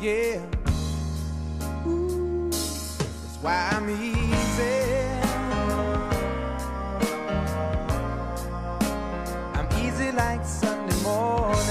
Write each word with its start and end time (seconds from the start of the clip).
Yeah. 0.00 0.44
Ooh, 1.86 2.50
that's 2.50 3.38
why 3.40 3.70
I'm 3.72 3.88
easy. 3.88 4.62
I'm 9.54 9.66
easy 9.82 10.12
like 10.12 10.44
Sunday 10.44 11.02
morning. 11.02 11.64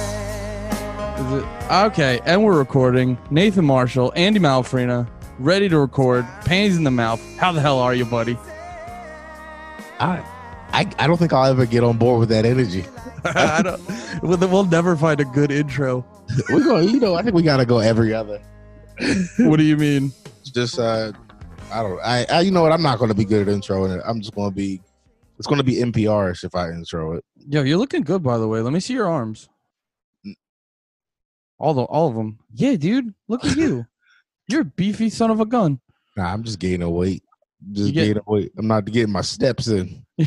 It 1.37 1.71
okay? 1.71 2.19
And 2.25 2.43
we're 2.43 2.57
recording. 2.57 3.19
Nathan 3.29 3.65
Marshall, 3.65 4.11
Andy 4.15 4.39
Malfrina, 4.39 5.07
ready 5.37 5.69
to 5.69 5.77
record. 5.77 6.25
Pains 6.45 6.77
in 6.77 6.83
the 6.83 6.91
mouth. 6.91 7.21
How 7.37 7.51
the 7.51 7.61
hell 7.61 7.77
are 7.77 7.93
you, 7.93 8.05
buddy? 8.05 8.39
I, 9.99 10.25
I, 10.71 10.91
I 10.97 11.05
don't 11.05 11.17
think 11.17 11.31
I'll 11.31 11.45
ever 11.45 11.67
get 11.67 11.83
on 11.83 11.99
board 11.99 12.21
with 12.21 12.29
that 12.29 12.45
energy. 12.45 12.85
I 13.23 13.61
don't. 13.61 13.81
We'll, 14.23 14.39
we'll 14.49 14.65
never 14.65 14.95
find 14.95 15.19
a 15.19 15.25
good 15.25 15.51
intro. 15.51 16.03
We're 16.49 16.63
going, 16.63 16.89
you 16.89 16.99
know, 16.99 17.15
I 17.15 17.21
think 17.21 17.35
we 17.35 17.43
got 17.43 17.57
to 17.57 17.65
go 17.65 17.79
every 17.79 18.13
other. 18.13 18.41
What 19.39 19.57
do 19.57 19.63
you 19.63 19.77
mean? 19.77 20.11
Just, 20.43 20.79
uh, 20.79 21.11
I 21.71 21.81
don't, 21.83 21.99
I, 22.01 22.25
I, 22.29 22.41
you 22.41 22.51
know 22.51 22.61
what? 22.61 22.71
I'm 22.71 22.81
not 22.81 22.97
going 22.99 23.09
to 23.09 23.15
be 23.15 23.25
good 23.25 23.47
at 23.47 23.53
introing 23.53 23.95
it. 23.97 24.01
I'm 24.05 24.21
just 24.21 24.33
going 24.33 24.49
to 24.49 24.55
be, 24.55 24.81
it's 25.37 25.47
going 25.47 25.57
to 25.59 25.63
be 25.63 25.75
NPR-ish 25.75 26.43
if 26.43 26.55
I 26.55 26.69
intro 26.69 27.13
it. 27.13 27.25
Yo, 27.47 27.63
you're 27.63 27.77
looking 27.77 28.01
good, 28.01 28.23
by 28.23 28.37
the 28.37 28.47
way. 28.47 28.61
Let 28.61 28.73
me 28.73 28.79
see 28.79 28.93
your 28.93 29.07
arms. 29.07 29.49
All 31.57 31.73
the 31.73 31.83
all 31.83 32.09
of 32.09 32.15
them. 32.15 32.39
Yeah, 32.53 32.75
dude. 32.75 33.13
Look 33.29 33.45
at 33.45 33.55
you. 33.55 33.85
You're 34.49 34.61
a 34.61 34.65
beefy 34.65 35.09
son 35.09 35.31
of 35.31 35.39
a 35.39 35.45
gun. 35.45 35.79
Nah, 36.17 36.33
I'm 36.33 36.43
just 36.43 36.59
gaining 36.59 36.89
weight. 36.91 37.23
Just 37.71 37.93
get- 37.93 38.07
gaining 38.07 38.23
weight. 38.27 38.51
I'm 38.57 38.67
not 38.67 38.85
getting 38.85 39.13
my 39.13 39.21
steps 39.21 39.67
in. 39.69 40.05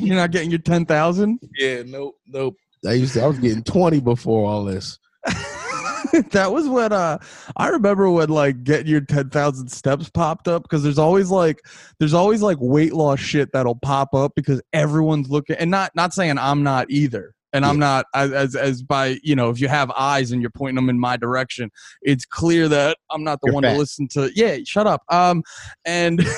You're 0.00 0.16
not 0.16 0.30
getting 0.30 0.50
your 0.50 0.58
ten 0.60 0.86
thousand. 0.86 1.38
Yeah, 1.58 1.82
nope, 1.84 2.16
nope. 2.26 2.56
I 2.86 2.92
used 2.94 3.12
to, 3.14 3.22
I 3.22 3.26
was 3.26 3.38
getting 3.38 3.62
20 3.62 4.00
before 4.00 4.48
all 4.48 4.64
this. 4.64 4.98
that 6.30 6.52
was 6.52 6.68
when 6.68 6.92
uh 6.92 7.18
I 7.56 7.68
remember 7.68 8.10
when 8.10 8.28
like 8.28 8.62
getting 8.64 8.86
your 8.86 9.00
10,000 9.00 9.68
steps 9.68 10.08
popped 10.08 10.48
up 10.48 10.62
because 10.62 10.82
there's 10.82 10.98
always 10.98 11.30
like 11.30 11.60
there's 11.98 12.14
always 12.14 12.40
like 12.42 12.56
weight 12.60 12.92
loss 12.94 13.20
shit 13.20 13.50
that'll 13.52 13.74
pop 13.74 14.14
up 14.14 14.32
because 14.36 14.62
everyone's 14.72 15.28
looking 15.28 15.56
and 15.56 15.70
not 15.70 15.90
not 15.94 16.14
saying 16.14 16.38
I'm 16.38 16.62
not 16.62 16.90
either 16.90 17.34
and 17.52 17.64
I'm 17.64 17.78
not 17.78 18.06
as, 18.14 18.32
as 18.32 18.56
as 18.56 18.82
by 18.82 19.18
you 19.22 19.34
know 19.34 19.50
if 19.50 19.60
you 19.60 19.68
have 19.68 19.90
eyes 19.92 20.30
and 20.30 20.40
you're 20.40 20.50
pointing 20.50 20.76
them 20.76 20.88
in 20.88 20.98
my 20.98 21.16
direction 21.16 21.70
it's 22.02 22.24
clear 22.24 22.68
that 22.68 22.96
I'm 23.10 23.24
not 23.24 23.40
the 23.40 23.48
You're 23.48 23.54
one 23.54 23.64
fat. 23.64 23.72
to 23.72 23.78
listen 23.78 24.08
to 24.08 24.30
yeah 24.34 24.58
shut 24.64 24.86
up 24.86 25.02
um 25.10 25.42
and 25.84 26.20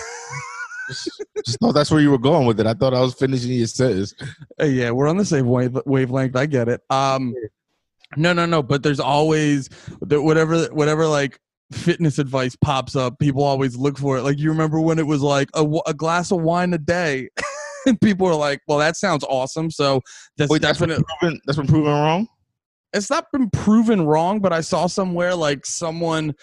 Just 1.46 1.58
thought 1.60 1.72
that's 1.72 1.90
where 1.90 2.00
you 2.00 2.10
were 2.10 2.18
going 2.18 2.46
with 2.46 2.58
it. 2.58 2.66
I 2.66 2.74
thought 2.74 2.94
I 2.94 3.00
was 3.00 3.14
finishing 3.14 3.52
your 3.52 3.68
sentence. 3.68 4.12
Uh, 4.60 4.64
yeah, 4.64 4.90
we're 4.90 5.08
on 5.08 5.16
the 5.16 5.24
same 5.24 5.46
wave 5.46 5.78
wavelength. 5.86 6.34
I 6.34 6.46
get 6.46 6.68
it. 6.68 6.80
Um, 6.90 7.32
no, 8.16 8.32
no, 8.32 8.46
no. 8.46 8.62
But 8.62 8.82
there's 8.82 9.00
always 9.00 9.68
whatever 10.00 10.64
whatever 10.66 11.06
like 11.06 11.38
fitness 11.72 12.18
advice 12.18 12.56
pops 12.56 12.96
up. 12.96 13.18
People 13.18 13.42
always 13.42 13.76
look 13.76 13.98
for 13.98 14.18
it. 14.18 14.22
Like 14.22 14.38
you 14.38 14.50
remember 14.50 14.80
when 14.80 14.98
it 14.98 15.06
was 15.06 15.22
like 15.22 15.48
a 15.54 15.94
glass 15.94 16.30
of 16.32 16.42
wine 16.42 16.72
a 16.74 16.78
day, 16.78 17.28
and 17.86 18.00
people 18.00 18.26
are 18.26 18.34
like, 18.34 18.60
"Well, 18.66 18.78
that 18.78 18.96
sounds 18.96 19.24
awesome." 19.24 19.70
So 19.70 20.00
that's 20.36 20.50
Wait, 20.50 20.62
that's 20.62 20.78
been 20.78 21.02
proven. 21.20 21.40
That's 21.46 21.58
been 21.58 21.66
proven 21.66 21.92
wrong. 21.92 22.28
it's 22.92 23.10
not 23.10 23.26
been 23.32 23.50
proven 23.50 24.02
wrong, 24.02 24.40
but 24.40 24.52
I 24.52 24.60
saw 24.60 24.86
somewhere 24.86 25.34
like 25.34 25.64
someone 25.64 26.34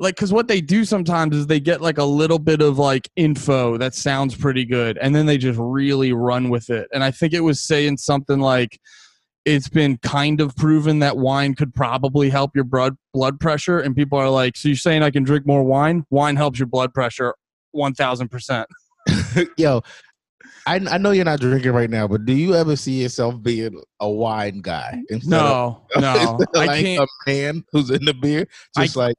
like 0.00 0.16
because 0.16 0.32
what 0.32 0.48
they 0.48 0.62
do 0.62 0.84
sometimes 0.84 1.36
is 1.36 1.46
they 1.46 1.60
get 1.60 1.82
like 1.82 1.98
a 1.98 2.04
little 2.04 2.38
bit 2.38 2.62
of 2.62 2.78
like 2.78 3.08
info 3.16 3.76
that 3.76 3.94
sounds 3.94 4.34
pretty 4.34 4.64
good 4.64 4.96
and 4.96 5.14
then 5.14 5.26
they 5.26 5.36
just 5.36 5.58
really 5.60 6.12
run 6.12 6.48
with 6.48 6.70
it. 6.70 6.88
And 6.92 7.04
I 7.04 7.10
think 7.10 7.34
it 7.34 7.40
was 7.40 7.60
saying 7.60 7.98
something 7.98 8.40
like 8.40 8.80
it's 9.44 9.68
been 9.68 9.96
kind 9.98 10.40
of 10.40 10.54
proven 10.56 10.98
that 10.98 11.16
wine 11.16 11.54
could 11.54 11.74
probably 11.74 12.28
help 12.30 12.54
your 12.54 12.64
blood 12.64 12.96
blood 13.14 13.40
pressure 13.40 13.80
and 13.80 13.96
people 13.96 14.18
are 14.18 14.28
like 14.30 14.56
so 14.56 14.68
you're 14.68 14.76
saying 14.76 15.02
I 15.02 15.10
can 15.10 15.22
drink 15.22 15.46
more 15.46 15.62
wine? 15.62 16.04
Wine 16.10 16.36
helps 16.36 16.58
your 16.58 16.66
blood 16.66 16.92
pressure 16.94 17.34
1000%. 17.74 18.64
Yo, 19.56 19.80
I, 20.66 20.74
I 20.76 20.98
know 20.98 21.10
you're 21.12 21.24
not 21.24 21.40
drinking 21.40 21.72
right 21.72 21.88
now, 21.90 22.06
but 22.06 22.24
do 22.26 22.32
you 22.32 22.54
ever 22.54 22.76
see 22.76 23.02
yourself 23.02 23.42
being 23.42 23.80
a 24.00 24.10
wine 24.10 24.60
guy? 24.60 25.02
instead 25.08 25.40
of- 25.40 25.76
No, 25.96 26.00
no. 26.00 26.38
I 26.60 26.82
can't 26.82 27.08
A 27.26 27.30
man 27.30 27.64
who's 27.72 27.90
in 27.90 28.04
the 28.04 28.14
beer, 28.14 28.46
I- 28.76 28.84
just 28.84 28.96
like 28.96 29.16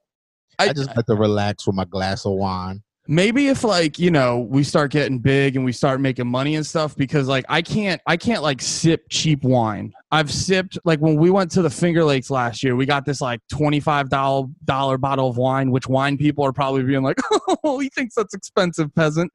I, 0.60 0.66
I, 0.66 0.74
just 0.74 0.96
like 0.96 1.06
to 1.08 1.16
relax 1.16 1.66
with 1.66 1.76
my 1.76 1.86
glass 1.86 2.26
of 2.26 2.34
wine. 2.34 2.84
Maybe 3.12 3.50
if 3.50 3.66
like 3.66 4.00
you 4.00 4.10
know 4.10 4.40
we 4.40 4.64
start 4.64 4.90
getting 4.90 5.20
big 5.20 5.58
and 5.58 5.66
we 5.66 5.74
start 5.74 6.00
making 6.00 6.26
money 6.26 6.56
and 6.56 6.66
stuff 6.66 6.96
because 6.96 7.28
like 7.28 7.44
i 7.50 7.62
can't 7.62 8.02
i 8.08 8.16
can't 8.16 8.42
like 8.42 8.62
sip 8.62 9.06
cheap 9.10 9.44
wine. 9.44 9.94
I've 10.14 10.30
sipped 10.30 10.78
like 10.84 11.00
when 11.00 11.16
we 11.16 11.30
went 11.30 11.52
to 11.52 11.62
the 11.62 11.70
finger 11.70 12.04
lakes 12.04 12.30
last 12.30 12.64
year 12.64 12.76
we 12.76 12.86
got 12.86 13.06
this 13.06 13.22
like 13.22 13.40
$25 13.52 15.00
bottle 15.00 15.30
of 15.30 15.38
wine 15.38 15.72
which 15.72 15.88
wine 15.88 16.18
people 16.18 16.46
are 16.46 16.52
probably 16.52 16.84
being 16.84 17.02
like 17.02 17.18
oh 17.64 17.80
he 17.80 17.90
thinks 17.90 18.16
that's 18.16 18.34
expensive 18.34 18.94
peasant. 18.94 19.32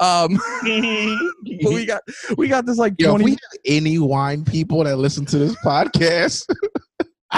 Um 0.00 0.40
but 0.62 1.72
we 1.72 1.86
got 1.86 2.02
we 2.36 2.48
got 2.48 2.66
this 2.66 2.78
like 2.78 2.94
Yo, 2.98 3.10
20 3.10 3.22
if 3.22 3.26
we 3.26 3.30
have 3.30 3.60
any 3.82 3.98
wine 3.98 4.44
people 4.44 4.82
that 4.82 4.96
listen 4.96 5.24
to 5.26 5.38
this 5.38 5.54
podcast, 5.64 6.52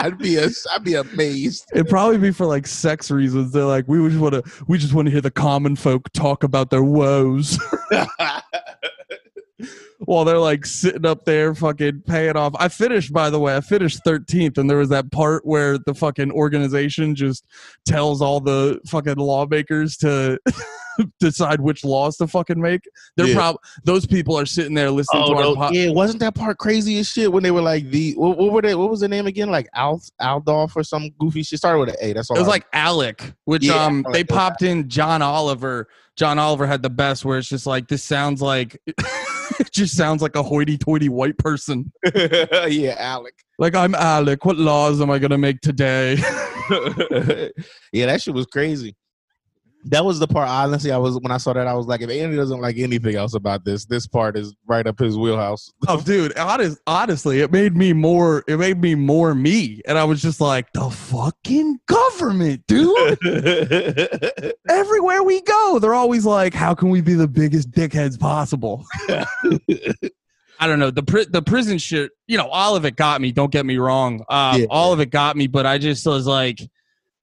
I'd 0.05 0.19
be 0.19 0.37
a, 0.37 0.49
I'd 0.73 0.85
be 0.85 0.95
amazed. 0.95 1.71
It'd 1.75 1.89
probably 1.89 2.19
be 2.19 2.31
for 2.31 2.47
like 2.47 2.67
sex 2.67 3.11
reasons. 3.11 3.53
They're 3.53 3.65
like, 3.65 3.87
we 3.89 3.99
just 4.09 4.21
want 4.21 4.35
to, 4.35 4.43
we 4.67 4.79
just 4.79 4.95
want 4.95 5.07
to 5.07 5.13
hear 5.13 5.21
the 5.21 5.31
common 5.31 5.77
folk 5.77 6.11
talk 6.13 6.45
about 6.45 6.71
their 6.71 6.85
woes. 6.85 7.59
while 10.01 10.25
they're 10.25 10.39
like 10.39 10.65
sitting 10.65 11.05
up 11.05 11.25
there 11.25 11.55
fucking 11.55 12.03
paying 12.07 12.37
off. 12.37 12.55
I 12.59 12.69
finished, 12.69 13.13
by 13.13 13.31
the 13.31 13.39
way, 13.39 13.57
I 13.57 13.61
finished 13.61 14.01
13th, 14.07 14.57
and 14.59 14.71
there 14.71 14.79
was 14.79 14.89
that 14.91 15.11
part 15.11 15.45
where 15.45 15.79
the 15.79 15.95
fucking 15.95 16.31
organization 16.33 17.15
just 17.15 17.45
tells 17.85 18.23
all 18.23 18.41
the 18.41 18.81
fucking 18.87 19.17
lawmakers 19.17 19.97
to 19.99 20.39
decide 21.21 21.61
which 21.61 21.85
laws 21.85 22.17
to 22.19 22.27
fucking 22.27 22.61
make. 22.61 22.83
They're 23.17 23.27
Yeah. 23.29 23.35
prob 23.35 23.57
those 23.85 24.07
people 24.07 24.39
are 24.39 24.47
sitting 24.47 24.75
there 24.75 24.91
listening 24.91 25.23
Oh 25.25 25.31
to 25.31 25.35
our 25.37 25.43
no! 25.43 25.57
po- 25.57 25.71
yeah, 25.71 25.91
wasn't 25.91 26.21
that 26.21 26.35
part 26.35 26.59
crazy 26.59 26.99
as 26.99 27.09
shit 27.09 27.33
when 27.33 27.43
they 27.43 27.51
were 27.51 27.63
like 27.63 27.91
the 27.91 28.15
what, 28.17 28.37
what 28.39 28.53
were 28.53 28.63
they? 28.63 28.75
What 28.75 28.91
was 28.91 29.01
the 29.01 29.09
name 29.09 29.27
again? 29.27 29.51
Like 29.51 29.69
Al 29.75 30.01
Aldolf 30.21 30.75
or 30.77 30.83
some 30.85 31.11
goofy 31.19 31.43
shit. 31.43 31.59
Started 31.59 31.79
with 31.81 31.89
an 31.91 31.97
A. 32.01 32.13
That's 32.13 32.31
all. 32.31 32.37
It 32.37 32.41
was 32.41 32.49
I- 32.49 32.53
like 32.53 32.67
Alec, 32.73 33.33
which 33.45 33.65
Yeah, 33.65 33.85
um 33.85 34.05
Alec, 34.07 34.13
they 34.15 34.25
popped 34.25 34.63
in 34.63 34.89
John 34.89 35.23
Oliver. 35.23 35.89
John 36.17 36.39
Oliver 36.39 36.67
had 36.67 36.83
the 36.83 36.91
best 36.91 37.25
where 37.25 37.39
it's 37.39 37.49
just 37.49 37.65
like 37.67 37.87
this 37.89 38.03
sounds 38.03 38.43
like 38.43 38.77
it 38.87 39.71
just 39.73 39.97
sounds 39.97 40.21
like 40.21 40.35
a 40.35 40.43
hoity-toity 40.43 41.09
white 41.09 41.39
person. 41.39 41.93
yeah, 42.15 42.97
Alec. 42.99 43.35
Like 43.61 43.75
I'm 43.77 43.95
Alec. 43.95 44.45
What 44.45 44.57
laws 44.57 45.01
am 45.01 45.11
I 45.11 45.19
gonna 45.21 45.39
make 45.39 45.61
today? 45.61 46.17
yeah, 47.93 48.07
that 48.07 48.21
shit 48.21 48.35
was 48.35 48.47
crazy. 48.47 48.97
That 49.85 50.05
was 50.05 50.19
the 50.19 50.27
part. 50.27 50.49
Honestly, 50.49 50.91
I 50.91 50.97
was 50.99 51.19
when 51.21 51.31
I 51.31 51.37
saw 51.37 51.53
that, 51.53 51.67
I 51.67 51.75
was 51.75 51.87
like, 51.87 52.01
if 52.01 52.11
Andy 52.11 52.37
doesn't 52.37 52.61
like 52.61 52.79
anything 52.79 53.15
else 53.15 53.35
about 53.35 53.65
this, 53.65 53.87
this 53.87 54.07
part 54.07 54.37
is 54.37 54.55
right 54.67 54.87
up 54.87 54.99
his 54.99 55.17
wheelhouse. 55.17 55.71
oh, 55.87 56.01
dude, 56.05 56.37
honest, 56.37 56.79
honestly, 56.87 57.41
it 57.41 57.53
made 57.53 57.77
me 57.77 57.93
more. 57.93 58.45
It 58.49 58.59
made 58.59 58.81
me 58.81 58.95
more 58.97 59.35
me, 59.35 59.81
and 59.87 59.97
I 59.97 60.05
was 60.05 60.21
just 60.21 60.41
like, 60.41 60.73
the 60.73 60.91
fucking 60.91 61.79
government, 61.87 62.65
dude. 62.67 63.19
Everywhere 64.69 65.23
we 65.23 65.41
go, 65.43 65.79
they're 65.81 65.95
always 65.95 66.27
like, 66.27 66.55
how 66.55 66.75
can 66.75 66.91
we 66.91 67.01
be 67.01 67.15
the 67.15 67.29
biggest 67.29 67.71
dickheads 67.71 68.19
possible? 68.19 68.85
I 70.61 70.67
don't 70.67 70.81
know 70.81 70.91
the 70.91 71.05
pri- 71.05 71.27
the 71.31 71.41
prison 71.41 71.79
shit. 71.79 72.11
You 72.27 72.37
know, 72.37 72.49
all 72.49 72.75
of 72.75 72.85
it 72.85 72.97
got 72.97 73.21
me. 73.21 73.31
Don't 73.33 73.53
get 73.53 73.65
me 73.65 73.79
wrong. 73.79 74.25
Um, 74.29 74.61
Yeah. 74.61 74.67
All 74.71 74.93
of 74.93 74.99
it 75.01 75.11
got 75.11 75.37
me, 75.37 75.47
but 75.47 75.67
I 75.67 75.79
just 75.79 76.05
was 76.05 76.27
like, 76.27 76.59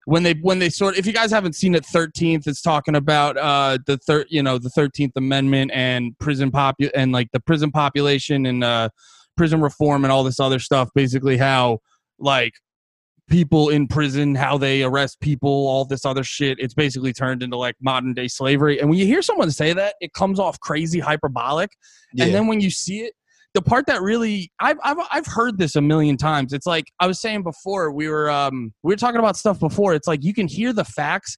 when 0.06 0.24
they 0.24 0.34
when 0.34 0.60
they 0.60 0.70
sort. 0.70 0.98
If 0.98 1.06
you 1.06 1.14
guys 1.14 1.32
haven't 1.32 1.54
seen 1.54 1.76
it, 1.76 1.86
Thirteenth, 1.86 2.48
it's 2.48 2.62
talking 2.62 2.96
about 2.96 3.38
uh 3.38 3.78
the 3.86 3.98
third, 3.98 4.28
you 4.30 4.42
know, 4.42 4.58
the 4.58 4.70
Thirteenth 4.70 5.14
Amendment 5.16 5.72
and 5.74 6.18
prison 6.20 6.52
popu 6.52 6.90
and 6.96 7.12
like 7.12 7.32
the 7.34 7.40
prison 7.40 7.72
population 7.72 8.46
and 8.46 8.64
uh 8.64 8.90
prison 9.36 9.62
reform 9.62 10.06
and 10.06 10.12
all 10.12 10.24
this 10.24 10.40
other 10.40 10.60
stuff. 10.60 10.90
Basically, 10.96 11.38
how 11.38 11.80
like 12.20 12.54
people 13.28 13.70
in 13.70 13.88
prison, 13.88 14.36
how 14.36 14.58
they 14.58 14.84
arrest 14.84 15.20
people, 15.20 15.50
all 15.50 15.86
this 15.86 16.06
other 16.06 16.24
shit. 16.24 16.60
It's 16.60 16.76
basically 16.76 17.12
turned 17.12 17.42
into 17.42 17.58
like 17.58 17.76
modern 17.82 18.14
day 18.14 18.28
slavery. 18.28 18.80
And 18.80 18.90
when 18.90 19.00
you 19.00 19.06
hear 19.06 19.22
someone 19.22 19.50
say 19.52 19.74
that, 19.74 19.96
it 20.00 20.14
comes 20.14 20.40
off 20.40 20.60
crazy 20.60 21.00
hyperbolic. 21.00 21.72
Yeah. 22.14 22.26
And 22.26 22.34
then 22.34 22.48
when 22.48 22.62
you 22.62 22.70
see 22.70 23.02
it, 23.02 23.14
the 23.56 23.62
part 23.62 23.88
that 23.88 24.02
really 24.02 24.52
I've, 24.60 24.78
I've 24.84 24.98
I've 25.12 25.26
heard 25.26 25.58
this 25.58 25.76
a 25.76 25.82
million 25.82 26.18
times. 26.18 26.54
It's 26.54 26.68
like 26.68 26.86
I 27.00 27.08
was 27.08 27.20
saying 27.20 27.42
before. 27.44 27.92
We 27.92 28.10
were 28.10 28.30
um 28.30 28.74
we 28.84 28.92
were 28.94 28.98
talking 28.98 29.20
about 29.20 29.38
stuff 29.38 29.60
before. 29.60 29.94
It's 29.96 30.08
like 30.08 30.24
you 30.24 30.34
can 30.34 30.48
hear 30.48 30.74
the 30.74 30.84
facts, 30.84 31.38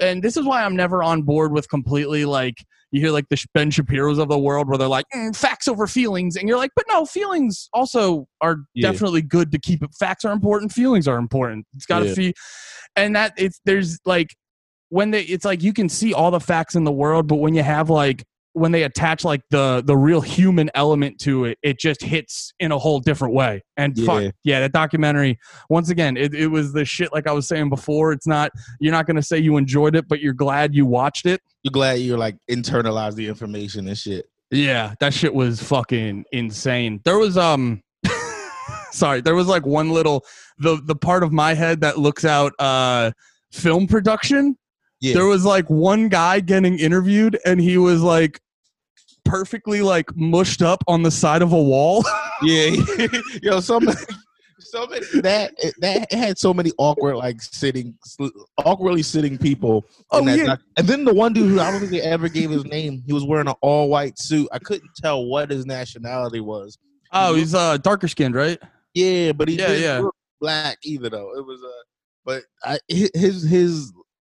and 0.00 0.22
this 0.22 0.36
is 0.36 0.44
why 0.46 0.64
I'm 0.64 0.74
never 0.74 1.02
on 1.02 1.22
board 1.22 1.52
with 1.52 1.68
completely 1.68 2.24
like 2.24 2.54
you 2.90 3.02
hear 3.02 3.10
like 3.10 3.26
the 3.28 3.36
Ben 3.52 3.70
Shapiro's 3.70 4.16
of 4.18 4.28
the 4.30 4.38
world 4.38 4.66
where 4.66 4.78
they're 4.78 4.88
like 4.88 5.04
"Mm, 5.14 5.36
facts 5.36 5.68
over 5.68 5.86
feelings, 5.86 6.36
and 6.36 6.48
you're 6.48 6.56
like, 6.56 6.70
but 6.74 6.86
no, 6.88 7.04
feelings 7.04 7.68
also 7.74 8.26
are 8.40 8.56
Yeah. 8.74 8.90
definitely 8.90 9.20
good 9.20 9.52
to 9.52 9.58
keep 9.58 9.82
it. 9.82 9.90
Facts 10.00 10.24
are 10.24 10.32
important. 10.32 10.72
Feelings 10.72 11.06
are 11.06 11.18
important. 11.18 11.66
It's 11.76 11.84
got 11.86 11.98
to 12.00 12.06
Yeah. 12.06 12.14
be, 12.14 12.34
and 12.96 13.14
that 13.14 13.34
it's 13.36 13.60
there's 13.66 13.98
like 14.06 14.34
when 14.88 15.10
they 15.10 15.20
it's 15.24 15.44
like 15.44 15.62
you 15.62 15.74
can 15.74 15.90
see 15.90 16.14
all 16.14 16.30
the 16.30 16.40
facts 16.40 16.74
in 16.74 16.84
the 16.84 16.92
world, 16.92 17.26
but 17.28 17.36
when 17.36 17.54
you 17.54 17.62
have 17.62 17.90
like 17.90 18.24
when 18.58 18.72
they 18.72 18.82
attach 18.82 19.24
like 19.24 19.40
the 19.50 19.82
the 19.86 19.96
real 19.96 20.20
human 20.20 20.70
element 20.74 21.18
to 21.20 21.44
it, 21.46 21.58
it 21.62 21.78
just 21.78 22.02
hits 22.02 22.52
in 22.60 22.72
a 22.72 22.78
whole 22.78 23.00
different 23.00 23.34
way. 23.34 23.62
And 23.76 23.96
fuck, 23.98 24.22
Yeah. 24.22 24.30
yeah, 24.44 24.60
that 24.60 24.72
documentary. 24.72 25.38
Once 25.70 25.90
again, 25.90 26.16
it, 26.16 26.34
it 26.34 26.48
was 26.48 26.72
the 26.72 26.84
shit. 26.84 27.12
Like 27.12 27.26
I 27.26 27.32
was 27.32 27.46
saying 27.48 27.68
before, 27.68 28.12
it's 28.12 28.26
not. 28.26 28.50
You're 28.80 28.92
not 28.92 29.06
gonna 29.06 29.22
say 29.22 29.38
you 29.38 29.56
enjoyed 29.56 29.96
it, 29.96 30.08
but 30.08 30.20
you're 30.20 30.32
glad 30.34 30.74
you 30.74 30.84
watched 30.86 31.26
it. 31.26 31.40
You're 31.62 31.72
glad 31.72 32.00
you 32.00 32.16
like 32.16 32.36
internalized 32.50 33.14
the 33.14 33.26
information 33.26 33.88
and 33.88 33.96
shit. 33.96 34.26
Yeah, 34.50 34.94
that 35.00 35.12
shit 35.12 35.34
was 35.34 35.62
fucking 35.62 36.24
insane. 36.32 37.00
There 37.04 37.18
was 37.18 37.36
um 37.36 37.82
sorry, 38.92 39.20
there 39.20 39.34
was 39.34 39.46
like 39.46 39.66
one 39.66 39.90
little 39.90 40.24
the 40.58 40.80
the 40.84 40.96
part 40.96 41.22
of 41.22 41.32
my 41.32 41.54
head 41.54 41.80
that 41.82 41.98
looks 41.98 42.24
out 42.24 42.52
uh 42.58 43.12
film 43.52 43.86
production. 43.86 44.56
Yeah. 45.00 45.14
There 45.14 45.26
was 45.26 45.44
like 45.44 45.68
one 45.70 46.08
guy 46.08 46.40
getting 46.40 46.78
interviewed 46.78 47.38
and 47.46 47.60
he 47.60 47.78
was 47.78 48.02
like 48.02 48.40
perfectly 49.28 49.82
like 49.82 50.14
mushed 50.16 50.62
up 50.62 50.82
on 50.88 51.02
the 51.02 51.10
side 51.10 51.42
of 51.42 51.52
a 51.52 51.62
wall. 51.62 52.04
Yeah, 52.40 52.70
yo, 53.42 53.58
so 53.58 53.80
many, 53.80 53.98
so 54.60 54.86
many 54.86 55.04
that 55.22 55.54
that 55.80 56.12
had 56.12 56.38
so 56.38 56.54
many 56.54 56.70
awkward 56.78 57.16
like 57.16 57.42
sitting, 57.42 57.98
awkwardly 58.64 59.02
sitting 59.02 59.36
people. 59.36 59.84
Oh, 60.12 60.24
that 60.24 60.38
yeah. 60.38 60.44
doc- 60.44 60.60
and 60.76 60.86
then 60.86 61.04
the 61.04 61.12
one 61.12 61.32
dude 61.32 61.50
who 61.50 61.58
I 61.58 61.72
don't 61.72 61.80
think 61.80 61.90
they 61.90 62.00
ever 62.00 62.28
gave 62.28 62.48
his 62.50 62.64
name. 62.64 63.02
He 63.06 63.12
was 63.12 63.24
wearing 63.24 63.48
an 63.48 63.56
all 63.60 63.88
white 63.88 64.20
suit. 64.20 64.48
I 64.52 64.60
couldn't 64.60 64.88
tell 64.96 65.24
what 65.26 65.50
his 65.50 65.66
nationality 65.66 66.38
was. 66.38 66.78
oh, 67.12 67.34
he's 67.34 67.56
uh 67.56 67.78
darker 67.78 68.06
skinned, 68.06 68.36
right? 68.36 68.60
Yeah, 68.94 69.32
but 69.32 69.48
he 69.48 69.56
Yeah, 69.56 69.66
didn't 69.66 69.82
yeah. 69.82 70.08
black 70.40 70.78
either 70.84 71.10
though. 71.10 71.36
It 71.36 71.44
was 71.44 71.60
uh, 71.60 71.82
but 72.24 72.42
I 72.62 72.78
his 72.86 73.42
his. 73.42 73.92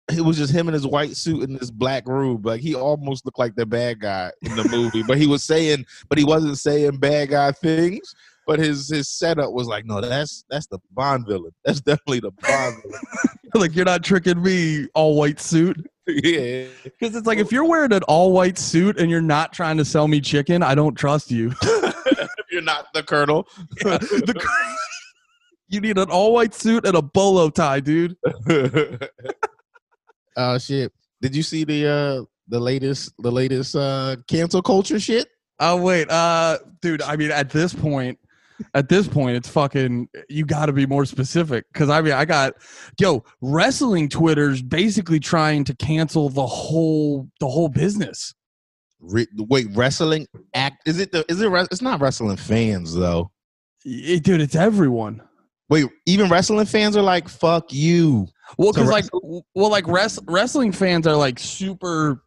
It 0.09 0.21
was 0.21 0.37
just 0.37 0.53
him 0.53 0.67
in 0.67 0.73
his 0.73 0.87
white 0.87 1.15
suit 1.15 1.43
in 1.43 1.53
this 1.53 1.69
black 1.71 2.07
robe. 2.07 2.45
Like 2.45 2.61
he 2.61 2.75
almost 2.75 3.25
looked 3.25 3.39
like 3.39 3.55
the 3.55 3.65
bad 3.65 3.99
guy 3.99 4.31
in 4.41 4.55
the 4.55 4.67
movie, 4.69 5.03
but 5.03 5.17
he 5.17 5.27
was 5.27 5.43
saying, 5.43 5.85
but 6.09 6.17
he 6.17 6.23
wasn't 6.23 6.57
saying 6.57 6.97
bad 6.97 7.29
guy 7.29 7.51
things. 7.51 8.13
But 8.47 8.57
his 8.57 8.89
his 8.89 9.07
setup 9.09 9.51
was 9.51 9.67
like, 9.67 9.85
no, 9.85 10.01
that's 10.01 10.43
that's 10.49 10.65
the 10.67 10.79
Bond 10.91 11.27
villain. 11.27 11.51
That's 11.63 11.81
definitely 11.81 12.21
the 12.21 12.31
Bond 12.31 12.81
villain. 12.81 13.01
like 13.53 13.75
you're 13.75 13.85
not 13.85 14.03
tricking 14.03 14.41
me 14.41 14.87
all 14.95 15.15
white 15.15 15.39
suit. 15.39 15.77
yeah, 16.07 16.65
Because 16.83 17.15
it's 17.15 17.27
like 17.27 17.37
if 17.37 17.51
you're 17.51 17.65
wearing 17.65 17.93
an 17.93 18.01
all 18.03 18.31
white 18.33 18.57
suit 18.57 18.99
and 18.99 19.11
you're 19.11 19.21
not 19.21 19.53
trying 19.53 19.77
to 19.77 19.85
sell 19.85 20.07
me 20.07 20.19
chicken, 20.19 20.63
I 20.63 20.73
don't 20.73 20.95
trust 20.95 21.29
you. 21.29 21.53
if 21.61 22.45
you're 22.51 22.63
not 22.63 22.87
the 22.95 23.03
colonel. 23.03 23.47
The- 23.81 24.43
you 25.69 25.79
need 25.81 25.99
an 25.99 26.09
all 26.09 26.33
white 26.33 26.55
suit 26.55 26.87
and 26.87 26.97
a 26.97 27.01
bolo 27.03 27.51
tie, 27.51 27.79
dude. 27.79 28.17
Oh 30.39 30.57
shit! 30.57 30.91
Did 31.21 31.35
you 31.35 31.43
see 31.43 31.63
the 31.63 31.87
uh 31.87 32.25
the 32.47 32.59
latest 32.59 33.13
the 33.19 33.31
latest 33.31 33.75
uh 33.75 34.15
cancel 34.27 34.61
culture 34.61 34.99
shit? 34.99 35.27
Oh 35.59 35.81
wait, 35.81 36.09
uh, 36.09 36.57
dude. 36.81 37.01
I 37.01 37.17
mean, 37.17 37.31
at 37.31 37.49
this 37.49 37.73
point, 37.73 38.17
at 38.73 38.87
this 38.87 39.07
point, 39.07 39.35
it's 39.35 39.49
fucking. 39.49 40.07
You 40.29 40.45
got 40.45 40.67
to 40.67 40.73
be 40.73 40.85
more 40.85 41.05
specific, 41.05 41.65
because 41.73 41.89
I 41.89 42.01
mean, 42.01 42.13
I 42.13 42.23
got, 42.23 42.53
yo, 42.99 43.25
wrestling 43.41 44.07
Twitter's 44.07 44.61
basically 44.61 45.19
trying 45.19 45.65
to 45.65 45.75
cancel 45.75 46.29
the 46.29 46.45
whole 46.45 47.29
the 47.41 47.47
whole 47.47 47.69
business. 47.69 48.33
Re- 49.01 49.27
wait, 49.35 49.67
wrestling 49.75 50.27
act? 50.53 50.87
Is 50.87 50.99
it 50.99 51.11
the? 51.11 51.25
Is 51.29 51.41
it? 51.41 51.51
It's 51.71 51.81
not 51.81 51.99
wrestling 51.99 52.37
fans 52.37 52.95
though. 52.95 53.31
Y- 53.85 54.19
dude, 54.23 54.41
it's 54.41 54.55
everyone. 54.55 55.21
Wait, 55.69 55.85
even 56.05 56.29
wrestling 56.29 56.65
fans 56.65 56.97
are 56.97 57.01
like, 57.01 57.29
"Fuck 57.29 57.71
you." 57.71 58.27
Well, 58.57 58.73
So 58.73 58.81
because 58.81 58.89
like, 58.89 59.05
well, 59.13 59.69
like 59.69 59.87
res- 59.87 60.19
wrestling 60.27 60.71
fans 60.71 61.05
are 61.07 61.15
like 61.15 61.37
super. 61.39 62.23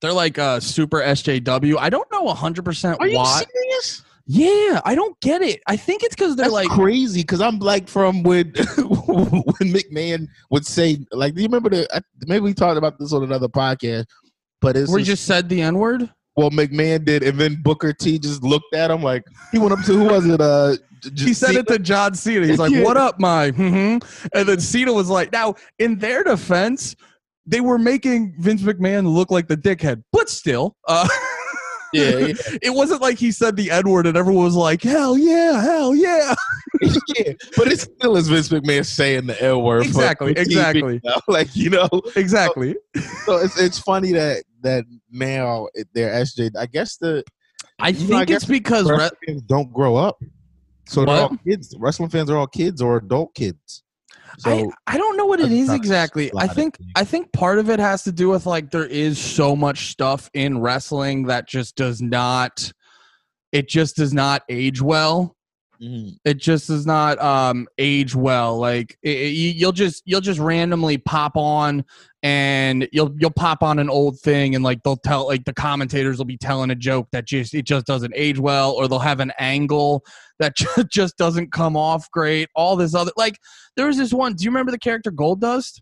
They're 0.00 0.12
like 0.12 0.38
uh 0.38 0.60
super 0.60 0.98
SJW. 1.00 1.76
I 1.78 1.90
don't 1.90 2.10
know 2.12 2.26
hundred 2.28 2.64
percent 2.64 2.98
Are 3.00 3.06
you 3.08 3.16
why. 3.18 3.42
serious? 3.52 4.02
Yeah, 4.26 4.80
I 4.84 4.94
don't 4.94 5.18
get 5.20 5.42
it. 5.42 5.60
I 5.66 5.76
think 5.76 6.02
it's 6.04 6.14
because 6.14 6.36
they're 6.36 6.44
That's 6.44 6.52
like 6.52 6.68
crazy 6.68 7.22
because 7.22 7.40
I'm 7.40 7.58
like 7.58 7.88
from 7.88 8.22
when 8.22 8.46
when 8.78 9.72
McMahon 9.72 10.28
would 10.50 10.64
say 10.64 10.98
like, 11.12 11.34
do 11.34 11.40
you 11.42 11.46
remember 11.48 11.70
the? 11.70 11.88
I- 11.94 12.00
Maybe 12.26 12.40
we 12.40 12.54
talked 12.54 12.78
about 12.78 12.98
this 12.98 13.12
on 13.12 13.24
another 13.24 13.48
podcast, 13.48 14.06
but 14.60 14.76
it's 14.76 14.90
we 14.92 15.00
just, 15.00 15.10
just 15.10 15.24
said 15.24 15.48
the 15.48 15.60
N 15.62 15.76
word. 15.78 16.08
well 16.36 16.50
McMahon 16.50 17.04
did, 17.04 17.22
and 17.24 17.38
then 17.38 17.60
Booker 17.62 17.92
T 17.92 18.18
just 18.18 18.42
looked 18.44 18.74
at 18.74 18.90
him 18.92 19.02
like 19.02 19.24
he 19.50 19.58
went 19.58 19.72
up 19.72 19.84
to 19.86 19.92
who 19.92 20.04
was 20.04 20.26
it? 20.26 20.40
Uh, 20.40 20.76
He 21.16 21.34
said 21.34 21.48
Cena? 21.48 21.60
it 21.60 21.66
to 21.68 21.78
John 21.78 22.14
Cena. 22.14 22.46
He's 22.46 22.58
like, 22.58 22.70
Yeah. 22.72 22.82
"What 22.84 22.96
up, 22.96 23.18
my?" 23.18 23.50
hmm 23.50 23.98
And 24.34 24.48
then 24.48 24.60
Cena 24.60 24.92
was 24.92 25.08
like, 25.08 25.32
"Now, 25.32 25.54
in 25.78 25.98
their 25.98 26.22
defense, 26.24 26.94
they 27.46 27.60
were 27.60 27.78
making 27.78 28.34
Vince 28.38 28.62
McMahon 28.62 29.12
look 29.12 29.30
like 29.30 29.48
the 29.48 29.56
dickhead, 29.56 30.02
but 30.12 30.28
still, 30.30 30.76
uh, 30.86 31.08
Yeah, 31.92 32.16
yeah. 32.18 32.34
it 32.62 32.70
wasn't 32.72 33.02
like 33.02 33.18
he 33.18 33.30
said 33.32 33.54
the 33.56 33.70
N 33.70 33.88
word 33.88 34.06
and 34.06 34.16
everyone 34.16 34.44
was 34.44 34.54
like, 34.54 34.82
"Hell 34.82 35.18
yeah, 35.18 35.60
hell 35.60 35.94
yeah." 35.94 36.34
yeah, 37.18 37.32
but 37.56 37.68
it 37.70 37.80
still 37.80 38.16
is 38.16 38.28
Vince 38.28 38.48
McMahon 38.48 38.84
saying 38.86 39.26
the 39.26 39.42
L 39.44 39.60
word. 39.62 39.82
for- 39.82 39.88
Exactly, 39.88 40.34
for 40.34 40.40
TV, 40.40 40.46
exactly. 40.46 40.94
you 40.94 41.00
know? 41.04 41.20
Like 41.28 41.54
you 41.56 41.70
know, 41.70 41.88
Exactly. 42.16 42.76
so 43.26 43.36
it's 43.36 43.58
it's 43.60 43.78
funny 43.78 44.12
that 44.12 44.44
that 44.62 44.84
now 45.10 45.68
it- 45.74 45.88
they're 45.92 46.12
SJ. 46.22 46.52
I 46.58 46.66
guess 46.66 46.96
the 46.96 47.24
I 47.78 47.88
You 47.88 48.08
know, 48.08 48.16
I 48.16 48.18
think 48.20 48.30
it's 48.36 48.44
because 48.46 48.88
re- 48.90 49.40
don't 49.46 49.70
grow 49.72 49.96
up, 49.96 50.18
so 50.86 51.00
they're 51.04 51.14
What? 51.14 51.30
all 51.32 51.36
kids. 51.46 51.74
Wrestling 51.78 52.08
fans 52.10 52.30
are 52.30 52.36
all 52.36 52.46
kids 52.46 52.80
or 52.82 52.96
adult 52.96 53.34
kids. 53.34 53.82
So 54.38 54.50
I, 54.86 54.94
I 54.94 54.96
don't 54.98 55.16
know 55.18 55.26
what 55.26 55.40
it 55.40 55.52
is 55.52 55.70
exactly. 55.70 56.30
I 56.36 56.46
think. 56.46 56.78
I 56.96 57.04
think 57.04 57.32
part 57.32 57.58
of 57.58 57.68
it 57.68 57.78
has 57.78 58.02
to 58.04 58.12
do 58.12 58.30
with 58.30 58.46
like 58.46 58.70
there 58.70 58.86
is 58.86 59.18
so 59.18 59.54
much 59.54 59.88
stuff 59.88 60.30
in 60.32 60.58
wrestling 60.58 61.24
that 61.26 61.46
just 61.46 61.76
does 61.76 62.00
not 62.00 62.72
it 63.52 63.68
just 63.68 63.96
does 63.96 64.14
not 64.14 64.42
age 64.48 64.80
well. 64.80 65.36
mhm. 65.80 66.16
It 66.24 66.38
just 66.38 66.68
does 66.68 66.86
not 66.86 67.20
um 67.20 67.68
age 67.76 68.14
well. 68.14 68.56
Like 68.58 68.96
it, 69.02 69.10
it- 69.18 69.56
you'll 69.56 69.72
just 69.72 70.02
you'll 70.06 70.22
just 70.22 70.40
randomly 70.40 70.96
pop 70.96 71.36
on 71.36 71.84
and 72.22 72.88
you'll 72.92 73.12
you'll 73.18 73.30
pop 73.30 73.62
on 73.62 73.78
an 73.78 73.90
old 73.90 74.18
thing 74.20 74.54
and 74.54 74.62
like 74.62 74.82
they'll 74.84 74.96
tell 74.96 75.26
like 75.26 75.44
the 75.44 75.52
commentators 75.52 76.18
will 76.18 76.24
be 76.24 76.36
telling 76.36 76.70
a 76.70 76.74
joke 76.74 77.08
that 77.12 77.26
just 77.26 77.52
it 77.52 77.66
just 77.66 77.84
doesn't 77.86 78.12
age 78.14 78.38
well 78.38 78.72
or 78.72 78.86
they'll 78.86 79.00
have 79.00 79.18
an 79.20 79.32
angle 79.38 80.04
that 80.38 80.56
ju- 80.56 80.84
just 80.90 81.16
doesn't 81.16 81.52
come 81.52 81.76
off 81.76 82.08
great. 82.12 82.48
All 82.54 82.76
this 82.76 82.94
other 82.94 83.10
like 83.16 83.38
there 83.76 83.86
was 83.86 83.96
this 83.96 84.12
one. 84.12 84.34
Do 84.34 84.44
you 84.44 84.50
remember 84.50 84.70
the 84.70 84.78
character 84.78 85.10
Goldust? 85.10 85.80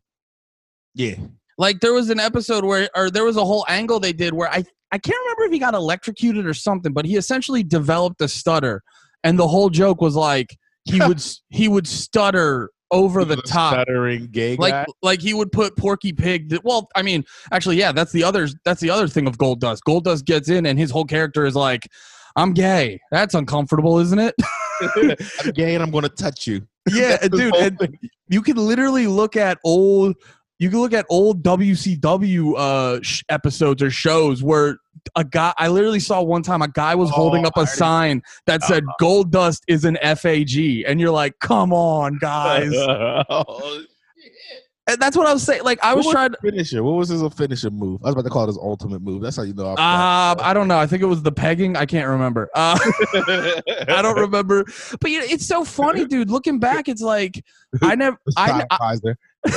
yeah, 0.94 1.14
Like 1.58 1.80
there 1.80 1.92
was 1.92 2.10
an 2.10 2.18
episode 2.20 2.64
where, 2.64 2.88
or 2.96 3.10
there 3.10 3.24
was 3.24 3.36
a 3.36 3.44
whole 3.44 3.64
angle 3.68 4.00
they 4.00 4.12
did 4.12 4.32
where 4.34 4.48
I 4.50 4.64
I 4.92 4.98
can't 4.98 5.18
remember 5.24 5.44
if 5.44 5.52
he 5.52 5.58
got 5.60 5.74
electrocuted 5.74 6.46
or 6.46 6.54
something, 6.54 6.92
but 6.92 7.04
he 7.04 7.16
essentially 7.16 7.62
developed 7.62 8.20
a 8.22 8.28
stutter, 8.28 8.82
and 9.22 9.38
the 9.38 9.46
whole 9.46 9.70
joke 9.70 10.00
was 10.00 10.16
like 10.16 10.56
he 10.84 10.98
would 11.06 11.22
he 11.50 11.68
would 11.68 11.86
stutter 11.86 12.70
over 12.90 13.24
the 13.24 13.36
top. 13.36 13.72
stuttering 13.74 14.26
gay 14.26 14.56
Like, 14.56 14.72
guy. 14.72 14.86
like 15.02 15.20
he 15.20 15.34
would 15.34 15.52
put 15.52 15.76
Porky 15.76 16.12
Pig. 16.12 16.56
Well, 16.64 16.88
I 16.96 17.02
mean, 17.02 17.24
actually, 17.52 17.76
yeah, 17.76 17.92
that's 17.92 18.12
the 18.12 18.24
other. 18.24 18.48
That's 18.64 18.80
the 18.80 18.90
other 18.90 19.08
thing 19.08 19.26
of 19.26 19.38
Goldust. 19.38 19.80
Gold 19.84 20.04
Dust 20.04 20.24
gets 20.24 20.48
in, 20.48 20.66
and 20.66 20.78
his 20.78 20.90
whole 20.90 21.04
character 21.04 21.44
is 21.46 21.54
like, 21.54 21.88
"I'm 22.36 22.52
gay." 22.52 22.98
That's 23.10 23.34
uncomfortable, 23.34 23.98
isn't 23.98 24.18
it? 24.18 24.34
I'm 25.44 25.50
gay 25.52 25.74
and 25.74 25.82
I'm 25.82 25.90
going 25.90 26.04
to 26.04 26.08
touch 26.08 26.46
you. 26.46 26.66
yeah, 26.90 27.18
dude. 27.28 27.54
And 27.54 27.98
you 28.28 28.40
can 28.40 28.56
literally 28.56 29.06
look 29.06 29.36
at 29.36 29.58
old 29.62 30.16
you 30.60 30.70
can 30.70 30.78
look 30.78 30.92
at 30.92 31.04
old 31.08 31.42
WCW 31.42 32.54
uh 32.56 33.00
sh- 33.02 33.24
episodes 33.28 33.82
or 33.82 33.90
shows 33.90 34.42
where 34.44 34.78
a 35.16 35.24
guy 35.24 35.52
I 35.58 35.68
literally 35.68 35.98
saw 36.00 36.22
one 36.22 36.42
time 36.42 36.62
a 36.62 36.68
guy 36.68 36.94
was 36.94 37.10
holding 37.10 37.44
Oh, 37.44 37.48
up 37.48 37.56
a 37.56 37.60
already- 37.60 37.70
sign 37.72 38.22
that 38.46 38.62
said 38.62 38.84
Goldust 39.00 39.62
is 39.66 39.84
an 39.84 39.96
FAG 40.02 40.84
and 40.86 41.00
you're 41.00 41.10
like 41.10 41.38
come 41.40 41.72
on 41.72 42.18
guys 42.18 42.70
Oh, 42.74 43.82
and 44.86 45.00
that's 45.00 45.16
what 45.16 45.26
I 45.26 45.32
was 45.32 45.42
saying 45.42 45.62
like 45.64 45.78
I 45.82 45.94
was 45.94 46.04
what 46.04 46.12
trying 46.12 46.30
to 46.32 46.38
finisher? 46.42 46.82
What 46.82 46.92
was 46.96 47.08
his 47.08 47.22
finisher 47.34 47.70
move? 47.70 48.00
I 48.02 48.08
was 48.08 48.14
about 48.14 48.24
to 48.24 48.30
call 48.30 48.44
it 48.44 48.48
his 48.48 48.58
ultimate 48.58 49.00
move. 49.02 49.22
That's 49.22 49.36
how 49.36 49.44
you 49.44 49.54
know. 49.54 49.66
Uh, 49.74 50.34
I 50.38 50.52
don't 50.52 50.68
know 50.68 50.78
I 50.78 50.86
think 50.86 51.02
it 51.02 51.06
was 51.06 51.22
the 51.22 51.32
pegging 51.32 51.76
I 51.76 51.86
can't 51.86 52.08
remember 52.08 52.50
uh 52.54 52.78
I 53.14 54.00
don't 54.02 54.16
remember 54.20 54.64
but 55.00 55.10
you 55.10 55.20
know, 55.20 55.26
it's 55.28 55.46
so 55.46 55.64
funny 55.64 56.04
dude 56.04 56.28
looking 56.30 56.58
back 56.58 56.88
it's 56.88 57.02
like 57.02 57.42
I 57.82 57.94
never 57.94 58.18
I, 58.36 58.64
I. 58.70 58.94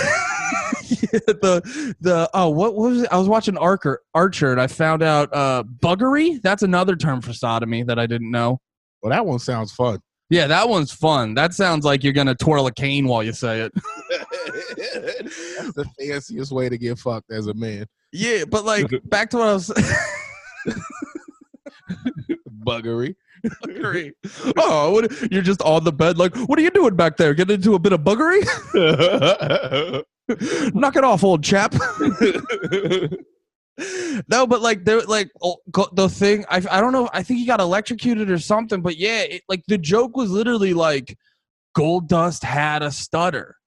Yeah, 1.14 1.20
the 1.28 1.96
the 2.02 2.30
oh 2.34 2.50
what, 2.50 2.76
what 2.76 2.92
was 2.92 3.02
it? 3.04 3.10
I 3.12 3.18
was 3.18 3.28
watching 3.28 3.58
Archer 3.58 4.02
Archer 4.14 4.52
and 4.52 4.60
I 4.60 4.68
found 4.68 5.04
out 5.04 5.30
uh 5.34 5.64
buggery. 5.64 6.42
That's 6.42 6.64
another 6.64 6.96
term 6.96 7.22
for 7.22 7.34
sodomy 7.34 7.84
that 7.84 8.00
I 8.00 8.08
didn't 8.08 8.32
know. 8.32 8.60
Well, 9.02 9.12
that 9.12 9.26
one 9.26 9.40
sounds 9.40 9.72
fun. 9.72 10.00
Yeah, 10.30 10.48
that 10.48 10.68
one's 10.68 10.92
fun. 10.92 11.36
That 11.36 11.54
sounds 11.54 11.86
like 11.86 12.04
you're 12.04 12.14
gonna 12.14 12.36
twirl 12.36 12.68
a 12.68 12.72
cane 12.72 13.08
while 13.08 13.24
you 13.24 13.34
say 13.34 13.62
it. 13.62 13.74
That's 14.94 15.74
the 15.74 15.86
fanciest 16.00 16.52
way 16.52 16.70
to 16.70 16.78
get 16.78 16.98
fucked 17.00 17.32
as 17.32 17.48
a 17.48 17.54
man. 17.54 17.86
Yeah, 18.12 18.46
but 18.46 18.66
like 18.66 18.88
back 19.06 19.30
to 19.32 19.38
what 19.38 19.48
I 19.48 19.54
was 19.54 19.72
Buggery. 22.66 23.16
Buggery. 23.44 24.12
Oh, 24.58 24.92
what, 24.92 25.32
you're 25.32 25.42
just 25.42 25.62
on 25.62 25.84
the 25.84 25.92
bed 25.92 26.18
like, 26.18 26.36
what 26.36 26.60
are 26.60 26.62
you 26.62 26.70
doing 26.70 26.96
back 26.96 27.18
there? 27.18 27.34
Getting 27.34 27.56
into 27.56 27.76
a 27.76 27.80
bit 27.80 27.94
of 27.94 28.02
buggery? 28.02 28.44
Knock 30.74 30.96
it 30.96 31.04
off, 31.04 31.24
old 31.24 31.44
chap. 31.44 31.74
no, 34.30 34.48
but 34.48 34.62
like 34.62 34.86
there, 34.86 35.02
like 35.02 35.30
oh, 35.42 35.58
the 35.94 36.08
thing. 36.08 36.46
I 36.50 36.64
I 36.70 36.80
don't 36.80 36.94
know. 36.94 37.10
I 37.14 37.24
think 37.24 37.40
he 37.40 37.46
got 37.46 37.60
electrocuted 37.60 38.30
or 38.30 38.40
something. 38.40 38.82
But 38.82 38.98
yeah, 38.98 39.22
it, 39.22 39.42
like 39.50 39.64
the 39.68 39.78
joke 39.78 40.16
was 40.16 40.32
literally 40.32 40.74
like, 40.74 41.18
Goldust 41.78 42.44
had 42.44 42.84
a 42.84 42.92
stutter. 42.92 43.58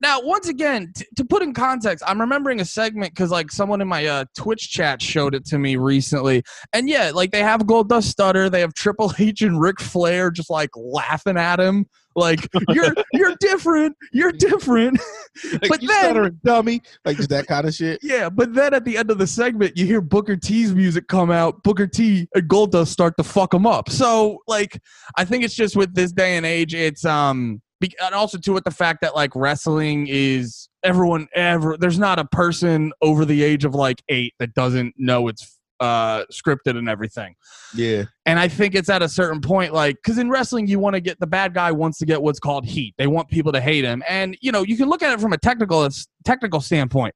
Now, 0.00 0.20
once 0.22 0.48
again, 0.48 0.92
t- 0.94 1.06
to 1.16 1.24
put 1.24 1.42
in 1.42 1.52
context, 1.52 2.04
I'm 2.06 2.20
remembering 2.20 2.60
a 2.60 2.64
segment 2.64 3.12
because 3.14 3.30
like 3.30 3.50
someone 3.50 3.80
in 3.80 3.88
my 3.88 4.06
uh, 4.06 4.24
Twitch 4.36 4.70
chat 4.70 5.02
showed 5.02 5.34
it 5.34 5.44
to 5.46 5.58
me 5.58 5.76
recently, 5.76 6.42
and 6.72 6.88
yeah, 6.88 7.10
like 7.12 7.32
they 7.32 7.42
have 7.42 7.62
Goldust 7.62 8.04
stutter. 8.04 8.48
They 8.48 8.60
have 8.60 8.74
Triple 8.74 9.12
H 9.18 9.42
and 9.42 9.60
Ric 9.60 9.80
Flair 9.80 10.30
just 10.30 10.50
like 10.50 10.70
laughing 10.76 11.36
at 11.36 11.58
him, 11.58 11.86
like 12.14 12.48
you're 12.68 12.94
you're 13.12 13.34
different, 13.40 13.96
you're 14.12 14.32
different. 14.32 15.00
Like, 15.52 15.68
But 15.68 15.82
you 15.82 15.88
then- 15.88 16.00
stuttering 16.00 16.40
dummy, 16.42 16.82
like 17.04 17.16
just 17.16 17.28
that 17.28 17.46
kind 17.46 17.64
of 17.64 17.72
shit. 17.72 18.00
Yeah, 18.02 18.28
but 18.28 18.54
then 18.54 18.74
at 18.74 18.84
the 18.84 18.96
end 18.98 19.12
of 19.12 19.18
the 19.18 19.26
segment, 19.26 19.76
you 19.76 19.86
hear 19.86 20.00
Booker 20.00 20.34
T's 20.34 20.74
music 20.74 21.06
come 21.06 21.30
out. 21.30 21.62
Booker 21.62 21.86
T 21.86 22.26
and 22.34 22.48
Goldust 22.48 22.88
start 22.88 23.16
to 23.18 23.22
fuck 23.22 23.54
him 23.54 23.64
up. 23.64 23.88
So, 23.88 24.38
like, 24.48 24.80
I 25.16 25.24
think 25.24 25.44
it's 25.44 25.54
just 25.54 25.76
with 25.76 25.94
this 25.94 26.10
day 26.10 26.36
and 26.36 26.44
age, 26.44 26.74
it's 26.74 27.04
um, 27.04 27.62
and 27.80 28.14
also 28.14 28.38
too 28.38 28.52
with 28.52 28.64
the 28.64 28.70
fact 28.70 29.00
that 29.02 29.14
like 29.14 29.34
wrestling 29.34 30.06
is 30.08 30.68
everyone 30.82 31.28
ever. 31.34 31.76
There's 31.76 31.98
not 31.98 32.18
a 32.18 32.24
person 32.24 32.92
over 33.02 33.24
the 33.24 33.42
age 33.42 33.64
of 33.64 33.74
like 33.74 34.02
eight 34.08 34.34
that 34.38 34.54
doesn't 34.54 34.94
know 34.96 35.28
it's 35.28 35.58
uh 35.80 36.24
scripted 36.32 36.76
and 36.76 36.88
everything. 36.88 37.34
Yeah, 37.74 38.04
And 38.26 38.38
I 38.38 38.48
think 38.48 38.74
it's 38.74 38.88
at 38.88 39.02
a 39.02 39.08
certain 39.08 39.40
point, 39.40 39.72
like, 39.72 39.96
because 39.96 40.18
in 40.18 40.28
wrestling, 40.28 40.66
you 40.66 40.78
want 40.78 40.94
to 40.94 41.00
get 41.00 41.20
the 41.20 41.26
bad 41.26 41.54
guy 41.54 41.70
wants 41.70 41.98
to 41.98 42.06
get 42.06 42.20
what's 42.20 42.40
called 42.40 42.64
heat. 42.64 42.94
They 42.98 43.06
want 43.06 43.28
people 43.28 43.52
to 43.52 43.60
hate 43.60 43.84
him, 43.84 44.02
and 44.08 44.36
you 44.40 44.50
know, 44.50 44.62
you 44.62 44.76
can 44.76 44.88
look 44.88 45.02
at 45.02 45.12
it 45.12 45.20
from 45.20 45.32
a 45.32 45.38
technical 45.38 45.88
technical 46.24 46.60
standpoint. 46.60 47.14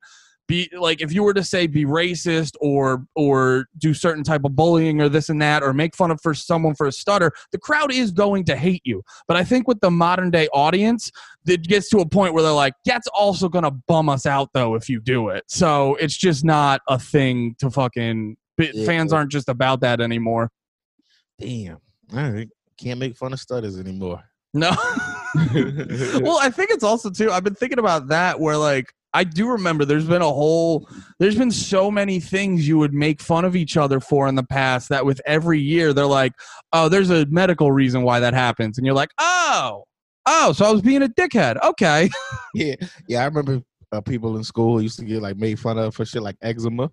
Be 0.48 0.68
like, 0.76 1.00
if 1.00 1.12
you 1.12 1.22
were 1.22 1.34
to 1.34 1.44
say 1.44 1.66
be 1.66 1.84
racist 1.84 2.52
or 2.60 3.06
or 3.14 3.66
do 3.78 3.94
certain 3.94 4.24
type 4.24 4.44
of 4.44 4.56
bullying 4.56 5.00
or 5.00 5.08
this 5.08 5.28
and 5.28 5.40
that, 5.40 5.62
or 5.62 5.72
make 5.72 5.94
fun 5.94 6.10
of 6.10 6.20
for 6.20 6.34
someone 6.34 6.74
for 6.74 6.86
a 6.86 6.92
stutter, 6.92 7.32
the 7.52 7.58
crowd 7.58 7.92
is 7.92 8.10
going 8.10 8.44
to 8.46 8.56
hate 8.56 8.82
you. 8.84 9.02
But 9.28 9.36
I 9.36 9.44
think 9.44 9.68
with 9.68 9.80
the 9.80 9.90
modern 9.90 10.30
day 10.30 10.48
audience, 10.52 11.10
it 11.46 11.62
gets 11.62 11.88
to 11.90 11.98
a 11.98 12.08
point 12.08 12.34
where 12.34 12.42
they're 12.42 12.52
like, 12.52 12.74
that's 12.84 13.08
also 13.08 13.48
gonna 13.48 13.70
bum 13.70 14.08
us 14.08 14.26
out 14.26 14.50
though 14.52 14.74
if 14.74 14.88
you 14.88 15.00
do 15.00 15.28
it. 15.28 15.44
So 15.48 15.94
it's 15.96 16.16
just 16.16 16.44
not 16.44 16.80
a 16.88 16.98
thing 16.98 17.54
to 17.58 17.70
fucking. 17.70 18.36
Yeah. 18.58 18.84
Fans 18.86 19.12
aren't 19.12 19.32
just 19.32 19.48
about 19.48 19.80
that 19.80 20.00
anymore. 20.00 20.50
damn. 21.40 21.78
All 22.14 22.30
right, 22.30 22.48
can't 22.78 23.00
make 23.00 23.16
fun 23.16 23.32
of 23.32 23.40
stutters 23.40 23.78
anymore. 23.78 24.22
No. 24.54 24.70
well, 26.20 26.38
I 26.38 26.50
think 26.50 26.70
it's 26.70 26.84
also 26.84 27.10
too. 27.10 27.30
I've 27.30 27.44
been 27.44 27.54
thinking 27.54 27.78
about 27.78 28.08
that 28.08 28.38
where 28.38 28.56
like 28.56 28.92
I 29.14 29.24
do 29.24 29.48
remember 29.48 29.84
there's 29.84 30.06
been 30.06 30.22
a 30.22 30.32
whole 30.32 30.88
there's 31.18 31.36
been 31.36 31.50
so 31.50 31.90
many 31.90 32.18
things 32.20 32.66
you 32.66 32.78
would 32.78 32.94
make 32.94 33.20
fun 33.20 33.44
of 33.44 33.54
each 33.54 33.76
other 33.76 34.00
for 34.00 34.26
in 34.26 34.34
the 34.34 34.42
past 34.42 34.88
that 34.88 35.04
with 35.04 35.20
every 35.26 35.60
year 35.60 35.92
they're 35.92 36.06
like, 36.06 36.32
"Oh, 36.72 36.88
there's 36.88 37.10
a 37.10 37.26
medical 37.26 37.72
reason 37.72 38.02
why 38.02 38.20
that 38.20 38.34
happens." 38.34 38.78
And 38.78 38.86
you're 38.86 38.96
like, 38.96 39.10
"Oh. 39.18 39.84
Oh, 40.24 40.52
so 40.52 40.64
I 40.64 40.70
was 40.70 40.82
being 40.82 41.02
a 41.02 41.08
dickhead." 41.08 41.62
Okay. 41.62 42.08
yeah, 42.54 42.74
yeah. 43.08 43.22
I 43.22 43.24
remember 43.24 43.62
uh, 43.92 44.00
people 44.00 44.36
in 44.36 44.44
school 44.44 44.80
used 44.80 44.98
to 44.98 45.04
get 45.04 45.20
like 45.22 45.36
made 45.36 45.58
fun 45.58 45.78
of 45.78 45.94
for 45.94 46.04
shit 46.04 46.22
like 46.22 46.36
eczema. 46.42 46.90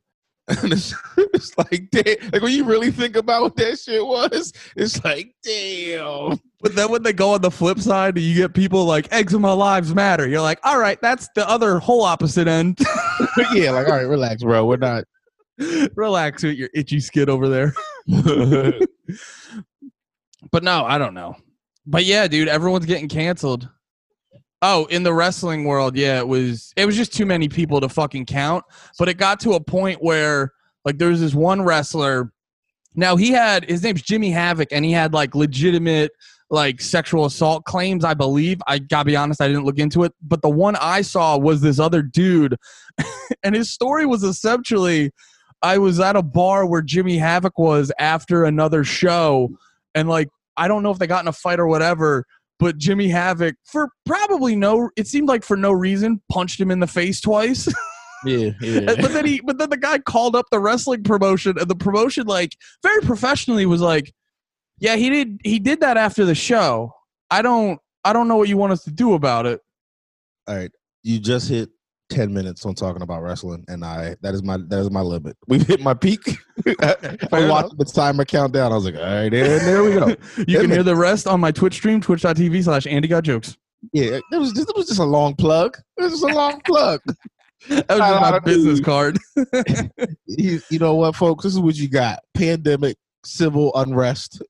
And 0.49 0.73
it's, 0.73 0.93
it's 1.17 1.57
like, 1.57 1.89
damn, 1.91 2.31
like 2.31 2.41
when 2.41 2.53
you 2.53 2.63
really 2.63 2.91
think 2.91 3.15
about 3.15 3.43
what 3.43 3.55
that 3.57 3.79
shit 3.79 4.05
was, 4.05 4.51
it's 4.75 5.03
like, 5.03 5.33
damn. 5.43 6.39
But 6.61 6.75
then 6.75 6.91
when 6.91 7.03
they 7.03 7.13
go 7.13 7.33
on 7.33 7.41
the 7.41 7.51
flip 7.51 7.79
side, 7.79 8.17
you 8.17 8.35
get 8.35 8.53
people 8.53 8.85
like 8.85 9.07
eczema 9.11 9.53
lives 9.53 9.95
matter. 9.95 10.27
You're 10.27 10.41
like, 10.41 10.59
"All 10.63 10.77
right, 10.77 11.01
that's 11.01 11.29
the 11.33 11.47
other 11.47 11.79
whole 11.79 12.01
opposite 12.01 12.49
end." 12.49 12.79
yeah, 13.53 13.71
like, 13.71 13.87
all 13.87 13.93
right, 13.93 14.01
relax, 14.01 14.43
bro. 14.43 14.65
We're 14.65 14.77
not. 14.77 15.05
Relax 15.95 16.43
with 16.43 16.55
your 16.55 16.69
itchy 16.73 17.01
skin 17.01 17.29
over 17.29 17.49
there. 17.49 17.73
But 20.51 20.63
no, 20.63 20.85
I 20.85 20.97
don't 20.97 21.13
know. 21.13 21.35
But 21.85 22.05
yeah, 22.05 22.27
dude, 22.27 22.47
everyone's 22.47 22.85
getting 22.85 23.09
canceled. 23.09 23.67
Oh, 24.61 24.85
in 24.85 25.03
the 25.03 25.13
wrestling 25.13 25.63
world, 25.63 25.95
yeah, 25.95 26.19
it 26.19 26.27
was 26.27 26.73
it 26.75 26.85
was 26.85 26.95
just 26.95 27.13
too 27.13 27.25
many 27.25 27.47
people 27.47 27.79
to 27.79 27.87
fucking 27.87 28.25
count. 28.25 28.65
But 28.97 29.07
it 29.07 29.15
got 29.15 29.39
to 29.41 29.53
a 29.53 29.59
point 29.59 30.03
where 30.03 30.51
like 30.83 30.97
there 30.97 31.09
was 31.09 31.21
this 31.21 31.33
one 31.33 31.61
wrestler. 31.61 32.31
Now 32.95 33.15
he 33.15 33.31
had 33.31 33.69
his 33.69 33.83
name's 33.83 34.01
Jimmy 34.01 34.31
Havoc, 34.31 34.69
and 34.71 34.83
he 34.83 34.91
had 34.91 35.13
like 35.13 35.33
legitimate 35.33 36.11
like 36.49 36.81
sexual 36.81 37.25
assault 37.25 37.63
claims, 37.65 38.03
I 38.03 38.13
believe. 38.13 38.59
I 38.67 38.79
gotta 38.79 39.05
be 39.05 39.15
honest, 39.15 39.41
I 39.41 39.47
didn't 39.47 39.65
look 39.65 39.77
into 39.77 40.03
it. 40.03 40.13
But 40.21 40.41
the 40.41 40.49
one 40.49 40.75
I 40.75 41.01
saw 41.01 41.37
was 41.37 41.61
this 41.61 41.79
other 41.79 42.01
dude, 42.01 42.57
and 43.43 43.55
his 43.55 43.71
story 43.71 44.05
was 44.05 44.23
essentially 44.23 45.11
I 45.61 45.77
was 45.77 45.99
at 45.99 46.15
a 46.15 46.23
bar 46.23 46.65
where 46.65 46.81
Jimmy 46.81 47.17
Havoc 47.17 47.57
was 47.57 47.91
after 47.99 48.43
another 48.43 48.83
show, 48.83 49.49
and 49.95 50.09
like 50.09 50.29
I 50.57 50.67
don't 50.67 50.83
know 50.83 50.91
if 50.91 50.99
they 50.99 51.07
got 51.07 51.23
in 51.23 51.29
a 51.29 51.33
fight 51.33 51.59
or 51.59 51.67
whatever, 51.67 52.25
but 52.59 52.77
Jimmy 52.77 53.07
Havoc 53.07 53.55
for 53.63 53.89
probably 54.05 54.55
no 54.55 54.89
it 54.95 55.07
seemed 55.07 55.27
like 55.27 55.43
for 55.43 55.57
no 55.57 55.71
reason 55.71 56.21
punched 56.31 56.59
him 56.59 56.69
in 56.69 56.79
the 56.79 56.87
face 56.87 57.21
twice. 57.21 57.67
yeah, 58.25 58.51
yeah. 58.61 58.81
but 58.85 59.13
then 59.13 59.25
he 59.25 59.41
but 59.41 59.57
then 59.57 59.69
the 59.69 59.77
guy 59.77 59.97
called 59.99 60.35
up 60.35 60.45
the 60.51 60.59
wrestling 60.59 61.03
promotion 61.03 61.57
and 61.57 61.69
the 61.69 61.75
promotion 61.75 62.27
like 62.27 62.55
very 62.83 63.01
professionally 63.01 63.65
was 63.65 63.81
like, 63.81 64.13
"Yeah, 64.77 64.95
he 64.95 65.09
did 65.09 65.39
he 65.43 65.59
did 65.59 65.79
that 65.81 65.97
after 65.97 66.25
the 66.25 66.35
show. 66.35 66.93
I 67.31 67.41
don't 67.41 67.79
I 68.03 68.13
don't 68.13 68.27
know 68.27 68.35
what 68.35 68.49
you 68.49 68.57
want 68.57 68.73
us 68.73 68.83
to 68.83 68.91
do 68.91 69.13
about 69.13 69.45
it." 69.45 69.61
All 70.47 70.55
right, 70.55 70.71
you 71.03 71.19
just 71.19 71.49
hit 71.49 71.69
ten 72.09 72.33
minutes 72.33 72.65
on 72.65 72.75
talking 72.75 73.01
about 73.01 73.21
wrestling, 73.21 73.63
and 73.67 73.85
I 73.85 74.15
that 74.21 74.33
is 74.33 74.43
my 74.43 74.57
that 74.57 74.79
is 74.79 74.91
my 74.91 75.01
limit. 75.01 75.37
We've 75.47 75.65
hit 75.65 75.81
my 75.81 75.93
peak. 75.93 76.19
I 76.81 77.47
watched 77.47 77.77
the 77.77 77.85
timer 77.85 78.25
countdown. 78.25 78.71
I 78.71 78.75
was 78.75 78.85
like, 78.85 78.95
all 78.95 79.01
right, 79.01 79.33
and 79.33 79.33
there 79.33 79.83
we 79.83 79.91
go. 79.91 80.07
you 80.47 80.59
can 80.59 80.69
hear 80.69 80.83
the 80.83 80.95
rest 80.95 81.27
on 81.27 81.39
my 81.39 81.51
Twitch 81.51 81.75
stream, 81.75 82.01
twitch.tv 82.01 82.63
slash 82.63 82.87
Andy 82.87 83.07
Got 83.07 83.23
Jokes. 83.23 83.57
Yeah, 83.93 84.19
it 84.31 84.37
was 84.37 84.51
just 84.51 84.69
it 84.69 84.75
was 84.75 84.87
just 84.87 84.99
a 84.99 85.05
long 85.05 85.35
plug. 85.35 85.77
It 85.97 86.03
was 86.03 86.19
just 86.19 86.23
a 86.23 86.35
long 86.35 86.61
plug. 86.61 87.01
That 87.69 87.87
was 87.89 87.99
just 87.99 88.21
my 88.21 88.29
uh, 88.29 88.39
business 88.39 88.79
card. 88.79 89.17
you, 90.25 90.59
you 90.69 90.79
know 90.79 90.95
what, 90.95 91.15
folks? 91.15 91.43
This 91.43 91.53
is 91.53 91.59
what 91.59 91.75
you 91.75 91.87
got: 91.87 92.19
pandemic, 92.33 92.97
civil 93.23 93.71
unrest. 93.75 94.41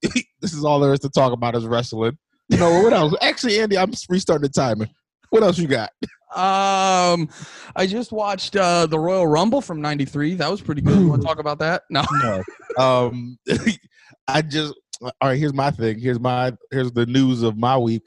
this 0.41 0.53
is 0.53 0.65
all 0.65 0.79
there 0.79 0.93
is 0.93 0.99
to 1.01 1.09
talk 1.09 1.33
about 1.33 1.55
is 1.55 1.65
wrestling. 1.65 2.17
No, 2.49 2.81
what 2.81 2.93
else? 2.93 3.13
Actually, 3.21 3.59
Andy, 3.59 3.77
I'm 3.77 3.93
restarting 4.09 4.43
the 4.43 4.49
timer. 4.49 4.87
What 5.29 5.43
else 5.43 5.57
you 5.57 5.67
got? 5.67 5.91
Um, 6.35 7.29
I 7.75 7.85
just 7.87 8.11
watched 8.11 8.55
uh, 8.55 8.85
the 8.85 8.99
Royal 8.99 9.27
Rumble 9.27 9.61
from 9.61 9.81
'93. 9.81 10.35
That 10.35 10.49
was 10.49 10.61
pretty 10.61 10.81
good. 10.81 10.99
You 10.99 11.07
want 11.09 11.21
to 11.21 11.27
talk 11.27 11.39
about 11.39 11.59
that? 11.59 11.83
No. 11.89 12.03
No. 12.23 12.43
um, 12.77 13.37
I 14.27 14.41
just 14.41 14.73
all 15.01 15.11
right. 15.23 15.37
Here's 15.39 15.53
my 15.53 15.71
thing. 15.71 15.99
Here's 15.99 16.19
my 16.19 16.53
here's 16.71 16.91
the 16.91 17.05
news 17.05 17.41
of 17.43 17.57
my 17.57 17.77
week. 17.77 18.03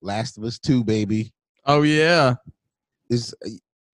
Last 0.00 0.38
of 0.38 0.44
Us 0.44 0.58
Two, 0.58 0.84
baby. 0.84 1.32
Oh 1.66 1.82
yeah. 1.82 2.34
Is 3.10 3.34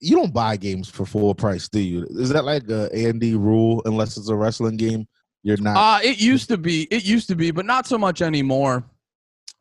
you 0.00 0.16
don't 0.16 0.32
buy 0.34 0.56
games 0.56 0.88
for 0.88 1.04
full 1.06 1.34
price, 1.34 1.68
do 1.68 1.80
you? 1.80 2.06
Is 2.10 2.28
that 2.30 2.44
like 2.44 2.68
a 2.70 2.88
Andy 2.94 3.34
rule? 3.34 3.82
Unless 3.84 4.16
it's 4.16 4.28
a 4.28 4.34
wrestling 4.34 4.76
game, 4.76 5.06
you're 5.42 5.56
not. 5.56 5.76
Uh 5.76 6.00
it 6.04 6.20
used 6.20 6.48
to 6.48 6.56
be. 6.58 6.84
It 6.90 7.04
used 7.04 7.28
to 7.28 7.34
be, 7.36 7.50
but 7.50 7.66
not 7.66 7.86
so 7.86 7.98
much 7.98 8.22
anymore. 8.22 8.84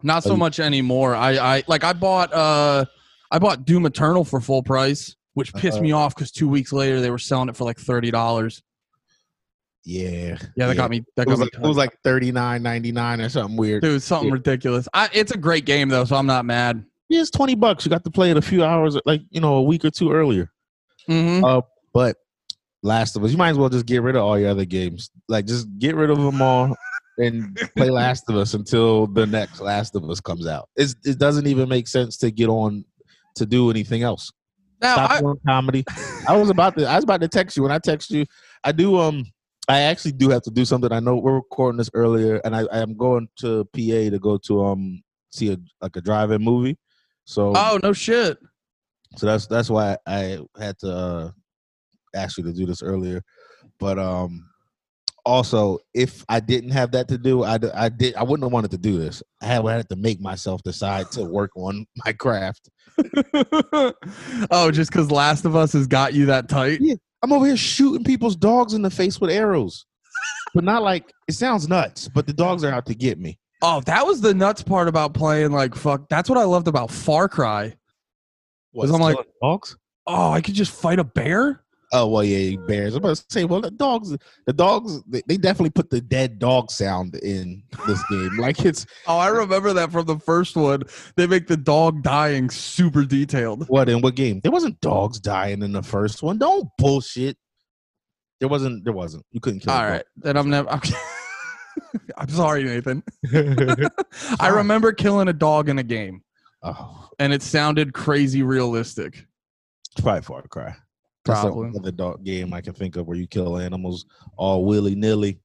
Not 0.04 0.24
so 0.24 0.32
Oh, 0.34 0.38
much 0.38 0.60
anymore. 0.60 1.16
I 1.16 1.38
I 1.58 1.63
like 1.68 1.84
I 1.84 1.94
bought 1.94 2.34
uh 2.34 2.86
I 3.32 3.40
bought 3.40 3.66
Doom 3.66 3.86
Eternal 3.86 4.24
for 4.26 4.42
full 4.42 4.62
price, 4.62 5.16
which 5.34 5.54
pissed 5.54 5.76
Uh-huh. 5.78 5.84
me 5.84 5.92
off 5.94 6.14
because 6.16 6.32
two 6.32 6.48
weeks 6.50 6.74
later 6.74 7.00
they 7.02 7.10
were 7.10 7.18
selling 7.18 7.50
it 7.50 7.56
for 7.56 7.64
like 7.64 7.80
thirty 7.80 8.12
dollars. 8.12 8.62
yeah, 9.84 10.38
Yeah, 10.56 10.68
that 10.68 10.76
got 10.76 10.92
me. 10.92 11.04
That 11.16 11.24
It 11.24 11.26
got 11.26 11.32
was 11.32 11.40
me. 11.40 11.46
like 11.46 11.64
it 11.64 11.68
was 11.68 11.78
like 11.78 11.98
thirty 12.04 12.32
nine 12.32 12.62
ninety 12.62 12.92
nine 12.92 13.20
or 13.22 13.30
something 13.30 13.58
weird. 13.58 13.82
Dude, 13.84 14.02
something 14.04 14.28
Yeah. 14.28 14.34
ridiculous. 14.34 14.88
I, 14.94 15.10
it's 15.14 15.32
a 15.32 15.38
great 15.38 15.66
game 15.66 15.90
though, 15.90 16.06
so 16.06 16.16
I'm 16.16 16.28
not 16.28 16.46
mad. 16.46 16.84
Yeah, 17.10 17.22
it's 17.22 17.32
twenty 17.32 17.56
bucks. 17.56 17.86
You 17.86 17.90
got 17.90 18.04
to 18.04 18.12
play 18.12 18.32
it 18.32 18.38
a 18.38 18.42
few 18.42 18.64
hours, 18.64 18.98
like 19.06 19.22
you 19.32 19.42
know, 19.42 19.56
a 19.56 19.62
week 19.64 19.84
or 19.86 19.90
two 19.92 20.12
earlier. 20.12 20.52
hmm 21.08 21.44
Uh, 21.44 21.62
but 21.94 22.18
Last 22.84 23.16
of 23.16 23.24
Us, 23.24 23.32
you 23.32 23.38
might 23.38 23.50
as 23.50 23.58
well 23.58 23.70
just 23.70 23.86
get 23.86 24.02
rid 24.02 24.16
of 24.16 24.24
all 24.24 24.38
your 24.40 24.50
other 24.50 24.66
games. 24.66 25.10
Like, 25.28 25.46
just 25.46 25.68
get 25.78 25.96
rid 25.96 26.10
of 26.10 26.18
them 26.18 26.42
all 26.42 26.76
and 27.20 27.56
play 27.76 27.90
Last 27.92 28.28
of 28.30 28.36
Us 28.36 28.54
until 28.56 29.06
the 29.08 29.26
next 29.28 29.60
Last 29.62 29.96
of 29.96 30.10
Us 30.10 30.20
comes 30.20 30.48
out. 30.48 30.70
It's, 30.76 30.96
it 31.06 31.20
doesn't 31.20 31.46
even 31.48 31.70
make 31.70 31.88
sense 31.88 32.18
to 32.18 32.32
get 32.32 32.50
on 32.50 32.84
to 33.36 33.46
do 33.46 33.70
anything 33.70 34.04
else. 34.04 34.32
Now, 34.82 34.96
Stop 34.96 35.12
I, 35.12 35.20
doing 35.22 35.40
comedy. 35.46 35.86
I 36.28 36.36
was 36.36 36.50
about 36.50 36.78
to. 36.78 36.88
I 36.88 36.96
was 36.96 37.04
about 37.04 37.22
to 37.22 37.28
text 37.28 37.56
you 37.56 37.64
when 37.64 37.72
I 37.72 37.80
text 37.80 38.10
you. 38.10 38.26
I 38.64 38.72
do. 38.72 38.98
Um, 38.98 39.26
I 39.68 39.82
actually 39.82 40.14
do 40.14 40.30
have 40.30 40.42
to 40.44 40.52
do 40.52 40.66
something. 40.66 40.92
I 40.92 41.00
know 41.00 41.16
we're 41.16 41.36
recording 41.36 41.78
this 41.78 41.90
earlier, 41.94 42.42
and 42.44 42.56
I, 42.56 42.62
I 42.72 42.80
am 42.80 42.96
going 42.98 43.30
to 43.38 43.64
PA 43.66 44.10
to 44.10 44.20
go 44.20 44.38
to 44.38 44.66
um 44.66 45.04
see 45.32 45.52
a 45.52 45.58
like 45.82 45.96
a 45.96 46.02
drive-in 46.02 46.44
movie. 46.44 46.78
So 47.26 47.54
oh 47.56 47.80
no 47.84 47.94
shit. 47.94 48.40
so 49.18 49.28
that's 49.28 49.48
that's 49.48 49.70
why 49.70 49.98
I 50.08 50.40
had 50.60 50.80
to 50.80 50.92
uh, 50.92 51.32
ask 52.16 52.38
you 52.38 52.44
to 52.44 52.54
do 52.54 52.66
this 52.66 52.82
earlier. 52.82 53.24
But 53.80 54.00
um, 54.00 54.50
also, 55.25 55.80
if 55.94 56.24
I 56.30 56.40
didn't 56.40 56.72
have 56.72 56.92
that 56.92 57.08
to 57.10 57.18
do, 57.18 57.44
I, 57.44 57.58
d- 57.58 57.70
I 57.74 57.90
did 57.90 58.16
I 58.16 58.24
wouldn't 58.24 58.44
have 58.44 58.51
wanted 58.51 58.72
to 58.72 58.78
do 58.78 58.98
this. 58.98 59.22
I 59.42 59.46
had, 59.46 59.66
I 59.66 59.75
had 59.78 59.90
to 59.90 59.96
make 59.96 60.20
myself 60.22 60.62
decide 60.63 61.12
to 61.12 61.24
work 61.24 61.51
on 61.56 61.86
my 62.06 62.13
craft. 62.13 62.70
oh, 64.51 64.72
just 64.72 64.92
because 64.92 65.12
Last 65.12 65.46
of 65.46 65.56
Us 65.56 65.74
has 65.74 65.88
got 65.88 66.13
you 66.13 66.25
that 66.28 66.50
tight. 66.50 66.80
yeah. 66.82 66.96
I'm 67.24 67.32
over 67.34 67.46
here 67.46 67.58
shooting 67.58 68.04
people's 68.04 68.36
dogs 68.36 68.74
in 68.74 68.82
the 68.82 68.90
face 68.90 69.22
with 69.22 69.30
arrows. 69.30 69.86
but 70.56 70.63
not 70.63 70.82
like 70.82 71.12
it 71.28 71.34
sounds 71.34 71.68
nuts, 71.70 72.08
but 72.08 72.25
the 72.25 72.34
dogs 72.34 72.63
are 72.63 72.72
out 72.72 72.86
to 72.88 72.96
get 72.96 73.20
me. 73.20 73.38
Oh, 73.62 73.80
that 73.82 74.06
was 74.08 74.22
the 74.22 74.34
nuts 74.34 74.63
part 74.63 74.88
about 74.88 75.13
playing 75.13 75.51
like 75.51 75.75
fuck. 75.75 76.10
That's 76.10 76.30
what 76.30 76.40
I 76.40 76.44
loved 76.46 76.68
about 76.68 76.90
Far 76.90 77.30
Cry. 77.30 77.75
was 78.74 78.90
I'm 78.92 79.00
like- 79.01 79.18
dogs? 79.42 79.78
Oh, 80.08 80.32
I 80.32 80.42
could 80.42 80.56
just 80.56 80.72
fight 80.72 80.98
a 80.98 81.04
bear. 81.04 81.63
Oh 81.93 82.07
well, 82.07 82.24
yeah, 82.24 82.55
bears. 82.67 82.95
I'm 82.95 83.03
about 83.03 83.17
to 83.17 83.25
say, 83.29 83.43
well, 83.43 83.60
the 83.60 83.69
dogs, 83.69 84.15
the 84.45 84.53
dogs, 84.53 85.01
they, 85.07 85.21
they 85.27 85.36
definitely 85.36 85.71
put 85.71 85.89
the 85.89 86.00
dead 86.00 86.39
dog 86.39 86.71
sound 86.71 87.15
in 87.15 87.63
this 87.86 88.01
game. 88.10 88.38
Like 88.38 88.63
it's 88.63 88.86
Oh, 89.07 89.17
I 89.17 89.27
remember 89.27 89.74
that 89.74 89.91
from 89.91 90.05
the 90.05 90.17
first 90.19 90.55
one. 90.55 90.83
They 91.17 91.27
make 91.27 91.48
the 91.48 91.57
dog 91.57 92.01
dying 92.01 92.50
super 92.50 93.03
detailed. 93.03 93.67
what 93.67 93.89
in 93.89 94.00
what 94.01 94.15
game? 94.15 94.39
There 94.41 94.53
wasn't 94.53 94.79
dogs 94.79 95.19
dying 95.19 95.62
in 95.63 95.74
the 95.74 95.83
first 95.83 96.24
one. 96.24 96.38
Don't 96.38 96.69
bullshit. 96.77 97.36
There 98.39 98.48
wasn't. 98.50 98.86
There 98.86 98.93
wasn't. 98.93 99.25
You 99.31 99.41
couldn't 99.41 99.60
kill. 99.60 99.74
All 99.74 99.83
right, 99.86 100.05
then 100.15 100.38
I'm 100.38 100.50
never. 100.50 100.69
I'm, 100.69 100.81
I'm 102.17 102.29
sorry, 102.29 102.63
Nathan. 102.63 103.03
dog. 103.31 103.83
I 104.39 104.48
remember 104.48 104.93
killing 104.93 105.27
a 105.27 105.33
dog 105.33 105.67
in 105.67 105.77
a 105.77 105.83
game, 105.83 106.24
oh, 106.63 107.10
and 107.19 107.33
it 107.33 107.43
sounded 107.43 107.93
crazy 107.93 108.43
realistic. 108.43 109.25
it's 109.91 110.01
probably 110.01 110.21
Far 110.21 110.41
Cry. 110.43 110.74
That's 111.25 111.42
the 111.42 111.48
Probably. 111.48 111.68
only 111.68 111.80
other 111.80 111.92
dog 111.92 112.24
game 112.24 112.54
I 112.54 112.62
can 112.62 112.74
think 112.74 112.96
of 112.96 113.08
where 113.08 113.18
you 113.18 113.28
kill 113.28 113.58
animals 113.58 114.06
all 114.38 114.66
willy 114.66 114.96
nilly. 114.96 115.40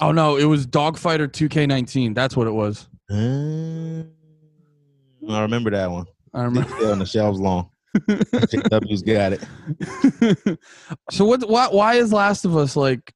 Oh 0.00 0.12
no, 0.12 0.36
it 0.36 0.44
was 0.44 0.66
Dogfighter 0.66 1.26
2K19. 1.28 2.14
That's 2.14 2.36
what 2.36 2.46
it 2.46 2.52
was. 2.52 2.88
Uh, 3.10 4.04
I 5.28 5.42
remember 5.42 5.70
that 5.70 5.90
one. 5.90 6.06
I 6.34 6.44
remember. 6.44 6.68
still 6.70 6.92
on 6.92 6.98
the 7.00 7.06
shelves 7.06 7.40
long. 7.40 7.70
JW's 7.98 9.02
got 9.02 9.32
it. 9.32 10.58
so 11.10 11.24
what? 11.24 11.48
Why, 11.48 11.66
why 11.68 11.94
is 11.94 12.12
Last 12.12 12.44
of 12.44 12.56
Us 12.56 12.76
like 12.76 13.12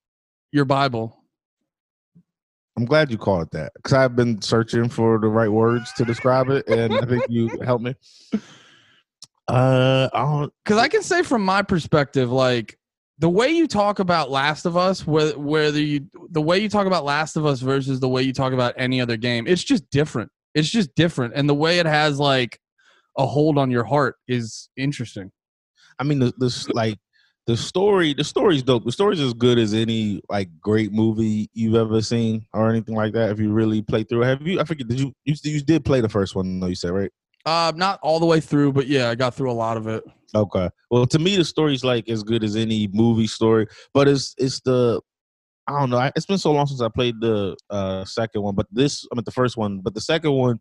your 0.50 0.64
Bible? 0.64 1.16
I'm 2.76 2.86
glad 2.86 3.10
you 3.10 3.18
called 3.18 3.42
it 3.42 3.50
that 3.52 3.72
because 3.74 3.92
I've 3.92 4.16
been 4.16 4.40
searching 4.40 4.88
for 4.88 5.18
the 5.20 5.28
right 5.28 5.50
words 5.50 5.92
to 5.92 6.04
describe 6.04 6.48
it, 6.48 6.66
and 6.68 6.94
I 6.94 7.04
think 7.04 7.24
you 7.28 7.48
helped 7.64 7.84
me. 7.84 7.94
Uh, 9.52 10.08
I 10.14 10.22
don't. 10.22 10.52
because 10.64 10.78
I 10.78 10.88
can 10.88 11.02
say 11.02 11.22
from 11.22 11.44
my 11.44 11.60
perspective, 11.60 12.32
like 12.32 12.78
the 13.18 13.28
way 13.28 13.48
you 13.50 13.68
talk 13.68 13.98
about 13.98 14.30
Last 14.30 14.64
of 14.64 14.78
Us, 14.78 15.06
whether 15.06 15.38
whether 15.38 15.78
you 15.78 16.06
the 16.30 16.40
way 16.40 16.58
you 16.58 16.70
talk 16.70 16.86
about 16.86 17.04
Last 17.04 17.36
of 17.36 17.44
Us 17.44 17.60
versus 17.60 18.00
the 18.00 18.08
way 18.08 18.22
you 18.22 18.32
talk 18.32 18.54
about 18.54 18.72
any 18.78 19.00
other 19.00 19.18
game, 19.18 19.46
it's 19.46 19.62
just 19.62 19.88
different. 19.90 20.30
It's 20.54 20.70
just 20.70 20.94
different, 20.94 21.34
and 21.36 21.48
the 21.48 21.54
way 21.54 21.78
it 21.80 21.86
has 21.86 22.18
like 22.18 22.58
a 23.18 23.26
hold 23.26 23.58
on 23.58 23.70
your 23.70 23.84
heart 23.84 24.16
is 24.26 24.70
interesting. 24.76 25.30
I 25.98 26.04
mean, 26.04 26.18
the 26.18 26.32
this 26.38 26.66
like 26.70 26.98
the 27.46 27.56
story. 27.56 28.14
The 28.14 28.24
story's 28.24 28.62
dope. 28.62 28.86
The 28.86 28.92
story's 28.92 29.20
as 29.20 29.34
good 29.34 29.58
as 29.58 29.74
any 29.74 30.22
like 30.30 30.48
great 30.60 30.92
movie 30.92 31.50
you've 31.52 31.74
ever 31.74 32.00
seen 32.00 32.46
or 32.54 32.70
anything 32.70 32.94
like 32.94 33.12
that. 33.12 33.30
If 33.30 33.38
you 33.38 33.52
really 33.52 33.82
play 33.82 34.04
through, 34.04 34.22
have 34.22 34.46
you? 34.46 34.60
I 34.60 34.64
forget. 34.64 34.88
Did 34.88 34.98
you? 34.98 35.12
You, 35.24 35.34
you 35.42 35.60
did 35.60 35.84
play 35.84 36.00
the 36.00 36.08
first 36.08 36.34
one, 36.34 36.58
though. 36.58 36.68
You 36.68 36.74
said 36.74 36.92
right. 36.92 37.10
Uh, 37.44 37.72
not 37.74 37.98
all 38.02 38.20
the 38.20 38.26
way 38.26 38.40
through, 38.40 38.72
but 38.72 38.86
yeah, 38.86 39.10
I 39.10 39.14
got 39.14 39.34
through 39.34 39.50
a 39.50 39.52
lot 39.52 39.76
of 39.76 39.86
it. 39.88 40.04
Okay. 40.34 40.70
Well, 40.90 41.06
to 41.06 41.18
me, 41.18 41.36
the 41.36 41.44
story's 41.44 41.84
like 41.84 42.08
as 42.08 42.22
good 42.22 42.44
as 42.44 42.56
any 42.56 42.88
movie 42.92 43.26
story, 43.26 43.66
but 43.92 44.08
it's 44.08 44.34
it's 44.38 44.60
the 44.60 45.00
I 45.66 45.78
don't 45.78 45.90
know. 45.90 46.10
It's 46.16 46.26
been 46.26 46.38
so 46.38 46.52
long 46.52 46.66
since 46.66 46.80
I 46.80 46.88
played 46.88 47.20
the 47.20 47.56
uh 47.70 48.04
second 48.04 48.42
one, 48.42 48.54
but 48.54 48.66
this 48.70 49.06
I 49.10 49.16
mean 49.16 49.24
the 49.24 49.32
first 49.32 49.56
one, 49.56 49.80
but 49.80 49.94
the 49.94 50.00
second 50.00 50.32
one, 50.32 50.60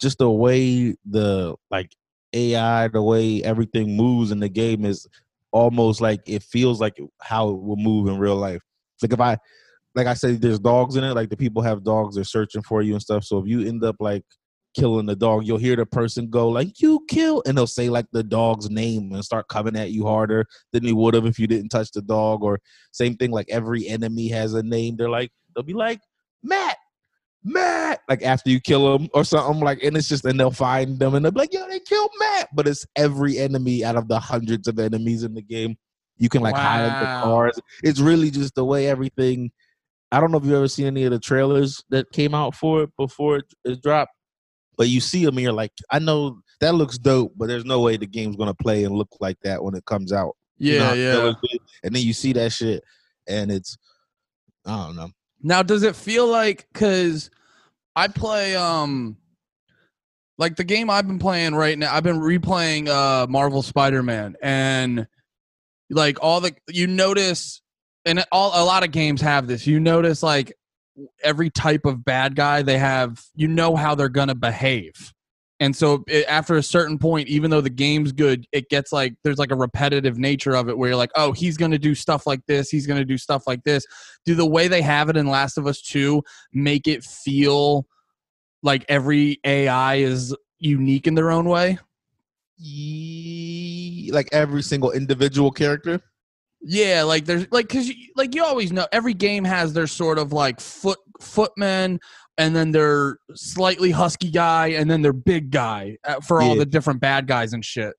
just 0.00 0.18
the 0.18 0.30
way 0.30 0.96
the 1.04 1.54
like 1.70 1.94
AI, 2.32 2.88
the 2.88 3.02
way 3.02 3.42
everything 3.42 3.96
moves 3.96 4.30
in 4.30 4.40
the 4.40 4.48
game 4.48 4.84
is 4.84 5.06
almost 5.52 6.00
like 6.00 6.20
it 6.26 6.42
feels 6.42 6.80
like 6.80 6.98
how 7.20 7.48
it 7.50 7.62
will 7.62 7.76
move 7.76 8.08
in 8.08 8.18
real 8.18 8.36
life. 8.36 8.62
Like 9.02 9.12
if 9.12 9.20
I 9.20 9.38
like 9.94 10.06
I 10.06 10.14
said, 10.14 10.40
there's 10.40 10.58
dogs 10.58 10.96
in 10.96 11.04
it. 11.04 11.14
Like 11.14 11.28
the 11.28 11.36
people 11.36 11.62
have 11.62 11.84
dogs, 11.84 12.16
they're 12.16 12.24
searching 12.24 12.62
for 12.62 12.82
you 12.82 12.94
and 12.94 13.02
stuff. 13.02 13.24
So 13.24 13.38
if 13.38 13.46
you 13.46 13.66
end 13.66 13.84
up 13.84 13.96
like 14.00 14.24
killing 14.74 15.06
the 15.06 15.16
dog, 15.16 15.46
you'll 15.46 15.58
hear 15.58 15.76
the 15.76 15.86
person 15.86 16.30
go 16.30 16.48
like 16.48 16.80
"you 16.80 17.04
kill," 17.08 17.42
and 17.46 17.56
they'll 17.56 17.66
say 17.66 17.88
like 17.88 18.06
the 18.12 18.22
dog's 18.22 18.70
name 18.70 19.12
and 19.12 19.24
start 19.24 19.48
coming 19.48 19.76
at 19.76 19.90
you 19.90 20.04
harder 20.04 20.46
than 20.72 20.84
they 20.84 20.92
would 20.92 21.14
have 21.14 21.26
if 21.26 21.38
you 21.38 21.46
didn't 21.46 21.70
touch 21.70 21.90
the 21.92 22.02
dog. 22.02 22.42
Or 22.42 22.60
same 22.92 23.16
thing, 23.16 23.30
like 23.30 23.46
every 23.50 23.88
enemy 23.88 24.28
has 24.28 24.54
a 24.54 24.62
name. 24.62 24.96
They're 24.96 25.10
like 25.10 25.30
they'll 25.54 25.64
be 25.64 25.74
like 25.74 26.00
Matt, 26.42 26.76
Matt, 27.42 28.00
like 28.08 28.22
after 28.22 28.50
you 28.50 28.60
kill 28.60 28.98
them 28.98 29.08
or 29.14 29.24
something 29.24 29.60
like, 29.62 29.82
and 29.82 29.96
it's 29.96 30.08
just 30.08 30.24
and 30.24 30.38
they'll 30.38 30.50
find 30.50 30.98
them 30.98 31.14
and 31.14 31.24
they'll 31.24 31.32
be 31.32 31.40
like, 31.40 31.52
"Yo, 31.52 31.66
they 31.68 31.80
killed 31.80 32.10
Matt," 32.18 32.48
but 32.54 32.66
it's 32.66 32.86
every 32.96 33.38
enemy 33.38 33.84
out 33.84 33.96
of 33.96 34.08
the 34.08 34.18
hundreds 34.18 34.68
of 34.68 34.78
enemies 34.78 35.24
in 35.24 35.34
the 35.34 35.42
game. 35.42 35.76
You 36.16 36.28
can 36.28 36.42
like 36.42 36.56
hide 36.56 37.02
the 37.02 37.22
cars. 37.24 37.58
It's 37.82 38.00
really 38.00 38.30
just 38.30 38.54
the 38.54 38.64
way 38.64 38.86
everything. 38.86 39.50
I 40.12 40.20
don't 40.20 40.30
know 40.30 40.38
if 40.38 40.44
you've 40.44 40.54
ever 40.54 40.68
seen 40.68 40.86
any 40.86 41.04
of 41.04 41.10
the 41.10 41.18
trailers 41.18 41.82
that 41.90 42.10
came 42.12 42.34
out 42.34 42.54
for 42.54 42.84
it 42.84 42.90
before 42.96 43.38
it, 43.38 43.46
it 43.64 43.82
dropped, 43.82 44.12
but 44.76 44.88
you 44.88 45.00
see 45.00 45.24
them 45.24 45.36
and 45.36 45.42
you're 45.42 45.52
like, 45.52 45.72
I 45.90 45.98
know 45.98 46.40
that 46.60 46.74
looks 46.74 46.98
dope, 46.98 47.32
but 47.36 47.48
there's 47.48 47.64
no 47.64 47.80
way 47.80 47.96
the 47.96 48.06
game's 48.06 48.36
gonna 48.36 48.54
play 48.54 48.84
and 48.84 48.94
look 48.94 49.16
like 49.20 49.38
that 49.42 49.62
when 49.62 49.74
it 49.74 49.84
comes 49.84 50.12
out. 50.12 50.36
You 50.58 50.78
know 50.78 50.94
Yeah, 50.94 51.12
yeah. 51.12 51.32
And 51.82 51.94
then 51.94 52.02
you 52.02 52.12
see 52.12 52.32
that 52.34 52.52
shit, 52.52 52.82
and 53.26 53.50
it's, 53.50 53.76
I 54.64 54.86
don't 54.86 54.96
know. 54.96 55.10
Now, 55.42 55.62
does 55.62 55.82
it 55.82 55.94
feel 55.94 56.26
like 56.26 56.66
because 56.72 57.30
I 57.94 58.08
play 58.08 58.56
um 58.56 59.18
like 60.38 60.56
the 60.56 60.64
game 60.64 60.90
I've 60.90 61.06
been 61.06 61.18
playing 61.18 61.54
right 61.54 61.78
now? 61.78 61.94
I've 61.94 62.02
been 62.02 62.20
replaying 62.20 62.88
uh 62.88 63.26
Marvel 63.28 63.62
Spider 63.62 64.02
Man, 64.02 64.36
and 64.42 65.06
like 65.90 66.18
all 66.22 66.40
the 66.40 66.54
you 66.68 66.86
notice, 66.86 67.60
and 68.04 68.24
all 68.32 68.52
a 68.54 68.64
lot 68.64 68.84
of 68.84 68.90
games 68.90 69.20
have 69.20 69.46
this. 69.46 69.66
You 69.66 69.80
notice 69.80 70.22
like 70.22 70.56
every 71.22 71.50
type 71.50 71.84
of 71.84 72.04
bad 72.04 72.36
guy 72.36 72.62
they 72.62 72.78
have. 72.78 73.22
You 73.34 73.48
know 73.48 73.76
how 73.76 73.94
they're 73.94 74.08
gonna 74.08 74.34
behave. 74.34 75.12
And 75.60 75.74
so 75.74 76.04
it, 76.08 76.26
after 76.28 76.56
a 76.56 76.62
certain 76.62 76.98
point, 76.98 77.28
even 77.28 77.50
though 77.50 77.60
the 77.60 77.70
game's 77.70 78.12
good, 78.12 78.44
it 78.52 78.68
gets 78.68 78.92
like 78.92 79.14
there's 79.22 79.38
like 79.38 79.52
a 79.52 79.56
repetitive 79.56 80.18
nature 80.18 80.54
of 80.54 80.68
it 80.68 80.76
where 80.76 80.90
you're 80.90 80.96
like, 80.96 81.12
oh, 81.14 81.32
he's 81.32 81.56
gonna 81.56 81.78
do 81.78 81.94
stuff 81.94 82.26
like 82.26 82.40
this, 82.46 82.70
he's 82.70 82.86
gonna 82.86 83.04
do 83.04 83.16
stuff 83.16 83.44
like 83.46 83.62
this 83.64 83.86
do 84.24 84.34
the 84.34 84.46
way 84.46 84.68
they 84.68 84.82
have 84.82 85.08
it 85.08 85.16
in 85.16 85.26
Last 85.26 85.58
of 85.58 85.66
Us 85.66 85.80
2 85.82 86.22
make 86.52 86.88
it 86.88 87.04
feel 87.04 87.86
like 88.62 88.84
every 88.88 89.38
AI 89.44 89.96
is 89.96 90.34
unique 90.58 91.06
in 91.06 91.14
their 91.14 91.30
own 91.30 91.48
way? 91.48 91.78
Like 94.10 94.28
every 94.32 94.62
single 94.62 94.90
individual 94.92 95.50
character. 95.50 96.00
Yeah, 96.66 97.02
like 97.02 97.26
there's 97.26 97.46
like 97.52 97.68
cuz 97.68 97.88
you, 97.88 97.94
like 98.16 98.34
you 98.34 98.42
always 98.42 98.72
know 98.72 98.86
every 98.90 99.14
game 99.14 99.44
has 99.44 99.72
their 99.74 99.86
sort 99.86 100.18
of 100.18 100.32
like 100.32 100.60
foot 100.60 100.98
footmen 101.20 102.00
and 102.38 102.56
then 102.56 102.72
their 102.72 103.18
slightly 103.34 103.90
husky 103.90 104.30
guy 104.30 104.68
and 104.68 104.90
then 104.90 105.02
their 105.02 105.12
big 105.12 105.50
guy 105.50 105.96
uh, 106.04 106.20
for 106.20 106.40
all 106.42 106.54
Yeah. 106.54 106.60
the 106.60 106.66
different 106.66 107.00
bad 107.00 107.26
guys 107.26 107.52
and 107.52 107.64
shit. 107.64 107.94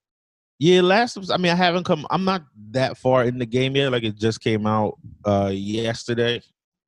Yeah, 0.58 0.82
Last. 0.82 1.18
I 1.32 1.38
mean, 1.38 1.52
I 1.52 1.56
haven't 1.56 1.84
come. 1.84 2.08
I'm 2.10 2.24
not 2.24 2.44
that 2.72 2.98
far 2.98 3.26
in 3.26 3.38
the 3.38 3.46
game 3.46 3.76
yet. 3.76 3.92
Like 3.92 4.04
it 4.04 4.16
just 4.18 4.42
came 4.42 4.66
out 4.66 4.98
uh 5.26 5.52
yesterday. 5.54 6.42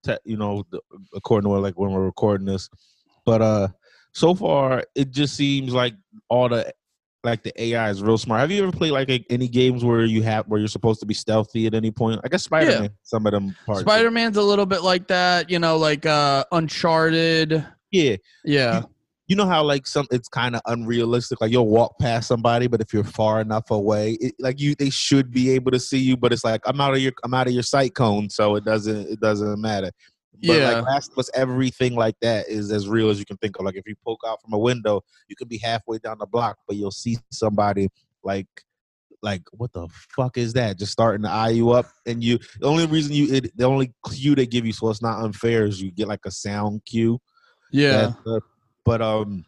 Te- 0.04 0.18
you 0.26 0.38
know, 0.38 0.64
according 1.14 1.50
to 1.52 1.58
like 1.60 1.78
when 1.78 1.92
we're 1.92 2.06
recording 2.06 2.48
this. 2.48 2.70
But 3.26 3.42
uh 3.42 3.68
so 4.14 4.34
far, 4.34 4.84
it 4.96 5.12
just 5.12 5.36
seems 5.36 5.74
like 5.74 5.94
all 6.30 6.50
the 6.50 6.74
like 7.30 7.44
the 7.44 7.62
AI 7.62 7.90
is 7.90 8.02
real 8.02 8.18
smart. 8.18 8.42
Have 8.42 8.52
you 8.52 8.64
ever 8.64 8.72
played 8.72 8.92
like 8.92 9.10
a, 9.10 9.24
any 9.30 9.48
games 9.48 9.84
where 9.84 10.06
you 10.06 10.22
have 10.24 10.48
where 10.48 10.60
you're 10.60 10.68
supposed 10.68 11.00
to 11.02 11.06
be 11.06 11.14
stealthy 11.14 11.68
at 11.68 11.74
any 11.74 11.92
point? 11.92 12.22
I 12.24 12.28
guess 12.28 12.44
Spider 12.44 12.80
Man. 12.82 12.90
Some 13.04 13.26
of 13.26 13.32
them 13.34 13.56
parts. 13.66 13.82
Spider 13.82 14.12
Man's 14.12 14.38
a 14.38 14.42
little 14.44 14.66
bit 14.66 14.84
like 14.84 15.08
that, 15.08 15.50
you 15.50 15.60
know, 15.60 15.78
like 15.78 16.06
uh 16.06 16.44
Uncharted. 16.52 17.66
Yeah, 17.92 18.18
Yeah. 18.44 18.84
you 19.28 19.36
know 19.36 19.46
how 19.46 19.64
like 19.64 19.88
some 19.88 20.08
it's 20.12 20.28
kind 20.28 20.56
of 20.56 20.62
unrealistic 20.66 21.40
like 21.42 21.52
you'll 21.52 21.68
walk 21.68 21.98
past 22.00 22.28
somebody 22.28 22.68
but 22.68 22.82
if 22.82 22.94
you're 22.94 23.04
far 23.04 23.40
enough 23.42 23.72
away 23.72 24.18
it, 24.22 24.34
like 24.40 24.60
you 24.60 24.76
they 24.76 24.90
should 24.90 25.32
be 25.32 25.52
able 25.52 25.72
to 25.72 25.80
see 25.80 25.98
you 25.98 26.16
but 26.18 26.32
it's 26.34 26.44
like 26.44 26.62
i'm 26.66 26.80
out 26.82 26.94
of 26.94 27.00
your 27.00 27.12
i'm 27.24 27.34
out 27.34 27.48
of 27.48 27.54
your 27.54 27.64
sight 27.64 27.94
cone 27.94 28.30
so 28.30 28.56
it 28.56 28.64
doesn't 28.66 29.08
it 29.10 29.20
doesn't 29.20 29.60
matter 29.62 29.92
but 30.44 30.58
Yeah. 30.58 30.70
like 30.72 30.86
last 30.86 31.12
of 31.12 31.18
us 31.18 31.30
everything 31.34 31.96
like 31.96 32.16
that 32.22 32.48
is 32.48 32.72
as 32.72 32.88
real 32.88 33.10
as 33.10 33.20
you 33.20 33.26
can 33.26 33.38
think 33.38 33.58
of 33.60 33.66
like 33.66 33.76
if 33.76 33.88
you 33.88 33.96
poke 34.06 34.22
out 34.26 34.42
from 34.42 34.54
a 34.54 34.58
window 34.58 35.02
you 35.28 35.36
could 35.36 35.50
be 35.50 35.58
halfway 35.58 35.98
down 35.98 36.18
the 36.20 36.26
block 36.26 36.58
but 36.68 36.76
you'll 36.76 36.92
see 36.92 37.18
somebody 37.32 37.88
like 38.24 38.48
like 39.24 39.42
what 39.54 39.74
the 39.74 39.88
fuck 40.16 40.38
is 40.38 40.54
that 40.54 40.78
just 40.78 40.92
starting 40.92 41.24
to 41.24 41.30
eye 41.30 41.50
you 41.50 41.72
up 41.72 41.88
and 42.06 42.24
you 42.24 42.38
the 42.60 42.68
only 42.68 42.86
reason 42.86 43.14
you 43.14 43.34
it, 43.34 43.58
the 43.58 43.66
only 43.66 43.92
cue 44.12 44.36
they 44.36 44.46
give 44.46 44.66
you 44.66 44.72
so 44.72 44.90
it's 44.90 45.02
not 45.02 45.24
unfair 45.24 45.66
is 45.66 45.82
you 45.82 45.92
get 45.92 46.08
like 46.08 46.26
a 46.26 46.32
sound 46.32 46.82
cue 46.86 47.20
Yeah. 47.72 48.12
that, 48.26 48.32
uh, 48.32 48.40
but 48.86 49.02
um, 49.02 49.44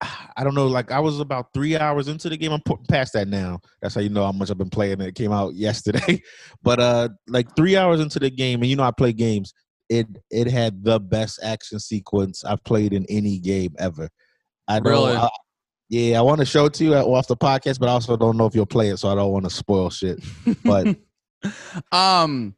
I 0.36 0.42
don't 0.44 0.54
know. 0.54 0.66
Like 0.66 0.90
I 0.90 1.00
was 1.00 1.20
about 1.20 1.52
three 1.54 1.76
hours 1.76 2.08
into 2.08 2.28
the 2.28 2.36
game. 2.36 2.52
I'm 2.52 2.62
past 2.88 3.12
that 3.12 3.28
now. 3.28 3.60
That's 3.80 3.94
how 3.94 4.00
you 4.00 4.08
know 4.08 4.24
how 4.24 4.32
much 4.32 4.50
I've 4.50 4.58
been 4.58 4.70
playing. 4.70 5.00
It 5.00 5.14
came 5.14 5.32
out 5.32 5.54
yesterday, 5.66 6.20
but 6.62 6.80
uh, 6.80 7.08
like 7.28 7.54
three 7.56 7.76
hours 7.76 8.00
into 8.00 8.18
the 8.18 8.30
game, 8.30 8.60
and 8.62 8.70
you 8.70 8.76
know 8.76 8.82
I 8.82 8.90
play 8.90 9.12
games. 9.12 9.52
It 9.88 10.06
it 10.30 10.46
had 10.46 10.82
the 10.84 10.98
best 10.98 11.40
action 11.42 11.78
sequence 11.78 12.44
I've 12.44 12.64
played 12.64 12.92
in 12.92 13.04
any 13.08 13.38
game 13.38 13.74
ever. 13.78 14.08
I 14.68 14.80
know. 14.80 14.90
Really? 14.90 15.16
I- 15.16 15.28
yeah, 15.90 16.18
I 16.18 16.22
want 16.22 16.40
to 16.40 16.46
show 16.46 16.64
it 16.64 16.74
to 16.74 16.84
you 16.84 16.94
off 16.94 17.28
the 17.28 17.36
podcast, 17.36 17.78
but 17.78 17.88
I 17.90 17.92
also 17.92 18.16
don't 18.16 18.38
know 18.38 18.46
if 18.46 18.54
you'll 18.54 18.64
play 18.66 18.88
it, 18.88 18.96
so 18.96 19.10
I 19.10 19.14
don't 19.14 19.30
want 19.30 19.44
to 19.44 19.50
spoil 19.50 19.90
shit. 19.90 20.18
But 20.64 20.96
Um, 21.92 22.54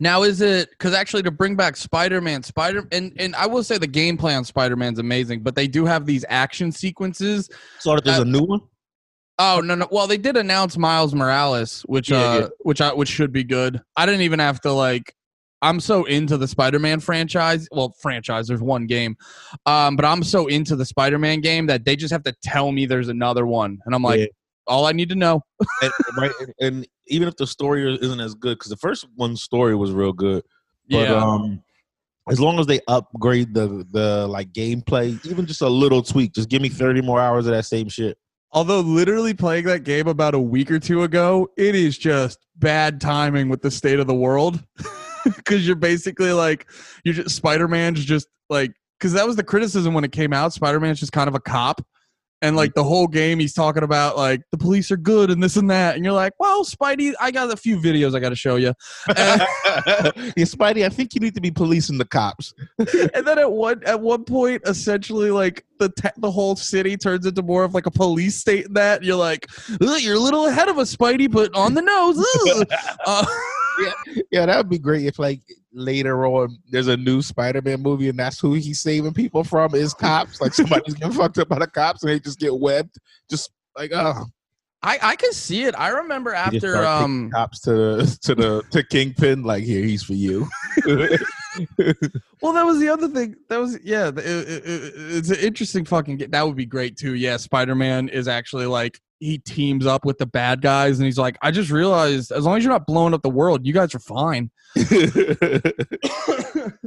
now 0.00 0.22
is 0.22 0.40
it 0.40 0.70
because 0.70 0.94
actually 0.94 1.22
to 1.24 1.30
bring 1.30 1.56
back 1.56 1.76
Spider-Man, 1.76 2.42
Spider 2.42 2.88
and 2.90 3.12
and 3.18 3.36
I 3.36 3.46
will 3.46 3.62
say 3.62 3.78
the 3.78 3.86
gameplay 3.86 4.36
on 4.36 4.44
Spider-Man's 4.44 4.98
amazing, 4.98 5.42
but 5.42 5.54
they 5.54 5.66
do 5.66 5.84
have 5.84 6.06
these 6.06 6.24
action 6.28 6.72
sequences. 6.72 7.48
So 7.80 7.96
there's 7.96 8.18
a 8.18 8.24
new 8.24 8.42
one. 8.42 8.60
Oh 9.38 9.60
no 9.62 9.74
no! 9.74 9.88
Well, 9.90 10.06
they 10.06 10.16
did 10.16 10.36
announce 10.36 10.76
Miles 10.76 11.14
Morales, 11.14 11.82
which 11.82 12.10
Yeah, 12.10 12.18
uh, 12.18 12.38
yeah. 12.38 12.46
which 12.60 12.80
I, 12.80 12.92
which 12.94 13.08
should 13.08 13.32
be 13.32 13.44
good. 13.44 13.80
I 13.96 14.06
didn't 14.06 14.22
even 14.22 14.38
have 14.38 14.60
to 14.62 14.72
like. 14.72 15.14
I'm 15.64 15.80
so 15.80 16.04
into 16.04 16.36
the 16.36 16.46
Spider-Man 16.46 17.00
franchise. 17.00 17.66
Well, 17.72 17.94
franchise. 18.00 18.46
There's 18.46 18.60
one 18.60 18.86
game, 18.86 19.16
um, 19.64 19.96
but 19.96 20.04
I'm 20.04 20.22
so 20.22 20.46
into 20.46 20.76
the 20.76 20.84
Spider-Man 20.84 21.40
game 21.40 21.66
that 21.66 21.84
they 21.86 21.96
just 21.96 22.12
have 22.12 22.22
to 22.24 22.34
tell 22.42 22.70
me 22.70 22.84
there's 22.84 23.08
another 23.08 23.46
one, 23.46 23.78
and 23.86 23.94
I'm 23.94 24.02
like, 24.02 24.20
Yeah. 24.20 24.26
all 24.66 24.86
I 24.86 24.92
need 24.92 25.08
to 25.08 25.14
know. 25.14 25.40
and, 25.82 25.92
right, 26.18 26.30
and- 26.40 26.54
and 26.60 26.88
even 27.08 27.28
if 27.28 27.36
the 27.36 27.46
story 27.46 27.94
isn't 28.00 28.20
as 28.20 28.34
good, 28.34 28.58
because 28.58 28.70
the 28.70 28.76
first 28.76 29.06
one's 29.16 29.42
story 29.42 29.74
was 29.74 29.90
real 29.90 30.12
good, 30.12 30.42
but 30.90 31.08
yeah. 31.08 31.14
um, 31.14 31.62
as 32.30 32.40
long 32.40 32.58
as 32.58 32.66
they 32.66 32.80
upgrade 32.88 33.54
the 33.54 33.86
the 33.90 34.26
like 34.26 34.52
gameplay, 34.52 35.24
even 35.26 35.46
just 35.46 35.62
a 35.62 35.68
little 35.68 36.02
tweak, 36.02 36.34
just 36.34 36.48
give 36.50 36.60
me 36.62 36.68
thirty 36.68 37.00
more 37.00 37.20
hours 37.20 37.46
of 37.46 37.52
that 37.52 37.64
same 37.64 37.88
shit. 37.88 38.18
Although 38.52 38.80
literally 38.80 39.34
playing 39.34 39.64
that 39.64 39.82
game 39.84 40.06
about 40.08 40.34
a 40.34 40.38
week 40.38 40.70
or 40.70 40.78
two 40.78 41.02
ago, 41.02 41.48
it 41.56 41.74
is 41.74 41.98
just 41.98 42.38
bad 42.56 43.00
timing 43.00 43.48
with 43.48 43.62
the 43.62 43.70
state 43.70 43.98
of 43.98 44.06
the 44.06 44.14
world. 44.14 44.62
Cause 45.44 45.66
you're 45.66 45.76
basically 45.76 46.32
like 46.32 46.66
you're 47.04 47.14
just 47.14 47.36
Spider 47.36 47.68
Man's 47.68 48.04
just 48.04 48.28
like 48.50 48.72
because 48.98 49.12
that 49.12 49.26
was 49.26 49.36
the 49.36 49.44
criticism 49.44 49.94
when 49.94 50.04
it 50.04 50.12
came 50.12 50.32
out. 50.32 50.52
Spider 50.52 50.80
Man's 50.80 51.00
just 51.00 51.12
kind 51.12 51.28
of 51.28 51.34
a 51.34 51.40
cop. 51.40 51.80
And 52.42 52.56
like 52.56 52.74
the 52.74 52.84
whole 52.84 53.06
game, 53.06 53.38
he's 53.38 53.54
talking 53.54 53.82
about 53.82 54.18
like 54.18 54.42
the 54.50 54.58
police 54.58 54.90
are 54.90 54.98
good 54.98 55.30
and 55.30 55.42
this 55.42 55.56
and 55.56 55.70
that, 55.70 55.96
and 55.96 56.04
you're 56.04 56.12
like, 56.12 56.34
"Well, 56.38 56.62
Spidey, 56.62 57.14
I 57.18 57.30
got 57.30 57.50
a 57.50 57.56
few 57.56 57.78
videos 57.78 58.14
I 58.14 58.20
got 58.20 58.30
to 58.30 58.36
show 58.36 58.56
you." 58.56 58.74
And, 59.16 59.40
yeah, 60.36 60.44
Spidey, 60.44 60.84
I 60.84 60.90
think 60.90 61.14
you 61.14 61.20
need 61.20 61.34
to 61.36 61.40
be 61.40 61.50
policing 61.50 61.96
the 61.96 62.04
cops. 62.04 62.52
and 62.78 63.26
then 63.26 63.38
at 63.38 63.50
one 63.50 63.82
at 63.86 63.98
one 63.98 64.24
point, 64.24 64.60
essentially, 64.66 65.30
like 65.30 65.64
the 65.78 65.88
te- 65.88 66.10
the 66.18 66.30
whole 66.30 66.54
city 66.54 66.98
turns 66.98 67.24
into 67.24 67.42
more 67.42 67.64
of 67.64 67.72
like 67.72 67.86
a 67.86 67.90
police 67.90 68.36
state. 68.36 68.66
In 68.66 68.74
that 68.74 68.98
and 68.98 69.06
you're 69.06 69.16
like, 69.16 69.46
"You're 69.80 70.16
a 70.16 70.18
little 70.18 70.46
ahead 70.46 70.68
of 70.68 70.78
us, 70.78 70.94
Spidey, 70.94 71.30
but 71.30 71.54
on 71.54 71.72
the 71.72 71.82
nose." 71.82 72.22
Uh, 73.06 73.24
Yeah, 73.78 74.22
yeah, 74.30 74.46
that 74.46 74.56
would 74.56 74.68
be 74.68 74.78
great 74.78 75.06
if 75.06 75.18
like 75.18 75.40
later 75.72 76.26
on 76.26 76.56
there's 76.70 76.86
a 76.88 76.96
new 76.96 77.20
Spider-Man 77.22 77.82
movie 77.82 78.08
and 78.08 78.18
that's 78.18 78.38
who 78.38 78.54
he's 78.54 78.80
saving 78.80 79.12
people 79.14 79.42
from 79.44 79.74
is 79.74 79.92
cops. 79.94 80.40
Like 80.40 80.54
somebody's 80.54 80.94
getting 80.94 81.12
fucked 81.16 81.38
up 81.38 81.48
by 81.48 81.58
the 81.58 81.66
cops 81.66 82.02
and 82.02 82.10
they 82.12 82.20
just 82.20 82.38
get 82.38 82.56
webbed. 82.58 82.96
Just 83.28 83.50
like 83.76 83.90
oh, 83.92 84.26
I 84.82 84.98
I 85.02 85.16
can 85.16 85.32
see 85.32 85.64
it. 85.64 85.74
I 85.76 85.88
remember 85.88 86.32
after 86.34 86.84
um 86.86 87.30
cops 87.30 87.60
to 87.62 87.72
the 87.72 88.18
to 88.22 88.34
the 88.34 88.62
to 88.70 88.82
Kingpin. 88.84 89.42
Like 89.42 89.64
here, 89.64 89.82
he's 89.84 90.02
for 90.04 90.12
you. 90.14 90.46
well 92.40 92.52
that 92.52 92.64
was 92.64 92.80
the 92.80 92.88
other 92.88 93.08
thing 93.08 93.34
that 93.48 93.58
was 93.58 93.78
yeah 93.84 94.08
it, 94.08 94.18
it- 94.18 94.48
it- 94.66 94.92
it's 94.96 95.30
an 95.30 95.36
interesting 95.38 95.84
fucking 95.84 96.16
ga- 96.16 96.26
that 96.26 96.46
would 96.46 96.56
be 96.56 96.66
great 96.66 96.96
too 96.96 97.14
yeah 97.14 97.36
Spider-Man 97.36 98.08
is 98.08 98.26
actually 98.28 98.66
like 98.66 98.98
he 99.24 99.38
teams 99.38 99.86
up 99.86 100.04
with 100.04 100.18
the 100.18 100.26
bad 100.26 100.60
guys 100.60 100.98
and 100.98 101.06
he's 101.06 101.18
like 101.18 101.38
I 101.40 101.50
just 101.50 101.70
realized 101.70 102.30
as 102.30 102.44
long 102.44 102.58
as 102.58 102.64
you're 102.64 102.72
not 102.72 102.86
blowing 102.86 103.14
up 103.14 103.22
the 103.22 103.30
world 103.30 103.66
you 103.66 103.72
guys 103.72 103.94
are 103.94 104.00
fine 104.00 104.50
yeah, 104.76 105.60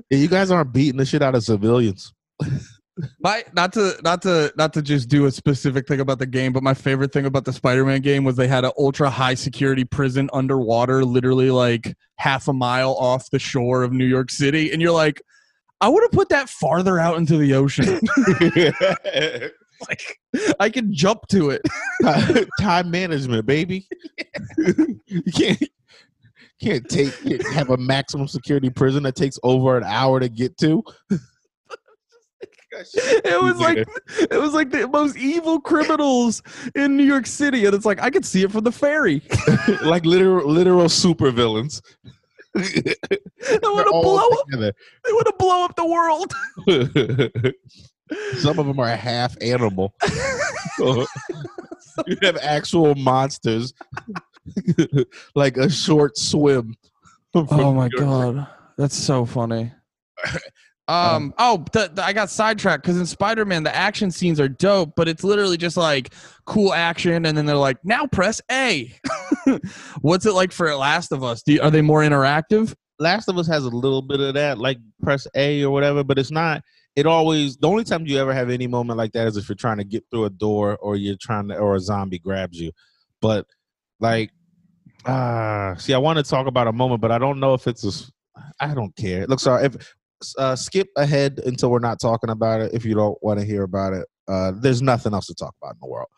you 0.09 0.27
guys 0.27 0.51
aren't 0.51 0.71
beating 0.73 0.97
the 0.97 1.05
shit 1.05 1.21
out 1.21 1.35
of 1.35 1.43
civilians. 1.43 2.13
my 3.19 3.43
not 3.53 3.73
to 3.73 3.95
not 4.03 4.21
to 4.21 4.53
not 4.55 4.73
to 4.73 4.81
just 4.81 5.09
do 5.09 5.25
a 5.25 5.31
specific 5.31 5.87
thing 5.87 5.99
about 5.99 6.19
the 6.19 6.27
game 6.27 6.53
but 6.53 6.61
my 6.61 6.73
favorite 6.73 7.11
thing 7.11 7.25
about 7.25 7.45
the 7.45 7.53
Spider-Man 7.53 8.01
game 8.01 8.23
was 8.23 8.35
they 8.35 8.47
had 8.47 8.65
an 8.65 8.71
ultra 8.77 9.09
high 9.09 9.33
security 9.33 9.83
prison 9.83 10.29
underwater 10.31 11.03
literally 11.03 11.49
like 11.49 11.95
half 12.17 12.47
a 12.47 12.53
mile 12.53 12.93
off 12.95 13.29
the 13.31 13.39
shore 13.39 13.83
of 13.83 13.91
New 13.91 14.05
York 14.05 14.29
City 14.29 14.71
and 14.71 14.81
you're 14.81 14.91
like 14.91 15.21
I 15.81 15.89
would 15.89 16.03
have 16.03 16.11
put 16.11 16.29
that 16.29 16.49
farther 16.49 16.99
out 16.99 17.17
into 17.17 17.37
the 17.37 17.53
ocean 17.53 17.99
like 19.89 20.19
I 20.59 20.69
can 20.69 20.93
jump 20.93 21.27
to 21.29 21.51
it. 21.51 21.61
Time 22.59 22.91
management, 22.91 23.45
baby. 23.45 23.87
you 25.07 25.23
can't 25.35 25.63
can't 26.61 26.89
take 26.89 27.13
have 27.51 27.69
a 27.69 27.77
maximum 27.77 28.27
security 28.27 28.69
prison 28.69 29.03
that 29.03 29.15
takes 29.15 29.37
over 29.43 29.77
an 29.77 29.83
hour 29.83 30.19
to 30.19 30.29
get 30.29 30.57
to. 30.57 30.83
It 32.71 33.41
was 33.41 33.57
like 33.57 33.77
it 34.19 34.39
was 34.39 34.53
like 34.53 34.71
the 34.71 34.87
most 34.87 35.17
evil 35.17 35.59
criminals 35.59 36.41
in 36.75 36.97
New 36.97 37.03
York 37.03 37.25
City, 37.25 37.65
and 37.65 37.73
it's 37.73 37.85
like 37.85 38.01
I 38.01 38.09
could 38.09 38.25
see 38.25 38.43
it 38.43 38.51
from 38.51 38.63
the 38.63 38.71
ferry. 38.71 39.21
like 39.83 40.05
literal 40.05 40.49
literal 40.49 40.89
super 40.89 41.31
villains. 41.31 41.81
They 42.53 42.61
want 43.63 43.85
to 43.85 43.91
blow 43.91 44.29
up. 44.29 44.47
They 44.49 45.11
want 45.11 45.27
to 45.27 45.35
blow 45.37 45.63
up 45.63 45.75
the 45.75 45.85
world. 45.85 46.33
Some 48.39 48.59
of 48.59 48.65
them 48.67 48.79
are 48.79 48.87
half 48.87 49.35
animal. 49.41 49.93
you 50.79 52.17
have 52.21 52.37
actual 52.41 52.95
monsters, 52.95 53.73
like 55.35 55.57
a 55.57 55.69
short 55.69 56.17
swim. 56.17 56.75
Oh 57.33 57.73
my 57.73 57.87
New 57.87 57.97
god, 57.99 58.47
that's 58.77 58.95
so 58.95 59.25
funny. 59.25 59.71
Um. 60.87 61.33
Oh, 61.37 61.65
the, 61.73 61.91
the- 61.93 62.03
I 62.03 62.13
got 62.13 62.29
sidetracked 62.29 62.83
because 62.83 62.97
in 62.97 63.05
Spider 63.05 63.43
Man 63.45 63.63
the 63.63 63.75
action 63.75 64.09
scenes 64.09 64.39
are 64.39 64.47
dope, 64.47 64.93
but 64.95 65.07
it's 65.07 65.23
literally 65.23 65.57
just 65.57 65.75
like 65.75 66.13
cool 66.45 66.73
action, 66.73 67.25
and 67.25 67.37
then 67.37 67.45
they're 67.45 67.55
like, 67.55 67.77
now 67.83 68.05
press 68.07 68.41
A. 68.49 68.93
What's 70.01 70.25
it 70.25 70.33
like 70.33 70.51
for 70.51 70.73
Last 70.75 71.11
of 71.11 71.23
Us? 71.23 71.43
Do 71.43 71.53
you, 71.53 71.61
are 71.61 71.71
they 71.71 71.81
more 71.81 72.01
interactive? 72.01 72.73
Last 72.99 73.27
of 73.27 73.37
Us 73.37 73.47
has 73.47 73.65
a 73.65 73.69
little 73.69 74.01
bit 74.01 74.19
of 74.21 74.33
that, 74.35 74.59
like 74.59 74.77
press 75.03 75.27
A 75.35 75.63
or 75.63 75.71
whatever, 75.71 76.03
but 76.03 76.17
it's 76.17 76.31
not. 76.31 76.61
It 76.97 77.05
always 77.05 77.57
the 77.57 77.67
only 77.67 77.83
time 77.83 78.07
you 78.07 78.17
ever 78.17 78.33
have 78.33 78.49
any 78.49 78.65
moment 78.65 78.97
like 78.97 79.13
that 79.13 79.27
is 79.27 79.37
if 79.37 79.47
you're 79.47 79.55
trying 79.55 79.77
to 79.77 79.83
get 79.83 80.03
through 80.09 80.25
a 80.25 80.31
door 80.31 80.77
or 80.77 80.95
you're 80.95 81.15
trying 81.15 81.47
to 81.49 81.57
or 81.57 81.75
a 81.75 81.79
zombie 81.79 82.17
grabs 82.17 82.59
you. 82.59 82.71
But 83.21 83.45
like, 83.99 84.31
ah, 85.05 85.75
see, 85.77 85.93
I 85.93 85.99
want 85.99 86.17
to 86.17 86.23
talk 86.23 86.47
about 86.47 86.67
a 86.67 86.73
moment, 86.73 87.01
but 87.01 87.11
I 87.11 87.19
don't 87.19 87.39
know 87.39 87.53
if 87.53 87.67
it's 87.67 87.85
a. 87.85 88.43
I 88.59 88.73
don't 88.73 88.95
care. 88.95 89.27
Look, 89.27 89.39
sorry. 89.39 89.65
If 89.65 89.93
uh, 90.39 90.55
skip 90.55 90.87
ahead 90.95 91.39
until 91.45 91.69
we're 91.69 91.77
not 91.77 92.01
talking 92.01 92.31
about 92.31 92.61
it, 92.61 92.73
if 92.73 92.83
you 92.83 92.95
don't 92.95 93.21
want 93.21 93.39
to 93.39 93.45
hear 93.45 93.61
about 93.61 93.93
it, 93.93 94.07
uh, 94.27 94.53
there's 94.55 94.81
nothing 94.81 95.13
else 95.13 95.27
to 95.27 95.35
talk 95.35 95.53
about 95.61 95.75
in 95.75 95.79
the 95.81 95.87
world. 95.87 96.09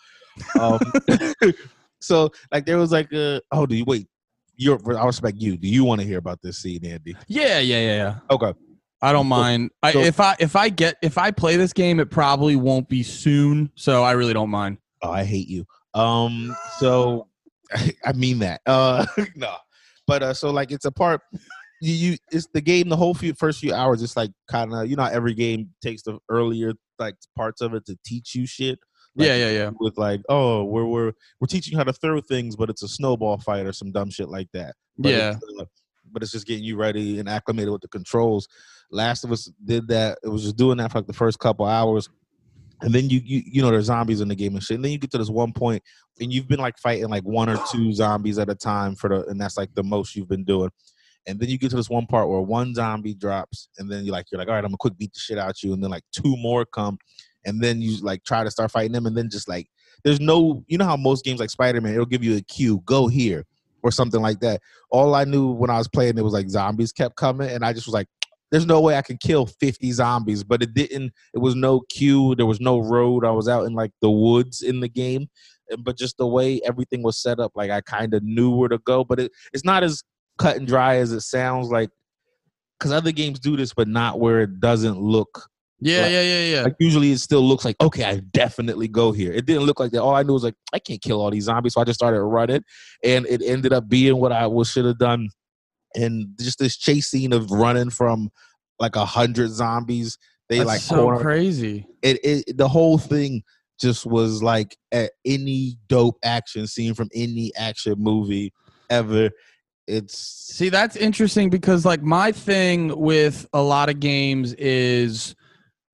Um, 0.57 1.53
so 1.99 2.31
like 2.53 2.65
there 2.65 2.77
was 2.77 2.93
like 2.93 3.11
a 3.11 3.41
oh 3.51 3.65
do 3.65 3.75
you 3.75 3.83
wait 3.85 4.07
you're 4.55 4.79
I 4.97 5.05
respect 5.05 5.37
you 5.39 5.57
do 5.57 5.67
you 5.67 5.83
want 5.83 5.99
to 5.99 6.07
hear 6.07 6.17
about 6.17 6.41
this 6.41 6.57
scene 6.59 6.85
Andy 6.85 7.15
Yeah, 7.27 7.59
yeah, 7.59 7.79
yeah, 7.79 7.95
yeah. 7.95 8.15
okay 8.31 8.53
I 9.01 9.11
don't 9.13 9.27
mind. 9.27 9.71
I, 9.81 9.93
So- 9.93 9.99
if 10.01 10.19
I 10.19 10.35
if 10.39 10.55
I 10.55 10.69
get 10.69 10.97
if 11.01 11.17
I 11.17 11.31
play 11.31 11.55
this 11.55 11.73
game, 11.73 11.99
it 11.99 12.09
probably 12.09 12.55
won't 12.55 12.89
be 12.89 13.03
soon, 13.03 13.71
so 13.75 14.03
I 14.03 14.11
really 14.11 14.33
don't 14.33 14.49
mind. 14.49 14.77
Oh, 15.01 15.11
I 15.11 15.23
hate 15.23 15.47
you. 15.47 15.65
Um, 15.93 16.55
so 16.77 17.27
I 18.05 18.13
mean 18.13 18.39
that. 18.39 18.61
Uh, 18.65 19.05
no, 19.35 19.55
but 20.07 20.23
uh, 20.23 20.33
so 20.33 20.49
like 20.51 20.71
it's 20.71 20.85
a 20.85 20.91
part. 20.91 21.21
You, 21.81 21.93
you 21.93 22.17
it's 22.31 22.47
the 22.53 22.59
game. 22.61 22.89
The 22.89 22.97
whole 22.97 23.13
few 23.13 23.33
first 23.33 23.59
few 23.61 23.73
hours, 23.73 24.01
it's 24.03 24.17
like 24.17 24.31
kind 24.49 24.73
of 24.73 24.87
you 24.87 24.95
know 24.97 25.05
every 25.05 25.33
game 25.33 25.69
takes 25.81 26.01
the 26.03 26.19
earlier 26.29 26.73
like 26.99 27.15
parts 27.37 27.61
of 27.61 27.73
it 27.73 27.85
to 27.85 27.97
teach 28.05 28.35
you 28.35 28.45
shit. 28.45 28.79
Like, 29.15 29.27
yeah, 29.27 29.35
yeah, 29.37 29.49
yeah. 29.51 29.71
With 29.79 29.97
like, 29.97 30.21
oh, 30.27 30.65
we're 30.65 30.85
we're 30.85 31.13
we're 31.39 31.47
teaching 31.47 31.77
how 31.77 31.85
to 31.85 31.93
throw 31.93 32.19
things, 32.19 32.57
but 32.57 32.69
it's 32.69 32.83
a 32.83 32.87
snowball 32.89 33.37
fight 33.37 33.65
or 33.65 33.71
some 33.71 33.91
dumb 33.93 34.09
shit 34.11 34.27
like 34.27 34.49
that. 34.53 34.75
But 34.97 35.11
Yeah. 35.13 35.29
it's, 35.31 35.61
uh, 35.61 35.65
but 36.11 36.21
it's 36.23 36.31
just 36.33 36.45
getting 36.47 36.63
you 36.65 36.75
ready 36.75 37.19
and 37.19 37.29
acclimated 37.29 37.71
with 37.71 37.81
the 37.81 37.87
controls. 37.87 38.47
Last 38.91 39.23
of 39.23 39.31
Us 39.31 39.51
did 39.63 39.87
that. 39.89 40.19
It 40.23 40.29
was 40.29 40.43
just 40.43 40.57
doing 40.57 40.77
that 40.77 40.91
for 40.91 40.99
like 40.99 41.07
the 41.07 41.13
first 41.13 41.39
couple 41.39 41.65
hours, 41.65 42.09
and 42.81 42.93
then 42.93 43.09
you 43.09 43.21
you 43.23 43.43
you 43.45 43.61
know 43.61 43.71
there's 43.71 43.85
zombies 43.85 44.21
in 44.21 44.27
the 44.27 44.35
game 44.35 44.55
and 44.55 44.63
shit. 44.63 44.75
And 44.75 44.85
then 44.85 44.91
you 44.91 44.97
get 44.97 45.11
to 45.11 45.17
this 45.17 45.29
one 45.29 45.53
point, 45.53 45.83
and 46.19 46.31
you've 46.33 46.47
been 46.47 46.59
like 46.59 46.77
fighting 46.77 47.09
like 47.09 47.23
one 47.23 47.49
or 47.49 47.61
two 47.71 47.93
zombies 47.93 48.39
at 48.39 48.49
a 48.49 48.55
time 48.55 48.95
for 48.95 49.09
the, 49.09 49.25
and 49.25 49.39
that's 49.39 49.57
like 49.57 49.73
the 49.75 49.83
most 49.83 50.15
you've 50.15 50.29
been 50.29 50.43
doing. 50.43 50.69
And 51.27 51.39
then 51.39 51.49
you 51.49 51.57
get 51.57 51.69
to 51.71 51.75
this 51.75 51.89
one 51.89 52.07
part 52.07 52.29
where 52.29 52.41
one 52.41 52.73
zombie 52.73 53.13
drops, 53.13 53.69
and 53.77 53.91
then 53.91 54.05
you're 54.05 54.13
like 54.13 54.27
you're 54.31 54.39
like 54.39 54.47
all 54.47 54.55
right, 54.55 54.63
I'm 54.63 54.71
gonna 54.71 54.77
quick 54.77 54.97
beat 54.97 55.13
the 55.13 55.19
shit 55.19 55.37
out 55.37 55.61
you, 55.61 55.73
and 55.73 55.83
then 55.83 55.91
like 55.91 56.03
two 56.11 56.35
more 56.37 56.65
come, 56.65 56.97
and 57.45 57.61
then 57.61 57.81
you 57.81 57.97
like 58.01 58.23
try 58.23 58.43
to 58.43 58.51
start 58.51 58.71
fighting 58.71 58.93
them, 58.93 59.05
and 59.05 59.15
then 59.15 59.29
just 59.29 59.47
like 59.47 59.67
there's 60.03 60.19
no 60.19 60.63
you 60.67 60.77
know 60.77 60.85
how 60.85 60.97
most 60.97 61.25
games 61.25 61.39
like 61.39 61.49
Spider 61.49 61.81
Man 61.81 61.93
it'll 61.93 62.05
give 62.05 62.23
you 62.23 62.37
a 62.37 62.41
cue 62.41 62.81
go 62.85 63.07
here 63.07 63.45
or 63.81 63.91
something 63.91 64.21
like 64.21 64.39
that. 64.41 64.61
All 64.89 65.15
I 65.15 65.23
knew 65.23 65.51
when 65.51 65.69
I 65.69 65.77
was 65.77 65.87
playing 65.87 66.17
it 66.17 66.23
was 66.23 66.33
like 66.33 66.49
zombies 66.49 66.91
kept 66.91 67.15
coming, 67.15 67.49
and 67.49 67.63
I 67.63 67.73
just 67.73 67.87
was 67.87 67.93
like, 67.93 68.07
"There's 68.51 68.65
no 68.65 68.81
way 68.81 68.97
I 68.97 69.01
can 69.01 69.17
kill 69.17 69.45
50 69.45 69.91
zombies." 69.91 70.43
But 70.43 70.63
it 70.63 70.73
didn't. 70.73 71.13
It 71.33 71.39
was 71.39 71.55
no 71.55 71.81
queue. 71.89 72.35
There 72.35 72.45
was 72.45 72.59
no 72.59 72.79
road. 72.79 73.25
I 73.25 73.31
was 73.31 73.47
out 73.47 73.65
in 73.65 73.73
like 73.73 73.91
the 74.01 74.09
woods 74.11 74.61
in 74.61 74.79
the 74.79 74.89
game, 74.89 75.27
but 75.79 75.97
just 75.97 76.17
the 76.17 76.27
way 76.27 76.59
everything 76.65 77.03
was 77.03 77.21
set 77.21 77.39
up, 77.39 77.51
like 77.55 77.71
I 77.71 77.81
kind 77.81 78.13
of 78.13 78.23
knew 78.23 78.51
where 78.55 78.69
to 78.69 78.79
go. 78.79 79.03
But 79.03 79.19
it, 79.19 79.31
it's 79.53 79.65
not 79.65 79.83
as 79.83 80.03
cut 80.37 80.57
and 80.57 80.67
dry 80.67 80.95
as 80.97 81.11
it 81.11 81.21
sounds 81.21 81.69
like, 81.69 81.89
because 82.79 82.91
other 82.91 83.11
games 83.11 83.39
do 83.39 83.57
this, 83.57 83.73
but 83.73 83.87
not 83.87 84.19
where 84.19 84.41
it 84.41 84.59
doesn't 84.59 84.99
look 84.99 85.49
Yeah, 85.81 86.01
Like- 86.03 86.11
yeah, 86.11 86.21
yeah, 86.21 86.45
yeah. 86.55 86.61
Like 86.63 86.75
usually 86.79 87.11
it 87.11 87.19
still 87.19 87.41
looks 87.41 87.63
like 87.65 87.75
okay, 87.81 88.03
I 88.03 88.17
definitely 88.31 88.87
go 88.87 89.11
here. 89.11 89.31
It 89.31 89.45
didn't 89.45 89.63
look 89.63 89.79
like 89.79 89.91
that. 89.91 90.01
All 90.01 90.15
I 90.15 90.23
knew 90.23 90.33
was 90.33 90.43
like 90.43 90.55
I 90.73 90.79
can't 90.79 91.01
kill 91.01 91.21
all 91.21 91.31
these 91.31 91.45
zombies, 91.45 91.73
so 91.73 91.81
I 91.81 91.85
just 91.85 91.99
started 91.99 92.21
running, 92.21 92.63
and 93.03 93.25
it 93.27 93.41
ended 93.43 93.71
up 93.73 93.87
being 93.87 94.17
what 94.17 94.31
I 94.31 94.47
was 94.47 94.69
should 94.69 94.85
have 94.85 94.97
done. 94.97 95.29
And 95.95 96.29
just 96.39 96.59
this 96.59 96.77
chase 96.77 97.07
scene 97.07 97.33
of 97.33 97.51
running 97.51 97.89
from 97.89 98.29
like 98.79 98.95
a 98.95 99.05
hundred 99.05 99.49
zombies, 99.49 100.17
they 100.49 100.57
That's 100.59 100.67
like 100.67 100.81
so 100.81 100.95
corner 100.95 101.21
crazy. 101.21 101.85
it, 102.01 102.19
it 102.23 102.57
the 102.57 102.67
whole 102.67 102.97
thing 102.97 103.43
just 103.79 104.05
was 104.05 104.43
like 104.43 104.77
a, 104.93 105.09
any 105.25 105.77
dope 105.87 106.17
action 106.23 106.67
scene 106.67 106.93
from 106.93 107.09
any 107.13 107.51
action 107.55 107.95
movie 107.97 108.53
ever. 108.89 109.31
It's 109.87 110.17
See, 110.55 110.69
that's 110.69 110.95
interesting 110.95 111.49
because 111.49 111.85
like 111.85 112.03
my 112.03 112.31
thing 112.31 112.95
with 112.99 113.47
a 113.53 113.61
lot 113.61 113.89
of 113.89 113.99
games 113.99 114.53
is 114.53 115.35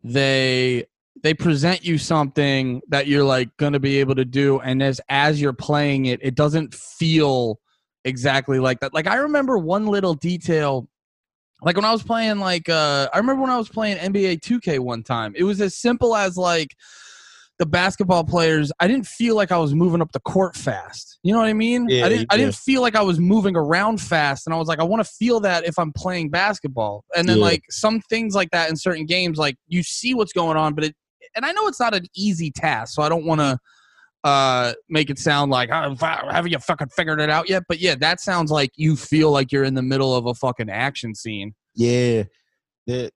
they 0.03 0.85
they 1.23 1.33
present 1.33 1.83
you 1.83 1.97
something 1.97 2.81
that 2.89 3.07
you're 3.07 3.23
like 3.23 3.55
going 3.57 3.73
to 3.73 3.79
be 3.79 3.99
able 3.99 4.15
to 4.15 4.25
do 4.25 4.59
and 4.59 4.83
as 4.83 5.01
as 5.09 5.41
you're 5.41 5.53
playing 5.53 6.05
it 6.05 6.19
it 6.21 6.35
doesn't 6.35 6.73
feel 6.73 7.59
exactly 8.05 8.59
like 8.59 8.79
that. 8.79 8.93
Like 8.93 9.07
I 9.07 9.15
remember 9.15 9.57
one 9.57 9.87
little 9.87 10.13
detail 10.13 10.87
like 11.61 11.75
when 11.75 11.85
I 11.85 11.91
was 11.91 12.03
playing 12.03 12.39
like 12.39 12.69
uh 12.69 13.09
I 13.13 13.17
remember 13.17 13.41
when 13.41 13.51
I 13.51 13.57
was 13.57 13.69
playing 13.69 13.97
NBA 13.97 14.41
2K 14.41 14.79
one 14.79 15.03
time. 15.03 15.33
It 15.35 15.43
was 15.43 15.59
as 15.59 15.75
simple 15.75 16.15
as 16.15 16.37
like 16.37 16.75
the 17.57 17.65
basketball 17.65 18.25
players, 18.25 18.69
I 18.81 18.87
didn't 18.87 19.07
feel 19.07 19.33
like 19.35 19.49
I 19.49 19.57
was 19.57 19.73
moving 19.73 20.01
up 20.01 20.11
the 20.11 20.19
court 20.19 20.57
fast. 20.57 21.19
You 21.23 21.31
know 21.33 21.39
what 21.39 21.47
I 21.47 21.53
mean? 21.53 21.87
Yeah, 21.89 22.05
I 22.05 22.09
didn't 22.09 22.27
I 22.29 22.37
didn't 22.37 22.55
feel 22.55 22.81
like 22.81 22.95
I 22.95 23.01
was 23.01 23.19
moving 23.19 23.55
around 23.55 23.99
fast 24.01 24.45
and 24.45 24.53
I 24.53 24.57
was 24.57 24.67
like 24.67 24.79
I 24.79 24.83
want 24.83 25.03
to 25.05 25.09
feel 25.09 25.39
that 25.41 25.65
if 25.65 25.79
I'm 25.79 25.91
playing 25.93 26.29
basketball. 26.29 27.03
And 27.15 27.27
then 27.27 27.37
Yeah. 27.39 27.45
like 27.45 27.63
some 27.69 28.01
things 28.01 28.35
like 28.35 28.51
that 28.51 28.69
in 28.69 28.75
certain 28.77 29.05
games 29.05 29.37
like 29.37 29.57
you 29.67 29.83
see 29.83 30.13
what's 30.13 30.33
going 30.33 30.57
on 30.57 30.73
but 30.73 30.83
it 30.83 30.95
and 31.35 31.45
I 31.45 31.51
know 31.51 31.67
it's 31.67 31.79
not 31.79 31.93
an 31.93 32.05
easy 32.15 32.49
task, 32.49 32.93
so 32.95 33.01
I 33.01 33.09
don't 33.09 33.25
want 33.25 33.41
to 33.41 33.57
uh 34.25 34.73
make 34.89 35.09
it 35.09 35.17
sound 35.17 35.51
like 35.51 35.69
oh, 35.71 35.95
haven't 35.95 36.51
you 36.51 36.59
fucking 36.59 36.89
figured 36.89 37.21
it 37.21 37.29
out 37.29 37.47
yet 37.47 37.63
but 37.69 37.79
yeah 37.79 37.95
that 37.95 38.19
sounds 38.19 38.51
like 38.51 38.71
you 38.75 38.97
feel 38.97 39.31
like 39.31 39.51
you're 39.51 39.63
in 39.63 39.75
the 39.75 39.81
middle 39.81 40.13
of 40.13 40.25
a 40.25 40.33
fucking 40.33 40.69
action 40.69 41.15
scene 41.15 41.53
yeah. 41.75 42.23
The, 42.87 43.11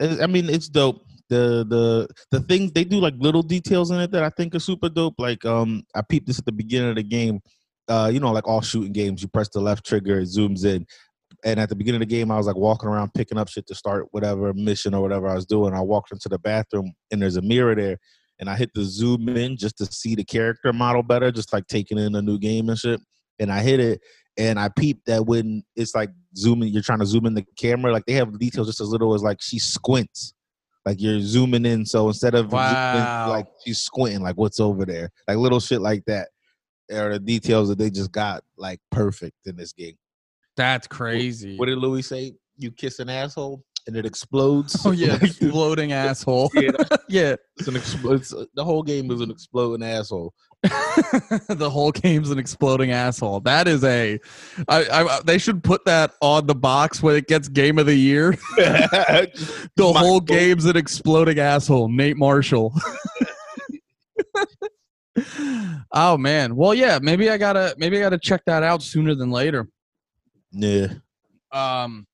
I 0.00 0.26
mean, 0.26 0.48
it's 0.48 0.68
dope. 0.68 1.04
The 1.28 1.66
the 1.68 2.08
the 2.30 2.40
things 2.40 2.72
they 2.72 2.84
do 2.84 3.00
like 3.00 3.14
little 3.18 3.42
details 3.42 3.90
in 3.90 4.00
it 4.00 4.10
that 4.12 4.24
I 4.24 4.30
think 4.30 4.54
are 4.54 4.60
super 4.60 4.88
dope. 4.88 5.16
Like 5.18 5.44
um, 5.44 5.82
I 5.94 6.00
peeped 6.00 6.26
this 6.26 6.38
at 6.38 6.46
the 6.46 6.52
beginning 6.52 6.90
of 6.90 6.96
the 6.96 7.02
game. 7.02 7.40
Uh, 7.86 8.10
you 8.12 8.18
know, 8.18 8.32
like 8.32 8.48
all 8.48 8.62
shooting 8.62 8.92
games, 8.92 9.22
you 9.22 9.28
press 9.28 9.48
the 9.50 9.60
left 9.60 9.84
trigger, 9.84 10.20
it 10.20 10.28
zooms 10.28 10.64
in. 10.64 10.86
And 11.44 11.60
at 11.60 11.68
the 11.68 11.76
beginning 11.76 12.02
of 12.02 12.08
the 12.08 12.14
game, 12.14 12.30
I 12.30 12.36
was 12.36 12.46
like 12.46 12.56
walking 12.56 12.88
around 12.88 13.14
picking 13.14 13.38
up 13.38 13.48
shit 13.48 13.66
to 13.66 13.74
start 13.74 14.06
whatever 14.10 14.52
mission 14.54 14.94
or 14.94 15.02
whatever 15.02 15.28
I 15.28 15.34
was 15.34 15.46
doing. 15.46 15.74
I 15.74 15.80
walked 15.80 16.12
into 16.12 16.28
the 16.28 16.38
bathroom 16.38 16.92
and 17.10 17.20
there's 17.20 17.36
a 17.36 17.42
mirror 17.42 17.74
there, 17.74 17.98
and 18.40 18.48
I 18.48 18.56
hit 18.56 18.70
the 18.74 18.84
zoom 18.84 19.28
in 19.28 19.56
just 19.56 19.78
to 19.78 19.86
see 19.86 20.14
the 20.14 20.24
character 20.24 20.72
model 20.72 21.02
better, 21.02 21.30
just 21.32 21.52
like 21.52 21.66
taking 21.66 21.98
in 21.98 22.14
a 22.14 22.22
new 22.22 22.38
game 22.38 22.68
and 22.68 22.78
shit. 22.78 23.00
And 23.38 23.50
I 23.52 23.60
hit 23.60 23.80
it, 23.80 24.00
and 24.36 24.58
I 24.58 24.68
peeped 24.68 25.06
that 25.06 25.26
when 25.26 25.62
it's 25.76 25.94
like 25.94 26.10
zooming, 26.36 26.72
you're 26.72 26.82
trying 26.82 27.00
to 27.00 27.06
zoom 27.06 27.26
in 27.26 27.34
the 27.34 27.44
camera, 27.56 27.92
like 27.92 28.04
they 28.06 28.14
have 28.14 28.38
details 28.38 28.66
just 28.68 28.80
as 28.80 28.88
little 28.88 29.14
as 29.14 29.22
like 29.22 29.38
she 29.40 29.58
squints, 29.58 30.34
like 30.86 31.00
you're 31.00 31.20
zooming 31.20 31.64
in. 31.66 31.84
So 31.86 32.08
instead 32.08 32.34
of 32.34 32.52
Wow. 32.52 33.28
like 33.28 33.46
she's 33.64 33.80
squinting, 33.80 34.22
like 34.22 34.36
what's 34.36 34.60
over 34.60 34.84
there, 34.84 35.10
like 35.26 35.36
little 35.38 35.60
shit 35.60 35.80
like 35.80 36.04
that, 36.06 36.28
are 36.92 37.12
the 37.12 37.18
details 37.18 37.68
that 37.68 37.78
they 37.78 37.90
just 37.90 38.12
got 38.12 38.42
like 38.56 38.80
perfect 38.90 39.36
in 39.46 39.56
this 39.56 39.72
game. 39.72 39.96
that's 40.56 40.86
crazy 40.86 41.56
What 41.56 41.66
did 41.66 41.78
Louis 41.78 42.02
say? 42.02 42.34
You 42.56 42.70
kiss 42.72 42.98
an 42.98 43.08
asshole 43.08 43.62
and 43.88 43.96
it 43.96 44.06
explodes. 44.06 44.80
oh 44.86 44.92
yeah 44.92 45.18
exploding 45.22 45.92
asshole 45.92 46.50
Yeah. 46.54 46.70
yeah 47.08 47.30
an 47.66 47.74
expl- 47.74 48.14
it's, 48.16 48.32
the 48.54 48.64
whole 48.64 48.84
game 48.84 49.10
is 49.10 49.20
an 49.20 49.30
exploding 49.32 49.82
asshole. 49.82 50.32
the 50.62 51.68
whole 51.70 51.90
game's 51.92 52.30
an 52.32 52.38
exploding 52.38 52.90
asshole. 52.90 53.38
That 53.40 53.68
is 53.68 53.84
a. 53.84 54.18
I, 54.68 54.84
I, 54.90 55.20
they 55.24 55.38
should 55.38 55.62
put 55.62 55.84
that 55.84 56.14
on 56.20 56.48
the 56.48 56.54
box 56.56 57.00
when 57.00 57.14
it 57.14 57.28
gets 57.28 57.48
game 57.48 57.78
of 57.78 57.86
the 57.86 57.94
year. 57.94 58.36
The 58.56 59.30
My- 59.78 60.00
whole 60.00 60.18
game's 60.20 60.64
an 60.64 60.76
exploding 60.76 61.38
asshole. 61.38 61.88
Nate 61.88 62.16
Marshall. 62.16 62.74
oh 65.92 66.16
man. 66.18 66.56
Well, 66.56 66.74
yeah. 66.74 66.98
Maybe 67.00 67.30
I 67.30 67.38
gotta. 67.38 67.74
Maybe 67.78 67.96
I 67.98 68.00
gotta 68.00 68.18
check 68.18 68.42
that 68.46 68.64
out 68.64 68.82
sooner 68.82 69.14
than 69.14 69.30
later. 69.30 69.68
Yeah. 70.50 70.88
Um. 71.52 72.07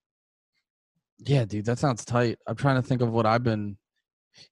Yeah, 1.27 1.45
dude, 1.45 1.65
that 1.67 1.79
sounds 1.79 2.05
tight. 2.05 2.39
I'm 2.47 2.57
trying 2.57 2.77
to 2.81 2.87
think 2.87 3.01
of 3.01 3.11
what 3.11 3.27
I've 3.27 3.43
been. 3.43 3.77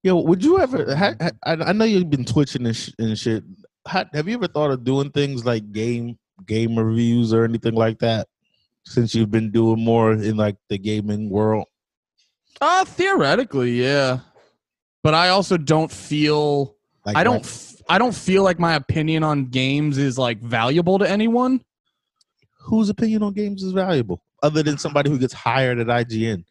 Yo, 0.03 0.17
would 0.21 0.43
you 0.45 0.59
ever? 0.59 0.95
Ha, 0.95 1.15
ha, 1.21 1.31
I, 1.45 1.53
I 1.53 1.73
know 1.73 1.85
you've 1.85 2.09
been 2.11 2.25
twitching 2.25 2.67
and, 2.67 2.77
sh- 2.77 2.91
and 2.99 3.19
shit. 3.19 3.45
Ha, 3.87 4.05
have 4.13 4.29
you 4.29 4.35
ever 4.35 4.47
thought 4.47 4.71
of 4.71 4.85
doing 4.85 5.11
things 5.11 5.45
like 5.45 5.73
game 5.73 6.19
game 6.47 6.79
reviews 6.79 7.33
or 7.35 7.45
anything 7.45 7.75
like 7.75 7.99
that? 7.99 8.29
Since 8.85 9.15
you've 9.15 9.31
been 9.31 9.51
doing 9.51 9.85
more 9.85 10.13
in 10.13 10.37
like 10.37 10.57
the 10.69 10.79
gaming 10.79 11.31
world. 11.31 11.67
Uh 12.61 12.85
theoretically, 12.85 13.73
yeah. 13.83 14.21
But 15.03 15.15
I 15.15 15.29
also 15.31 15.57
don't 15.57 15.91
feel. 15.91 16.77
Like 17.05 17.17
I 17.17 17.25
don't. 17.25 17.45
f- 17.45 17.83
I 17.89 17.99
don't 17.99 18.15
feel 18.15 18.45
like 18.45 18.61
my 18.61 18.75
opinion 18.75 19.25
on 19.25 19.47
games 19.47 19.99
is 19.99 20.17
like 20.17 20.39
valuable 20.41 20.99
to 21.01 21.09
anyone. 21.11 21.61
whose 22.61 22.89
opinion 22.89 23.25
on 23.25 23.33
games 23.33 23.65
is 23.65 23.73
valuable, 23.73 24.23
other 24.45 24.63
than 24.63 24.79
somebody 24.79 25.11
who 25.11 25.19
gets 25.19 25.33
hired 25.33 25.81
at 25.81 25.89
IGN. 25.89 26.45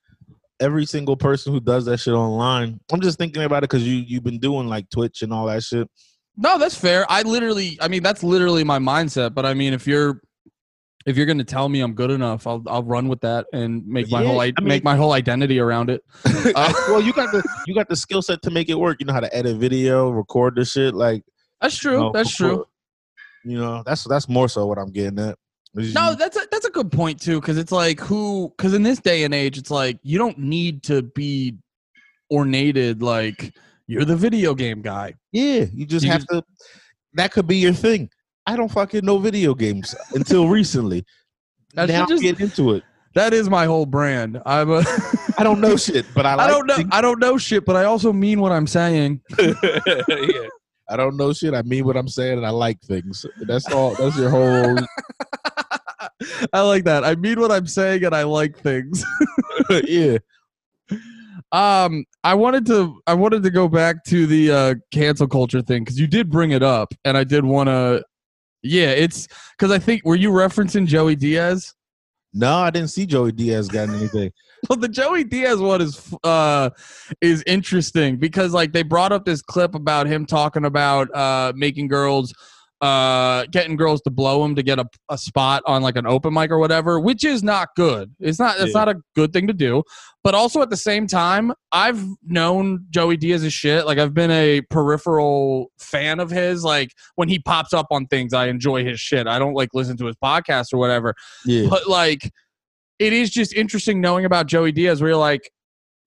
Every 0.62 0.86
single 0.86 1.18
person 1.18 1.52
who 1.52 1.60
does 1.60 1.86
that 1.86 2.00
shit 2.00 2.14
online. 2.14 2.80
I'm 2.94 3.02
just 3.02 3.18
thinking 3.18 3.44
about 3.44 3.60
it 3.64 3.70
because 3.70 3.86
you 3.86 3.96
you've 3.96 4.24
been 4.24 4.40
doing 4.40 4.68
like 4.68 4.90
Twitch 4.90 5.22
and 5.24 5.34
all 5.34 5.48
that 5.48 5.64
shit. 5.64 5.90
No, 6.38 6.58
that's 6.58 6.76
fair. 6.76 7.06
I 7.10 7.24
literally, 7.24 7.78
I 7.82 7.88
mean, 7.88 8.04
that's 8.04 8.24
literally 8.24 8.64
my 8.64 8.80
mindset. 8.80 9.34
But 9.34 9.46
I 9.46 9.54
mean, 9.54 9.74
if 9.74 9.86
you're, 9.86 10.22
if 11.06 11.18
you're 11.18 11.26
gonna 11.26 11.44
tell 11.44 11.68
me 11.68 11.82
I'm 11.82 11.94
good 11.94 12.12
enough, 12.12 12.46
I'll 12.48 12.64
I'll 12.68 12.84
run 12.84 13.08
with 13.08 13.22
that 13.22 13.48
and 13.54 13.86
make 13.88 14.10
my 14.12 14.22
Yeah, 14.22 14.28
whole 14.28 14.40
I, 14.40 14.46
mean- 14.60 14.68
make 14.68 14.84
my 14.84 14.96
whole 14.96 15.14
identity 15.14 15.60
around 15.60 15.90
it. 15.90 16.04
Uh, 16.56 16.74
well, 16.90 17.02
you 17.02 17.14
got 17.14 17.32
the 17.32 17.44
you 17.68 17.74
got 17.76 17.88
the 17.90 17.96
skill 17.96 18.22
set 18.22 18.42
to 18.44 18.50
make 18.52 18.70
it 18.70 18.76
work. 18.80 18.98
You 19.00 19.06
know 19.08 19.14
how 19.14 19.20
to 19.20 19.36
edit 19.36 19.58
video, 19.58 20.10
record 20.10 20.56
the 20.56 20.66
shit. 20.66 20.94
Like 20.96 21.24
That's 21.60 21.78
true. 21.78 21.94
you 21.94 22.00
know, 22.00 22.12
that's 22.14 22.36
true. 22.36 22.66
You 23.44 23.58
know, 23.58 23.84
that's 23.86 24.04
that's 24.08 24.28
more 24.30 24.48
so 24.50 24.66
what 24.68 24.78
I'm 24.78 24.92
getting 24.92 25.20
at. 25.20 25.38
No, 25.74 26.16
that's 26.16 26.36
a, 26.38 26.42
that's 26.52 26.66
a 26.66 26.70
good 26.70 26.92
point 26.92 27.22
too, 27.22 27.40
because 27.40 27.58
it's 27.58 27.72
like 27.72 28.00
who, 28.00 28.54
because 28.58 28.74
in 28.74 28.84
this 28.84 29.00
day 29.00 29.24
and 29.24 29.34
age, 29.34 29.58
it's 29.58 29.72
like 29.72 30.00
you 30.04 30.18
don't 30.18 30.38
need 30.38 30.84
to 30.84 31.02
be 31.02 31.56
ornated 32.30 33.02
like 33.02 33.54
you're 33.88 34.06
the 34.06 34.16
video 34.16 34.54
game 34.54 34.82
guy. 34.82 35.14
yeah, 35.32 35.66
you 35.74 35.86
just 35.86 36.06
you 36.06 36.12
have 36.12 36.26
to. 36.28 36.44
That 37.14 37.32
could 37.32 37.48
be 37.48 37.58
your 37.58 37.74
thing. 37.74 38.10
I 38.46 38.56
don't 38.56 38.70
fucking 38.72 39.06
know 39.06 39.18
video 39.18 39.54
games 39.54 39.96
until 40.14 40.48
recently. 40.48 41.06
I 41.78 41.86
now 41.86 42.06
just- 42.06 42.22
get 42.24 42.40
into 42.40 42.74
it. 42.74 42.84
That 43.14 43.34
is 43.34 43.50
my 43.50 43.66
whole 43.66 43.86
brand. 43.86 44.42
I'm 44.46 44.72
a. 44.72 44.84
I 45.38 45.44
don't 45.44 45.60
know 45.60 45.76
shit, 45.76 46.06
but 46.16 46.26
I, 46.26 46.36
like 46.36 46.48
I 46.50 46.52
don't 46.52 46.66
know. 46.68 46.76
things- 46.78 46.90
I 46.94 47.02
don't 47.02 47.20
know 47.20 47.38
shit, 47.38 47.66
but 47.66 47.76
I 47.76 47.84
also 47.84 48.14
mean 48.14 48.40
what 48.40 48.54
I'm 48.54 48.68
saying. 48.68 49.20
yeah. 49.40 50.48
I 50.90 50.96
don't 50.98 51.18
know 51.18 51.32
shit. 51.34 51.54
I 51.54 51.62
mean 51.64 51.86
what 51.86 51.98
I'm 51.98 52.08
saying, 52.08 52.38
and 52.38 52.46
I 52.46 52.50
like 52.52 52.80
things. 52.82 53.26
That's 53.42 53.70
all. 53.72 53.96
That's 53.96 54.18
your 54.18 54.30
whole. 54.30 54.78
I 56.54 56.62
like 56.62 56.84
that. 56.86 57.04
I 57.04 57.16
mean 57.16 57.40
what 57.40 57.52
I'm 57.52 57.68
saying, 57.68 58.04
and 58.04 58.16
I 58.16 58.24
like 58.24 58.58
things. 58.58 59.04
yeah. 59.88 60.18
Um, 61.52 62.06
I 62.24 62.34
wanted 62.34 62.66
to 62.68 63.02
I 63.08 63.14
wanted 63.14 63.44
to 63.44 63.50
go 63.50 63.68
back 63.68 64.04
to 64.06 64.26
the 64.26 64.52
uh, 64.52 64.76
cancel 64.92 65.28
culture 65.28 65.62
thing 65.62 65.84
because 65.84 66.00
you 66.00 66.08
did 66.08 66.30
bring 66.30 66.52
it 66.52 66.64
up, 66.64 66.94
and 67.04 67.18
I 67.18 67.24
did 67.24 67.44
want 67.44 67.68
to. 67.68 68.04
Yeah, 68.64 68.92
it's 68.92 69.28
because 69.58 69.72
I 69.72 69.80
think 69.80 70.06
were 70.06 70.16
you 70.16 70.30
referencing 70.30 70.86
Joey 70.86 71.16
Diaz? 71.16 71.74
No, 72.34 72.60
I 72.60 72.70
didn't 72.70 72.90
see 72.90 73.06
Joey 73.06 73.32
Diaz 73.32 73.68
got 73.68 73.90
anything. 73.90 74.32
Well, 74.70 74.78
the 74.78 74.88
Joey 74.88 75.24
Diaz 75.24 75.58
one 75.58 75.82
is 75.82 76.14
uh 76.24 76.70
is 77.20 77.44
interesting 77.48 78.18
because 78.18 78.54
like 78.54 78.74
they 78.74 78.84
brought 78.84 79.12
up 79.12 79.26
this 79.26 79.42
clip 79.42 79.74
about 79.74 80.06
him 80.06 80.24
talking 80.24 80.66
about 80.66 81.12
uh 81.16 81.52
making 81.56 81.88
girls 81.88 82.32
uh 82.82 83.46
getting 83.52 83.76
girls 83.76 84.02
to 84.02 84.10
blow 84.10 84.44
him 84.44 84.56
to 84.56 84.64
get 84.64 84.80
a, 84.80 84.86
a 85.10 85.18
spot 85.18 85.62
on 85.68 85.84
like 85.84 85.96
an 85.96 86.08
open 86.08 86.34
mic 86.34 86.50
or 86.50 86.58
whatever, 86.58 87.00
which 87.00 87.24
is 87.24 87.44
not 87.44 87.70
good. 87.76 88.12
It's 88.20 88.40
not 88.40 88.60
it's 88.60 88.74
Yeah. 88.74 88.86
not 88.86 88.90
a 88.90 88.96
good 89.16 89.32
thing 89.34 89.48
to 89.48 89.54
do. 89.54 89.84
But 90.24 90.34
also 90.36 90.62
at 90.62 90.70
the 90.70 90.78
same 90.78 91.08
time, 91.08 91.52
I've 91.72 92.04
known 92.24 92.86
Joey 92.90 93.18
Diaz's 93.18 93.54
shit. 93.54 93.86
Like 93.86 93.98
I've 94.00 94.14
been 94.14 94.32
a 94.32 94.62
peripheral 94.70 95.72
fan 95.80 96.20
of 96.20 96.30
his. 96.32 96.64
Like 96.64 96.92
when 97.16 97.30
he 97.30 97.40
pops 97.40 97.74
up 97.74 97.88
on 97.92 98.08
things, 98.08 98.34
I 98.34 98.48
enjoy 98.48 98.84
his 98.84 99.00
shit. 99.00 99.28
I 99.28 99.38
don't 99.40 99.54
like 99.54 99.70
listen 99.74 99.98
to 99.98 100.06
his 100.06 100.16
podcast 100.24 100.74
or 100.74 100.78
whatever 100.78 101.14
Yeah. 101.46 101.68
but 101.70 101.88
like 101.88 102.32
it 103.00 103.14
is 103.14 103.30
just 103.32 103.54
interesting 103.54 104.02
knowing 104.02 104.26
about 104.26 104.48
Joey 104.48 104.72
Diaz 104.72 105.02
where 105.02 105.12
you're 105.12 105.18
like 105.20 105.52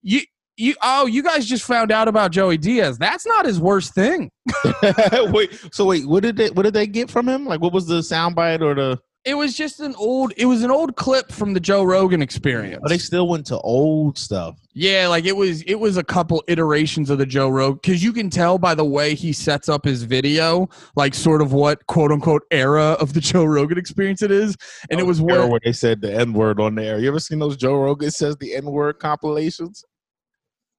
you 0.01 0.21
you 0.57 0.75
oh 0.81 1.05
you 1.05 1.21
guys 1.21 1.45
just 1.45 1.65
found 1.65 1.91
out 1.91 2.07
about 2.07 2.31
Joey 2.31 2.57
Diaz 2.57 2.97
that's 2.97 3.25
not 3.25 3.45
his 3.45 3.59
worst 3.59 3.93
thing 3.93 4.31
wait. 5.31 5.59
So 5.71 5.85
wait, 5.85 6.05
what 6.05 6.21
did 6.21 6.37
they 6.37 6.49
what 6.51 6.63
did 6.63 6.73
they 6.73 6.87
get 6.87 7.09
from 7.09 7.27
him? 7.27 7.45
Like, 7.45 7.61
what 7.61 7.73
was 7.73 7.87
the 7.87 7.99
soundbite 7.99 8.61
or 8.61 8.75
the? 8.75 8.99
it 9.25 9.33
was 9.33 9.55
just 9.55 9.79
an 9.79 9.95
old 9.95 10.31
it 10.37 10.45
was 10.45 10.61
an 10.61 10.69
old 10.69 10.95
clip 10.95 11.31
from 11.31 11.53
the 11.53 11.59
Joe 11.59 11.83
Rogan 11.83 12.21
experience. 12.21 12.79
But 12.83 12.89
they 12.89 12.99
still 12.99 13.27
went 13.27 13.47
to 13.47 13.57
old 13.57 14.19
stuff. 14.19 14.59
Yeah, 14.75 15.07
like 15.07 15.25
it 15.25 15.35
was 15.35 15.63
it 15.63 15.75
was 15.75 15.97
a 15.97 16.03
couple 16.03 16.43
iterations 16.47 17.09
of 17.09 17.17
the 17.17 17.25
Joe 17.25 17.49
Rogan 17.49 17.79
because 17.81 18.03
you 18.03 18.13
can 18.13 18.29
tell 18.29 18.59
by 18.59 18.75
the 18.75 18.85
way 18.85 19.15
he 19.15 19.33
sets 19.33 19.67
up 19.67 19.83
his 19.83 20.03
video, 20.03 20.69
like 20.95 21.15
sort 21.15 21.41
of 21.41 21.53
what 21.53 21.85
quote 21.87 22.11
unquote 22.11 22.43
era 22.51 22.91
of 22.99 23.13
the 23.13 23.21
Joe 23.21 23.45
Rogan 23.45 23.79
experience 23.79 24.21
it 24.21 24.31
is, 24.31 24.55
and 24.91 24.99
it 24.99 25.03
oh, 25.03 25.07
was 25.07 25.19
where 25.21 25.47
where 25.47 25.59
they 25.65 25.73
said 25.73 26.01
the 26.01 26.13
N 26.13 26.33
word 26.33 26.59
on 26.59 26.75
there. 26.75 26.99
You 26.99 27.07
ever 27.07 27.19
seen 27.19 27.39
those 27.39 27.57
Joe 27.57 27.75
Rogan 27.75 28.11
says 28.11 28.37
the 28.37 28.53
N 28.53 28.65
word 28.65 28.99
compilations? 28.99 29.83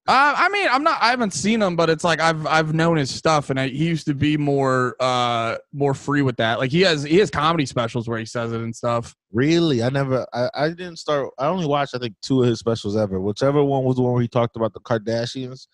Uh, 0.08 0.34
I 0.36 0.48
mean, 0.50 0.68
I'm 0.70 0.84
not. 0.84 1.02
I 1.02 1.10
haven't 1.10 1.32
seen 1.32 1.60
him, 1.60 1.74
but 1.74 1.90
it's 1.90 2.04
like 2.04 2.20
I've 2.20 2.46
I've 2.46 2.72
known 2.74 2.96
his 2.96 3.12
stuff, 3.12 3.50
and 3.50 3.58
I, 3.58 3.68
he 3.68 3.86
used 3.86 4.06
to 4.06 4.14
be 4.14 4.36
more 4.36 4.94
uh 5.00 5.56
more 5.72 5.94
free 5.94 6.22
with 6.22 6.36
that. 6.36 6.60
Like 6.60 6.70
he 6.70 6.82
has 6.82 7.02
he 7.02 7.18
has 7.18 7.28
comedy 7.28 7.66
specials 7.66 8.08
where 8.08 8.18
he 8.18 8.24
says 8.24 8.52
it 8.52 8.60
and 8.60 8.74
stuff. 8.74 9.16
Really? 9.32 9.82
I 9.82 9.88
never. 9.88 10.24
I, 10.32 10.48
I 10.54 10.68
didn't 10.68 10.98
start. 10.98 11.32
I 11.38 11.48
only 11.48 11.66
watched 11.66 11.94
I 11.96 11.98
think 11.98 12.14
two 12.22 12.42
of 12.42 12.48
his 12.48 12.60
specials 12.60 12.96
ever. 12.96 13.20
Whichever 13.20 13.64
one 13.64 13.82
was 13.82 13.96
the 13.96 14.02
one 14.02 14.12
where 14.12 14.22
he 14.22 14.28
talked 14.28 14.54
about 14.54 14.74
the 14.74 14.80
Kardashians, 14.80 15.66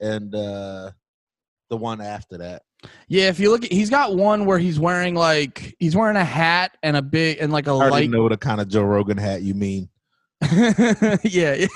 and 0.00 0.32
uh 0.32 0.92
the 1.68 1.76
one 1.76 2.00
after 2.00 2.38
that. 2.38 2.62
Yeah, 3.08 3.28
if 3.28 3.40
you 3.40 3.50
look, 3.50 3.64
at, 3.64 3.72
he's 3.72 3.90
got 3.90 4.14
one 4.14 4.44
where 4.44 4.58
he's 4.58 4.78
wearing 4.78 5.14
like 5.16 5.74
he's 5.80 5.96
wearing 5.96 6.16
a 6.16 6.24
hat 6.24 6.76
and 6.84 6.96
a 6.96 7.02
big 7.02 7.38
and 7.40 7.52
like 7.52 7.66
a 7.66 7.70
I 7.70 7.88
light. 7.88 8.10
know 8.10 8.28
the 8.28 8.36
kind 8.36 8.60
of 8.60 8.68
Joe 8.68 8.84
Rogan 8.84 9.16
hat 9.18 9.42
you 9.42 9.54
mean. 9.54 9.88
yeah, 10.52 11.54
yeah. 11.54 11.66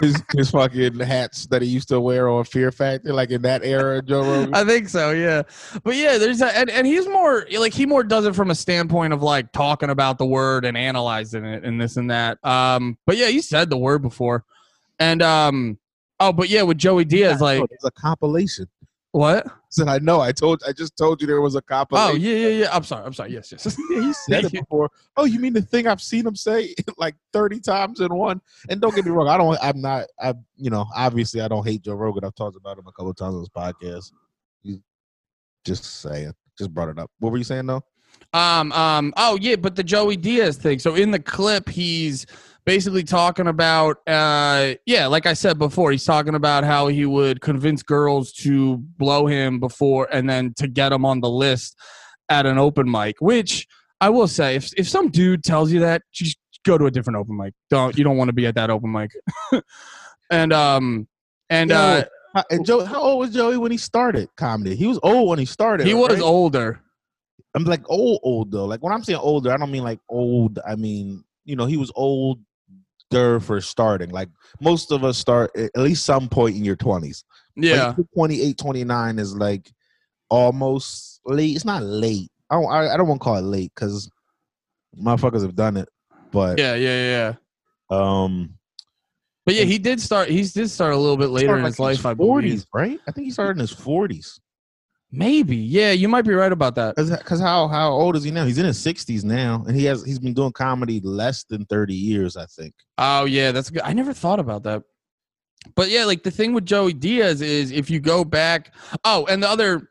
His 0.00 0.22
his 0.34 0.50
fucking 0.50 0.98
hats 1.00 1.46
that 1.46 1.62
he 1.62 1.68
used 1.68 1.88
to 1.88 2.00
wear 2.00 2.28
on 2.28 2.44
Fear 2.44 2.70
Factor, 2.70 3.14
like 3.14 3.30
in 3.30 3.40
that 3.42 3.64
era, 3.64 4.02
Joe 4.02 4.22
Rogan. 4.22 4.54
I 4.54 4.62
think 4.62 4.90
so, 4.90 5.10
yeah. 5.10 5.42
But 5.84 5.96
yeah, 5.96 6.18
there's 6.18 6.42
a, 6.42 6.54
and, 6.54 6.68
and 6.68 6.86
he's 6.86 7.08
more 7.08 7.46
like 7.58 7.72
he 7.72 7.86
more 7.86 8.04
does 8.04 8.26
it 8.26 8.34
from 8.34 8.50
a 8.50 8.54
standpoint 8.54 9.14
of 9.14 9.22
like 9.22 9.52
talking 9.52 9.88
about 9.88 10.18
the 10.18 10.26
word 10.26 10.66
and 10.66 10.76
analyzing 10.76 11.46
it 11.46 11.64
and 11.64 11.80
this 11.80 11.96
and 11.96 12.10
that. 12.10 12.44
Um, 12.44 12.98
but 13.06 13.16
yeah, 13.16 13.28
he 13.28 13.40
said 13.40 13.70
the 13.70 13.78
word 13.78 14.02
before, 14.02 14.44
and 14.98 15.22
um, 15.22 15.78
oh, 16.20 16.32
but 16.32 16.50
yeah, 16.50 16.62
with 16.62 16.76
Joey 16.76 17.06
Diaz, 17.06 17.40
like 17.40 17.62
it's 17.70 17.84
a 17.84 17.90
compilation. 17.92 18.66
What? 19.16 19.46
Said 19.70 19.88
I 19.88 19.98
know. 19.98 20.20
I 20.20 20.30
told. 20.30 20.62
I 20.68 20.72
just 20.72 20.94
told 20.94 21.22
you 21.22 21.26
there 21.26 21.40
was 21.40 21.54
a 21.54 21.62
cop. 21.62 21.88
Oh 21.92 22.14
yeah, 22.14 22.36
yeah, 22.36 22.48
yeah. 22.48 22.68
I'm 22.70 22.84
sorry, 22.84 23.02
I'm 23.02 23.14
sorry. 23.14 23.32
Yes, 23.32 23.50
yes. 23.50 23.78
Yeah, 23.90 24.00
he 24.02 24.12
said 24.12 24.44
it 24.44 24.52
before. 24.60 24.90
Oh, 25.16 25.24
you 25.24 25.40
mean 25.40 25.54
the 25.54 25.62
thing 25.62 25.86
I've 25.86 26.02
seen 26.02 26.26
him 26.26 26.36
say 26.36 26.74
like 26.98 27.14
thirty 27.32 27.58
times 27.58 28.00
in 28.00 28.14
one? 28.14 28.42
And 28.68 28.78
don't 28.78 28.94
get 28.94 29.06
me 29.06 29.10
wrong, 29.10 29.28
I 29.28 29.38
don't. 29.38 29.58
I'm 29.62 29.80
not. 29.80 30.04
I 30.20 30.34
you 30.56 30.68
know 30.68 30.84
obviously 30.94 31.40
I 31.40 31.48
don't 31.48 31.66
hate 31.66 31.80
Joe 31.80 31.94
Rogan. 31.94 32.24
I've 32.24 32.34
talked 32.34 32.56
about 32.56 32.76
him 32.76 32.86
a 32.86 32.92
couple 32.92 33.10
of 33.10 33.16
times 33.16 33.34
on 33.34 33.40
this 33.40 33.48
podcast. 33.48 34.12
He's 34.62 34.80
just 35.64 36.02
saying. 36.02 36.32
Just 36.58 36.74
brought 36.74 36.90
it 36.90 36.98
up. 36.98 37.10
What 37.18 37.32
were 37.32 37.38
you 37.38 37.44
saying 37.44 37.66
though? 37.66 37.82
Um, 38.34 38.70
um, 38.72 39.14
oh 39.16 39.38
yeah, 39.40 39.56
but 39.56 39.76
the 39.76 39.84
Joey 39.84 40.18
Diaz 40.18 40.58
thing. 40.58 40.78
So 40.78 40.94
in 40.94 41.10
the 41.10 41.18
clip, 41.18 41.70
he's 41.70 42.26
basically 42.66 43.04
talking 43.04 43.46
about, 43.46 43.98
uh, 44.08 44.74
yeah, 44.84 45.06
like 45.06 45.24
I 45.24 45.32
said 45.32 45.58
before, 45.58 45.92
he's 45.92 46.04
talking 46.04 46.34
about 46.34 46.64
how 46.64 46.88
he 46.88 47.06
would 47.06 47.40
convince 47.40 47.82
girls 47.82 48.32
to 48.32 48.78
blow 48.98 49.26
him 49.26 49.60
before 49.60 50.08
and 50.12 50.28
then 50.28 50.52
to 50.58 50.68
get 50.68 50.92
him 50.92 51.04
on 51.06 51.20
the 51.20 51.30
list 51.30 51.78
at 52.28 52.44
an 52.44 52.58
open 52.58 52.90
mic. 52.90 53.16
Which 53.20 53.66
I 54.00 54.10
will 54.10 54.28
say, 54.28 54.56
if 54.56 54.70
if 54.76 54.88
some 54.88 55.08
dude 55.08 55.44
tells 55.44 55.72
you 55.72 55.80
that, 55.80 56.02
just 56.12 56.36
go 56.66 56.76
to 56.76 56.86
a 56.86 56.90
different 56.90 57.16
open 57.16 57.36
mic. 57.36 57.54
Don't 57.70 57.96
you 57.96 58.04
don't 58.04 58.16
want 58.16 58.28
to 58.28 58.34
be 58.34 58.46
at 58.46 58.56
that 58.56 58.68
open 58.68 58.92
mic. 58.92 59.12
and 60.30 60.52
um, 60.52 61.08
and 61.48 61.70
Yo, 61.70 61.76
uh, 61.76 62.42
And 62.50 62.66
Joe, 62.66 62.84
how 62.84 63.00
old 63.00 63.20
was 63.20 63.32
Joey 63.32 63.56
when 63.56 63.70
he 63.70 63.78
started 63.78 64.28
comedy? 64.36 64.76
He 64.76 64.86
was 64.86 64.98
old 65.02 65.28
when 65.30 65.38
he 65.38 65.46
started. 65.46 65.86
he 65.86 65.94
was 65.94 66.14
right? 66.14 66.20
older. 66.20 66.82
I'm 67.54 67.64
like 67.64 67.88
old, 67.88 68.20
old 68.22 68.50
though. 68.50 68.66
Like 68.66 68.82
when 68.82 68.92
I'm 68.92 69.02
saying 69.02 69.18
older, 69.18 69.50
I 69.52 69.56
don't 69.56 69.70
mean 69.70 69.84
like 69.84 70.00
old. 70.10 70.58
I 70.66 70.74
mean, 70.74 71.24
you 71.44 71.56
know, 71.56 71.64
he 71.64 71.78
was 71.78 71.90
older 73.12 73.40
for 73.40 73.60
starting. 73.60 74.10
Like 74.10 74.28
most 74.60 74.92
of 74.92 75.04
us 75.04 75.18
start 75.18 75.50
at 75.56 75.76
least 75.76 76.04
some 76.04 76.28
point 76.28 76.56
in 76.56 76.64
your 76.64 76.76
20s. 76.76 77.24
Yeah. 77.56 77.94
Like 77.96 78.06
28, 78.14 78.58
29 78.58 79.18
is 79.18 79.34
like 79.36 79.70
almost 80.30 81.20
late. 81.24 81.54
It's 81.56 81.64
not 81.64 81.82
late. 81.82 82.30
I 82.50 82.54
don't. 82.56 82.70
I, 82.70 82.94
I 82.94 82.96
don't 82.96 83.08
want 83.08 83.20
to 83.20 83.24
call 83.24 83.36
it 83.36 83.42
late 83.42 83.72
because 83.74 84.10
motherfuckers 85.00 85.42
have 85.42 85.56
done 85.56 85.76
it. 85.76 85.88
But 86.30 86.58
Yeah, 86.58 86.74
yeah, 86.74 87.34
yeah. 87.90 87.96
um, 87.96 88.54
But 89.44 89.54
yeah, 89.54 89.64
he 89.64 89.78
did 89.78 90.00
start. 90.00 90.28
He 90.28 90.42
did 90.42 90.68
start 90.70 90.92
a 90.92 90.96
little 90.96 91.16
bit 91.16 91.30
later 91.30 91.56
in 91.56 91.62
like 91.62 91.72
his 91.72 91.80
life. 91.80 92.06
I 92.06 92.14
forties, 92.14 92.64
believe. 92.66 92.90
right? 92.90 93.00
I 93.08 93.12
think 93.12 93.24
he 93.26 93.30
started 93.30 93.52
in 93.52 93.60
his 93.60 93.72
forties. 93.72 94.38
Maybe. 95.12 95.56
Yeah, 95.56 95.92
you 95.92 96.08
might 96.08 96.24
be 96.24 96.34
right 96.34 96.50
about 96.50 96.74
that. 96.74 96.96
Because 96.96 97.40
how 97.40 97.68
how 97.68 97.90
old 97.90 98.16
is 98.16 98.24
he 98.24 98.30
now? 98.30 98.44
He's 98.44 98.58
in 98.58 98.66
his 98.66 98.78
sixties 98.78 99.24
now, 99.24 99.64
and 99.66 99.76
he 99.76 99.84
has 99.84 100.04
he's 100.04 100.18
been 100.18 100.34
doing 100.34 100.52
comedy 100.52 101.00
less 101.00 101.44
than 101.44 101.64
thirty 101.66 101.94
years, 101.94 102.36
I 102.36 102.46
think. 102.46 102.74
Oh 102.98 103.24
yeah, 103.24 103.52
that's 103.52 103.70
good. 103.70 103.82
I 103.82 103.92
never 103.92 104.12
thought 104.12 104.40
about 104.40 104.64
that. 104.64 104.82
But 105.74 105.90
yeah, 105.90 106.04
like 106.04 106.22
the 106.22 106.30
thing 106.30 106.52
with 106.52 106.66
Joey 106.66 106.92
Diaz 106.92 107.40
is 107.40 107.70
if 107.70 107.88
you 107.88 108.00
go 108.00 108.24
back. 108.24 108.74
Oh, 109.04 109.26
and 109.26 109.42
the 109.42 109.48
other. 109.48 109.90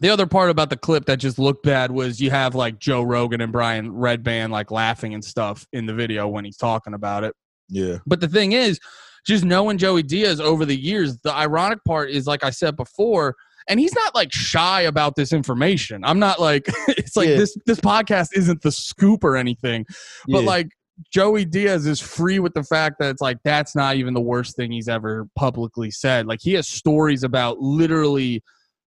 The 0.00 0.10
other 0.10 0.26
part 0.26 0.50
about 0.50 0.70
the 0.70 0.76
clip 0.76 1.06
that 1.06 1.16
just 1.16 1.38
looked 1.40 1.64
bad 1.64 1.90
was 1.90 2.20
you 2.20 2.30
have 2.30 2.54
like 2.54 2.78
Joe 2.78 3.02
Rogan 3.02 3.40
and 3.40 3.50
Brian 3.50 3.90
Redban 3.90 4.50
like 4.50 4.70
laughing 4.70 5.14
and 5.14 5.24
stuff 5.24 5.66
in 5.72 5.86
the 5.86 5.94
video 5.94 6.28
when 6.28 6.44
he's 6.44 6.58
talking 6.58 6.94
about 6.94 7.24
it. 7.24 7.34
Yeah, 7.68 7.96
But 8.06 8.20
the 8.20 8.28
thing 8.28 8.52
is, 8.52 8.78
just 9.26 9.44
knowing 9.44 9.76
Joey 9.76 10.02
Diaz 10.02 10.40
over 10.40 10.64
the 10.64 10.78
years, 10.78 11.18
the 11.18 11.34
ironic 11.34 11.82
part 11.84 12.10
is, 12.10 12.26
like 12.26 12.44
I 12.44 12.50
said 12.50 12.76
before, 12.76 13.34
and 13.68 13.78
he's 13.80 13.94
not 13.94 14.14
like 14.14 14.32
shy 14.32 14.82
about 14.82 15.14
this 15.16 15.32
information. 15.32 16.02
I'm 16.04 16.18
not 16.18 16.40
like 16.40 16.66
it's 16.88 17.16
like 17.16 17.28
Yeah. 17.28 17.36
this 17.36 17.56
this 17.66 17.80
podcast 17.80 18.28
isn't 18.34 18.62
the 18.62 18.72
scoop 18.72 19.24
or 19.24 19.36
anything, 19.36 19.84
but 20.28 20.40
Yeah. 20.42 20.46
like 20.46 20.68
Joey 21.12 21.44
Diaz 21.44 21.86
is 21.86 22.00
free 22.00 22.38
with 22.40 22.54
the 22.54 22.64
fact 22.64 22.96
that 22.98 23.10
it's 23.10 23.22
like 23.22 23.38
that's 23.44 23.76
not 23.76 23.96
even 23.96 24.14
the 24.14 24.20
worst 24.20 24.56
thing 24.56 24.72
he's 24.72 24.88
ever 24.88 25.28
publicly 25.36 25.90
said. 25.92 26.26
Like 26.26 26.40
he 26.42 26.54
has 26.54 26.66
stories 26.66 27.22
about 27.22 27.60
literally 27.60 28.42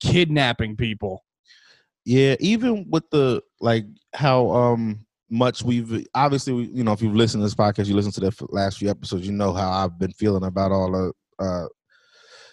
kidnapping 0.01 0.75
people. 0.75 1.23
yeah. 2.05 2.35
Even 2.39 2.85
with 2.89 3.09
the 3.11 3.41
like 3.59 3.85
how 4.13 4.51
um 4.51 5.05
much 5.31 5.63
we've 5.63 6.05
obviously 6.13 6.53
we- 6.53 6.69
you 6.71 6.83
know 6.83 6.91
if 6.91 7.01
you've 7.01 7.15
listened 7.15 7.41
to 7.41 7.45
this 7.45 7.55
podcast, 7.55 7.87
you 7.87 7.95
listen 7.95 8.11
to 8.11 8.19
the 8.19 8.47
last 8.51 8.77
few 8.77 8.89
episodes, 8.89 9.25
you 9.25 9.33
know 9.33 9.53
how 9.53 9.71
I've 9.71 9.97
been 9.97 10.11
feeling 10.13 10.43
about 10.43 10.71
all 10.71 10.91
the 10.91 11.43
uh 11.43 11.67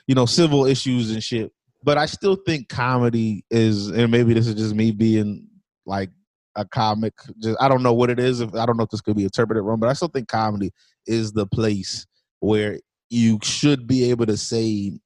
you 0.06 0.14
know 0.14 0.24
civil 0.26 0.64
issues 0.64 1.10
and 1.10 1.22
shit. 1.22 1.52
But 1.84 1.98
I 1.98 2.06
still 2.06 2.36
think 2.36 2.68
comedy 2.68 3.44
is, 3.50 3.88
and 3.88 4.10
maybe 4.10 4.34
this 4.34 4.46
is 4.46 4.54
just 4.54 4.74
me 4.74 4.92
being 4.92 5.48
like 5.84 6.10
a 6.56 6.64
comic. 6.64 7.14
Just 7.40 7.56
I 7.60 7.68
don't 7.68 7.82
know 7.82 7.92
what 7.92 8.10
it 8.10 8.20
is. 8.20 8.40
If 8.40 8.54
I 8.54 8.66
don't 8.66 8.76
know 8.76 8.84
if 8.84 8.90
this 8.90 9.00
could 9.00 9.16
be 9.16 9.24
interpreted 9.24 9.62
wrong, 9.62 9.80
but 9.80 9.88
I 9.88 9.92
still 9.94 10.08
think 10.08 10.28
comedy 10.28 10.70
is 11.06 11.32
the 11.32 11.46
place 11.46 12.06
where 12.40 12.78
you 13.10 13.38
should 13.42 13.86
be 13.86 14.10
able 14.10 14.26
to 14.26 14.36
say 14.36 14.98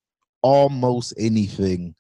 almost 0.43 1.15
anything 1.19 1.95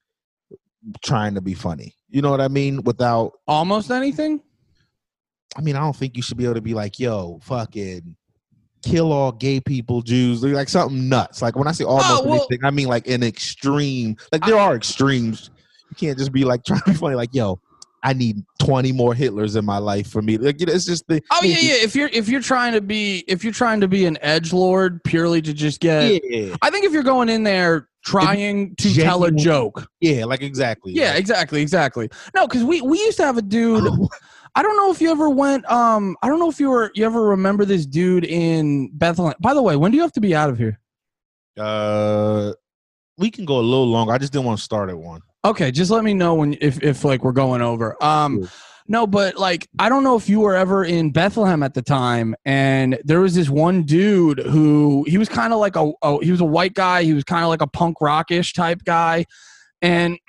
trying 1.05 1.35
to 1.35 1.41
be 1.41 1.55
funny. 1.55 1.95
You 2.09 2.23
know 2.23 2.31
what 2.31 2.41
I 2.41 2.49
mean? 2.49 2.83
Without, 2.85 3.33
Almost 3.49 3.91
anything? 3.91 4.41
I 5.57 5.63
mean, 5.63 5.75
I 5.75 5.81
don't 5.81 5.97
think 5.97 6.17
you 6.17 6.23
should 6.23 6.37
be 6.37 6.45
able 6.45 6.55
to 6.55 6.61
be 6.61 6.75
like, 6.75 6.99
"Yo, 6.99 7.41
fucking." 7.43 8.17
Kill 8.83 9.13
all 9.13 9.33
gay 9.33 9.61
people, 9.61 10.01
Jews, 10.03 10.43
like 10.45 10.69
something 10.69 11.09
nuts. 11.09 11.43
Like 11.43 11.57
when 11.57 11.67
I 11.67 11.73
say 11.73 11.85
almost 11.85 12.07
Oh, 12.09 12.23
well- 12.25 12.35
anything, 12.51 12.65
I 12.65 12.71
mean 12.71 12.89
like 12.89 13.09
an 13.09 13.23
extreme. 13.23 14.17
Like 14.33 14.45
there 14.45 14.59
are 14.59 14.77
extremes. 14.77 15.51
You 15.91 15.97
can't 15.97 16.19
just 16.19 16.33
be 16.33 16.45
like 16.45 16.65
trying 16.67 16.81
to 16.81 16.91
be 16.93 16.97
funny. 16.97 17.15
Like 17.17 17.35
yo, 17.35 17.59
I 18.03 18.13
need 18.13 18.45
twenty 18.61 18.93
more 18.93 19.15
Hitlers 19.15 19.57
in 19.57 19.65
my 19.65 19.79
life 19.79 20.09
for 20.09 20.23
me. 20.23 20.39
Like 20.39 20.61
it's 20.61 20.85
just 20.85 21.07
the. 21.09 21.21
Oh 21.33 21.41
yeah, 21.43 21.57
yeah. 21.59 21.75
If 21.83 21.97
you're 21.97 22.11
if 22.13 22.29
you're 22.29 22.41
trying 22.43 22.75
to 22.75 22.81
be 22.81 23.25
if 23.27 23.43
you're 23.43 23.53
trying 23.53 23.81
to 23.81 23.89
be 23.89 24.07
an 24.07 24.19
edge 24.21 24.53
lord 24.53 25.03
purely 25.05 25.43
to 25.43 25.53
just 25.53 25.81
get 25.81 26.23
yeah, 26.25 26.55
I 26.63 26.71
think 26.71 26.85
if 26.85 26.93
you're 26.93 27.03
going 27.03 27.29
in 27.29 27.43
there 27.43 27.89
trying 28.05 28.77
to 28.77 28.95
tell 28.95 29.25
a 29.25 29.33
joke. 29.33 29.89
yeah, 30.01 30.25
like 30.25 30.41
exactly. 30.43 30.93
Yeah, 30.93 31.11
Like, 31.11 31.19
exactly, 31.19 31.61
exactly. 31.61 32.09
No, 32.37 32.47
because 32.47 32.63
we 32.63 32.81
we 32.81 32.99
used 32.99 33.17
to 33.17 33.25
have 33.25 33.37
a 33.39 33.43
dude. 33.43 33.83
I 34.57 34.63
don't 34.63 34.77
know 34.77 34.91
if 34.91 35.01
you 35.03 35.11
ever 35.11 35.29
went. 35.29 35.71
Um, 35.71 36.17
I 36.23 36.29
don't 36.29 36.39
know 36.41 36.49
if 36.49 36.59
you 36.59 36.71
were 36.71 36.91
you 36.95 37.05
ever 37.05 37.23
remember 37.23 37.65
this 37.67 37.85
dude 37.87 38.25
in 38.25 38.91
Bethlehem. 38.95 39.35
By 39.39 39.53
the 39.55 39.63
way, 39.63 39.77
when 39.77 39.91
do 39.93 39.97
you 39.99 40.03
have 40.03 40.13
to 40.13 40.21
be 40.21 40.35
out 40.35 40.49
of 40.51 40.59
here? 40.59 40.81
uh, 41.59 42.53
we 43.19 43.31
can 43.31 43.45
go 43.47 43.59
a 43.59 43.63
little 43.63 43.87
longer. 43.87 44.13
I 44.13 44.19
just 44.19 44.33
didn't 44.33 44.45
want 44.47 44.59
to 44.59 44.65
start 44.65 44.91
at 44.91 44.99
one. 44.99 45.21
Okay, 45.45 45.71
just 45.71 45.91
let 45.91 46.05
me 46.05 46.13
know 46.15 46.35
when 46.35 46.57
if 46.61 46.83
if 46.83 47.05
like 47.05 47.23
we're 47.23 47.33
going 47.33 47.63
over. 47.63 48.03
Um, 48.03 48.41
Sure. 48.43 48.51
no, 48.89 49.07
but 49.07 49.37
like 49.37 49.69
I 49.79 49.89
don't 49.89 50.05
know 50.05 50.17
if 50.17 50.29
you 50.29 50.41
were 50.41 50.55
ever 50.57 50.85
in 50.85 51.13
Bethlehem 51.13 51.63
at 51.63 51.75
the 51.75 51.83
time, 51.83 52.35
and 52.45 52.99
there 53.05 53.21
was 53.21 53.35
this 53.35 53.49
one 53.49 53.83
dude 53.85 54.39
who 54.41 55.05
he 55.09 55.19
was 55.19 55.29
kind 55.29 55.53
of 55.53 55.59
like 55.61 55.77
a, 55.77 55.93
a 56.03 56.23
he 56.25 56.31
was 56.31 56.41
a 56.41 56.45
white 56.47 56.75
guy. 56.75 57.05
He 57.05 57.13
was 57.15 57.25
kind 57.25 57.43
of 57.43 57.49
like 57.49 57.63
a 57.63 57.67
punk 57.67 58.01
rockish 58.01 58.53
type 58.55 58.83
guy, 58.85 59.25
and 59.83 60.19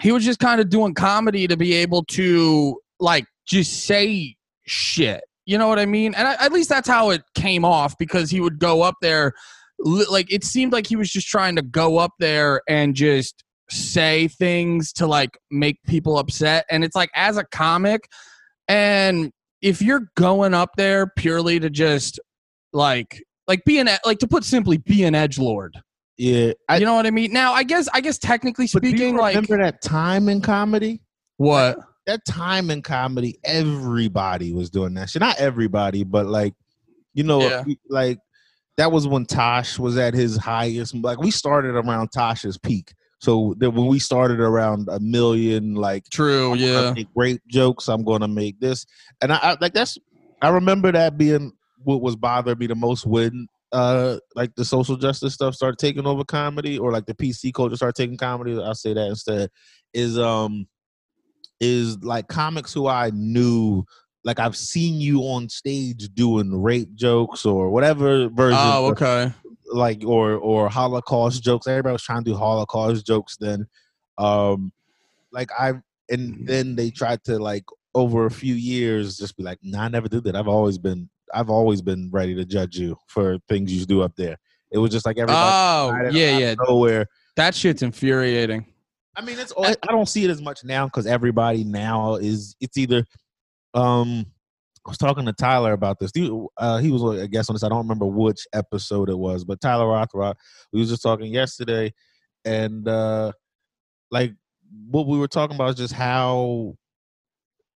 he 0.00 0.12
was 0.12 0.24
just 0.24 0.38
kind 0.40 0.60
of 0.60 0.68
doing 0.70 0.92
comedy 0.94 1.46
to 1.46 1.56
be 1.56 1.72
able 1.74 2.04
to 2.06 2.78
like 3.00 3.24
just 3.46 3.84
say 3.84 4.36
shit. 4.66 5.22
You 5.46 5.58
know 5.58 5.68
what 5.68 5.78
I 5.78 5.86
mean? 5.86 6.14
And 6.14 6.28
I, 6.28 6.34
at 6.44 6.52
least 6.52 6.68
that's 6.68 6.88
how 6.88 7.10
it 7.10 7.22
came 7.34 7.64
off 7.64 7.98
because 7.98 8.30
he 8.30 8.40
would 8.40 8.58
go 8.58 8.82
up 8.82 8.94
there, 9.02 9.32
like 9.78 10.32
it 10.32 10.44
seemed 10.44 10.72
like 10.72 10.86
he 10.86 10.96
was 10.96 11.10
just 11.10 11.26
trying 11.26 11.56
to 11.56 11.62
go 11.62 11.98
up 11.98 12.12
there 12.20 12.60
and 12.68 12.94
just 12.94 13.42
say 13.68 14.28
things 14.28 14.92
to 14.92 15.06
like 15.06 15.38
make 15.50 15.82
people 15.86 16.18
upset. 16.18 16.66
And 16.70 16.84
it's 16.84 16.94
like 16.94 17.10
as 17.14 17.36
a 17.36 17.44
comic, 17.44 18.08
and 18.68 19.32
if 19.62 19.82
you're 19.82 20.10
going 20.16 20.54
up 20.54 20.70
there 20.76 21.10
purely 21.16 21.58
to 21.60 21.70
just 21.70 22.20
like 22.72 23.22
like 23.48 23.64
be 23.64 23.78
an 23.78 23.88
like 24.04 24.18
to 24.18 24.28
put 24.28 24.44
simply 24.44 24.78
be 24.78 25.04
an 25.04 25.14
edge 25.14 25.38
lord. 25.38 25.76
Yeah, 26.16 26.52
I, 26.68 26.76
you 26.76 26.84
know 26.84 26.94
what 26.94 27.06
I 27.06 27.10
mean? 27.10 27.32
Now, 27.32 27.54
I 27.54 27.62
guess 27.62 27.88
I 27.94 28.00
guess 28.00 28.18
technically 28.18 28.68
but 28.72 28.82
do 28.82 28.90
you 28.90 28.96
speaking, 28.96 29.16
like 29.16 29.34
remember 29.34 29.64
that 29.64 29.82
time 29.82 30.28
in 30.28 30.42
comedy? 30.42 31.00
what? 31.38 31.78
That 32.10 32.24
time 32.24 32.70
in 32.70 32.82
comedy, 32.82 33.38
everybody 33.44 34.52
was 34.52 34.68
doing 34.68 34.94
that 34.94 35.10
shit. 35.10 35.20
Not 35.20 35.38
everybody, 35.38 36.02
but 36.02 36.26
like, 36.26 36.54
you 37.14 37.22
know, 37.22 37.40
Yeah. 37.40 37.62
like 37.88 38.18
that 38.78 38.90
was 38.90 39.06
when 39.06 39.26
Tosh 39.26 39.78
was 39.78 39.96
at 39.96 40.12
his 40.12 40.36
highest. 40.36 40.92
Like 40.92 41.20
we 41.20 41.30
started 41.30 41.76
around 41.76 42.08
Tosh's 42.08 42.58
peak. 42.58 42.92
So 43.20 43.54
that 43.58 43.70
when 43.70 43.86
we 43.86 44.00
started 44.00 44.40
around 44.40 44.88
a 44.90 44.98
million, 44.98 45.74
like 45.76 46.02
True, 46.10 46.54
yeah. 46.56 46.94
rape 47.14 47.42
jokes. 47.46 47.86
I'm 47.86 48.02
gonna 48.02 48.26
make 48.26 48.58
this, 48.58 48.86
and 49.22 49.32
I, 49.32 49.36
I 49.36 49.56
like 49.60 49.72
that's. 49.74 49.96
I 50.42 50.48
remember 50.48 50.90
that 50.90 51.16
being 51.16 51.52
what 51.84 52.00
was 52.00 52.16
bothering 52.16 52.58
me 52.58 52.66
the 52.66 52.74
most 52.74 53.06
when, 53.06 53.46
uh, 53.70 54.16
like 54.34 54.52
the 54.56 54.64
social 54.64 54.96
justice 54.96 55.34
stuff 55.34 55.54
started 55.54 55.78
taking 55.78 56.06
over 56.06 56.24
comedy, 56.24 56.76
or 56.76 56.90
like 56.90 57.06
the 57.06 57.14
PC 57.14 57.52
culture 57.54 57.76
started 57.76 57.94
taking 57.94 58.16
comedy. 58.16 58.60
I'll 58.60 58.74
say 58.74 58.94
that 58.94 59.06
instead. 59.06 59.50
Is 59.92 60.18
um, 60.18 60.66
is 61.60 62.02
like 62.02 62.28
comics 62.28 62.72
who 62.72 62.86
I 62.86 63.10
knew. 63.14 63.84
Like 64.24 64.38
I've 64.38 64.56
seen 64.56 65.00
you 65.00 65.20
on 65.22 65.48
stage 65.48 66.08
doing 66.14 66.60
rape 66.60 66.94
jokes 66.94 67.46
or 67.46 67.70
whatever 67.70 68.28
version. 68.28 68.58
Oh, 68.60 68.86
okay. 68.90 69.32
like 69.72 70.02
or 70.04 70.34
or 70.34 70.68
Holocaust 70.68 71.42
jokes. 71.42 71.66
Everybody 71.66 71.92
was 71.94 72.02
trying 72.02 72.24
to 72.24 72.30
do 72.30 72.36
Holocaust 72.36 73.06
jokes 73.06 73.36
then. 73.38 73.66
Um 74.18 74.72
like 75.32 75.50
I 75.58 75.74
and 76.10 76.46
then 76.46 76.76
they 76.76 76.90
tried 76.90 77.22
to 77.24 77.38
like 77.38 77.64
over 77.94 78.26
a 78.26 78.30
few 78.30 78.54
years 78.54 79.16
just 79.16 79.36
be 79.36 79.42
like, 79.42 79.58
nah, 79.62 79.84
I 79.84 79.88
never 79.88 80.08
did 80.08 80.24
that. 80.24 80.36
I've 80.36 80.48
always 80.48 80.76
been 80.76 81.08
I've 81.32 81.48
always 81.50 81.80
been 81.80 82.10
ready 82.12 82.34
to 82.34 82.44
judge 82.44 82.76
you 82.78 82.96
for 83.06 83.38
things 83.48 83.72
you 83.72 83.86
do 83.86 84.02
up 84.02 84.16
there. 84.16 84.36
It 84.70 84.78
was 84.78 84.90
just 84.90 85.06
like 85.06 85.16
everybody 85.18 85.50
Oh, 85.52 86.10
yeah, 86.12 86.38
yeah. 86.38 86.54
nowhere. 86.68 87.06
That 87.36 87.54
shit's 87.54 87.82
infuriating. 87.82 88.66
I 89.16 89.22
mean, 89.22 89.38
it's 89.38 89.52
I 89.58 89.74
don't 89.88 90.08
see 90.08 90.24
it 90.24 90.30
as 90.30 90.40
much 90.40 90.64
now 90.64 90.86
because 90.86 91.06
everybody 91.06 91.64
now 91.64 92.16
is 92.16 92.54
it's 92.60 92.78
either. 92.78 93.04
Um, 93.74 94.26
I 94.86 94.88
was 94.88 94.98
talking 94.98 95.26
to 95.26 95.32
Tyler 95.32 95.72
about 95.72 95.98
this. 95.98 96.10
Dude, 96.10 96.46
uh, 96.56 96.78
he 96.78 96.90
was 96.90 97.02
a 97.20 97.28
guest 97.28 97.50
on 97.50 97.54
this. 97.54 97.62
I 97.62 97.68
don't 97.68 97.78
remember 97.78 98.06
which 98.06 98.46
episode 98.54 99.10
it 99.10 99.18
was, 99.18 99.44
but 99.44 99.60
Tyler 99.60 99.84
Rothrock. 99.84 100.36
We 100.72 100.80
was 100.80 100.88
just 100.88 101.02
talking 101.02 101.32
yesterday, 101.32 101.92
and 102.44 102.88
uh 102.88 103.32
like 104.10 104.32
what 104.90 105.06
we 105.06 105.18
were 105.18 105.28
talking 105.28 105.56
about 105.56 105.70
is 105.70 105.76
just 105.76 105.94
how, 105.94 106.76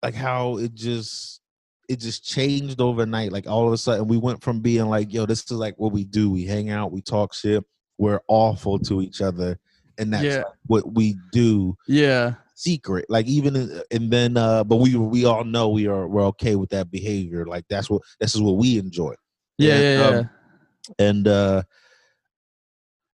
like 0.03 0.13
how 0.15 0.57
it 0.57 0.73
just 0.73 1.41
it 1.89 1.99
just 1.99 2.23
changed 2.23 2.79
overnight. 2.79 3.31
Like 3.31 3.47
all 3.47 3.67
of 3.67 3.73
a 3.73 3.77
sudden, 3.77 4.07
we 4.07 4.17
went 4.17 4.43
from 4.43 4.59
being 4.61 4.87
like, 4.87 5.13
"Yo, 5.13 5.25
this 5.25 5.43
is 5.43 5.51
like 5.51 5.75
what 5.77 5.91
we 5.91 6.03
do. 6.03 6.29
We 6.29 6.45
hang 6.45 6.69
out, 6.69 6.91
we 6.91 7.01
talk 7.01 7.33
shit. 7.33 7.63
We're 7.97 8.21
awful 8.27 8.79
to 8.79 9.01
each 9.01 9.21
other." 9.21 9.59
And 9.97 10.13
that's 10.13 10.23
Yeah. 10.23 10.37
like 10.37 10.45
what 10.67 10.93
we 10.93 11.15
do 11.31 11.75
Yeah. 11.87 12.35
secret 12.55 13.05
like 13.09 13.25
even 13.25 13.81
and 13.91 14.11
then 14.11 14.37
uh 14.37 14.63
but 14.63 14.75
we 14.77 14.95
we 14.95 15.25
all 15.25 15.43
know 15.43 15.69
we 15.69 15.87
are 15.87 16.07
we're 16.07 16.25
okay 16.25 16.55
with 16.55 16.69
that 16.69 16.91
behavior 16.91 17.45
like 17.45 17.65
that's 17.69 17.89
what 17.89 18.01
this 18.19 18.35
is 18.35 18.41
what 18.41 18.57
we 18.57 18.77
enjoy 18.77 19.13
Yeah, 19.57 19.73
And, 19.73 19.83
yeah, 19.83 20.09
yeah. 20.11 20.19
um, 20.19 20.29
and 20.99 21.27
uh 21.27 21.63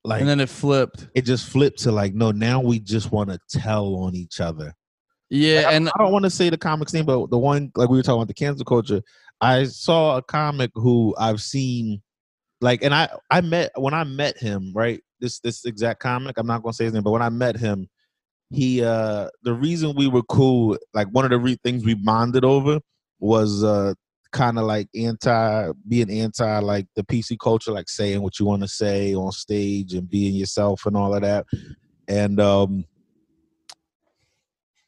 like 0.06 0.22
and 0.22 0.30
then 0.30 0.40
it 0.40 0.50
flipped. 0.50 1.08
it 1.14 1.24
just 1.26 1.50
flipped 1.50 1.80
to 1.80 1.92
like 1.92 2.14
no 2.14 2.32
now 2.32 2.62
we 2.62 2.80
just 2.80 3.12
want 3.12 3.30
to 3.32 3.40
tell 3.50 3.96
on 3.96 4.16
each 4.16 4.40
other 4.40 4.74
Yeah, 5.30 5.62
Like, 5.64 5.76
and 5.76 5.90
I 5.90 5.92
don't 6.00 6.12
want 6.14 6.24
to 6.24 6.30
say 6.30 6.50
the 6.50 6.58
comic 6.58 6.90
scene, 6.90 7.06
but 7.06 7.30
the 7.30 7.38
one 7.38 7.72
like 7.76 7.90
we 7.90 7.98
were 7.98 8.04
talking 8.04 8.20
about 8.22 8.28
the 8.28 8.34
cancel 8.34 8.66
culture. 8.66 9.02
I 9.42 9.66
saw 9.66 10.18
a 10.18 10.22
comic 10.22 10.72
who 10.76 11.16
I've 11.18 11.42
seen, 11.42 12.02
like, 12.62 12.84
and 12.84 12.94
I 12.94 13.10
I 13.30 13.42
met 13.42 13.72
when 13.76 13.94
I 13.94 14.04
met 14.06 14.38
him, 14.38 14.72
right? 14.74 15.02
This 15.24 15.40
this 15.40 15.64
exact 15.64 16.02
comic. 16.02 16.38
I'm 16.38 16.46
not 16.46 16.62
gonna 16.62 16.74
say 16.74 16.84
his 16.84 16.94
name, 16.94 17.02
but 17.02 17.12
when 17.12 17.22
I 17.22 17.30
met 17.30 17.56
him, 17.56 17.88
he 18.50 18.84
uh 18.84 19.30
the 19.44 19.54
reason 19.54 19.96
we 19.96 20.08
were 20.08 20.24
cool, 20.24 20.78
like 20.94 21.08
one 21.08 21.24
of 21.24 21.32
the 21.32 21.40
re- 21.40 21.58
things 21.64 21.86
we 21.86 21.94
bonded 21.94 22.44
over 22.44 22.82
was 23.22 23.64
uh 23.64 23.94
kind 24.34 24.60
of 24.60 24.66
like 24.66 24.90
anti 24.94 25.70
being 25.88 26.12
anti 26.12 26.60
like 26.60 26.88
the 26.98 27.04
PC 27.04 27.40
culture, 27.40 27.72
like 27.72 27.88
saying 27.88 28.22
what 28.22 28.38
you 28.38 28.46
want 28.46 28.64
to 28.64 28.68
say 28.68 29.16
on 29.16 29.32
stage 29.32 29.94
and 29.94 30.10
being 30.10 30.36
yourself 30.36 30.86
and 30.86 30.98
all 30.98 31.16
of 31.16 31.22
that. 31.22 31.46
And 32.10 32.42
um 32.42 32.84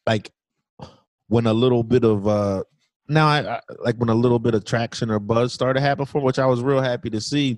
like 0.06 0.34
when 1.30 1.48
a 1.48 1.54
little 1.54 1.84
bit 1.84 2.04
of 2.04 2.28
uh 2.28 2.64
now 3.08 3.28
I, 3.28 3.56
I 3.56 3.62
like 3.80 3.96
when 3.96 4.10
a 4.10 4.16
little 4.16 4.40
bit 4.40 4.54
of 4.54 4.66
traction 4.66 5.10
or 5.10 5.20
buzz 5.20 5.54
started 5.54 5.80
happening 5.80 6.08
for 6.08 6.18
him, 6.18 6.26
which 6.26 6.40
I 6.40 6.46
was 6.46 6.62
real 6.62 6.82
happy 6.82 7.10
to 7.12 7.22
see. 7.22 7.58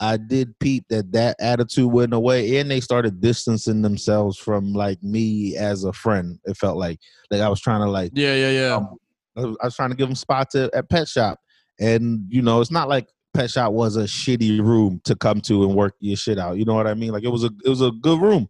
I 0.00 0.16
did 0.16 0.58
peep 0.58 0.86
that 0.90 1.12
that 1.12 1.36
attitude 1.40 1.90
went 1.90 2.12
away, 2.12 2.58
and 2.58 2.70
they 2.70 2.80
started 2.80 3.20
distancing 3.20 3.82
themselves 3.82 4.38
from 4.38 4.72
like 4.72 5.02
me 5.02 5.56
as 5.56 5.84
a 5.84 5.92
friend. 5.92 6.38
It 6.44 6.56
felt 6.56 6.76
like 6.76 6.98
like 7.30 7.40
I 7.40 7.48
was 7.48 7.60
trying 7.60 7.80
to 7.80 7.90
like 7.90 8.12
yeah, 8.14 8.34
yeah, 8.34 8.50
yeah. 8.50 8.76
um, 8.76 8.96
I 9.36 9.40
was 9.40 9.56
I 9.62 9.66
was 9.66 9.76
trying 9.76 9.90
to 9.90 9.96
give 9.96 10.08
them 10.08 10.16
spots 10.16 10.54
at, 10.54 10.74
at 10.74 10.88
Pet 10.88 11.08
Shop, 11.08 11.38
and 11.80 12.24
you 12.28 12.42
know, 12.42 12.60
it's 12.60 12.70
not 12.70 12.88
like 12.88 13.08
Pet 13.34 13.50
Shop 13.50 13.72
was 13.72 13.96
a 13.96 14.04
shitty 14.04 14.60
room 14.60 15.00
to 15.04 15.14
come 15.14 15.40
to 15.42 15.64
and 15.64 15.74
work 15.74 15.94
your 16.00 16.16
shit 16.16 16.38
out. 16.38 16.56
You 16.56 16.64
know 16.64 16.74
what 16.74 16.86
I 16.86 16.94
mean? 16.94 17.12
Like 17.12 17.24
it 17.24 17.30
was 17.30 17.44
a 17.44 17.50
it 17.64 17.68
was 17.68 17.80
a 17.80 17.90
good 17.90 18.20
room, 18.20 18.48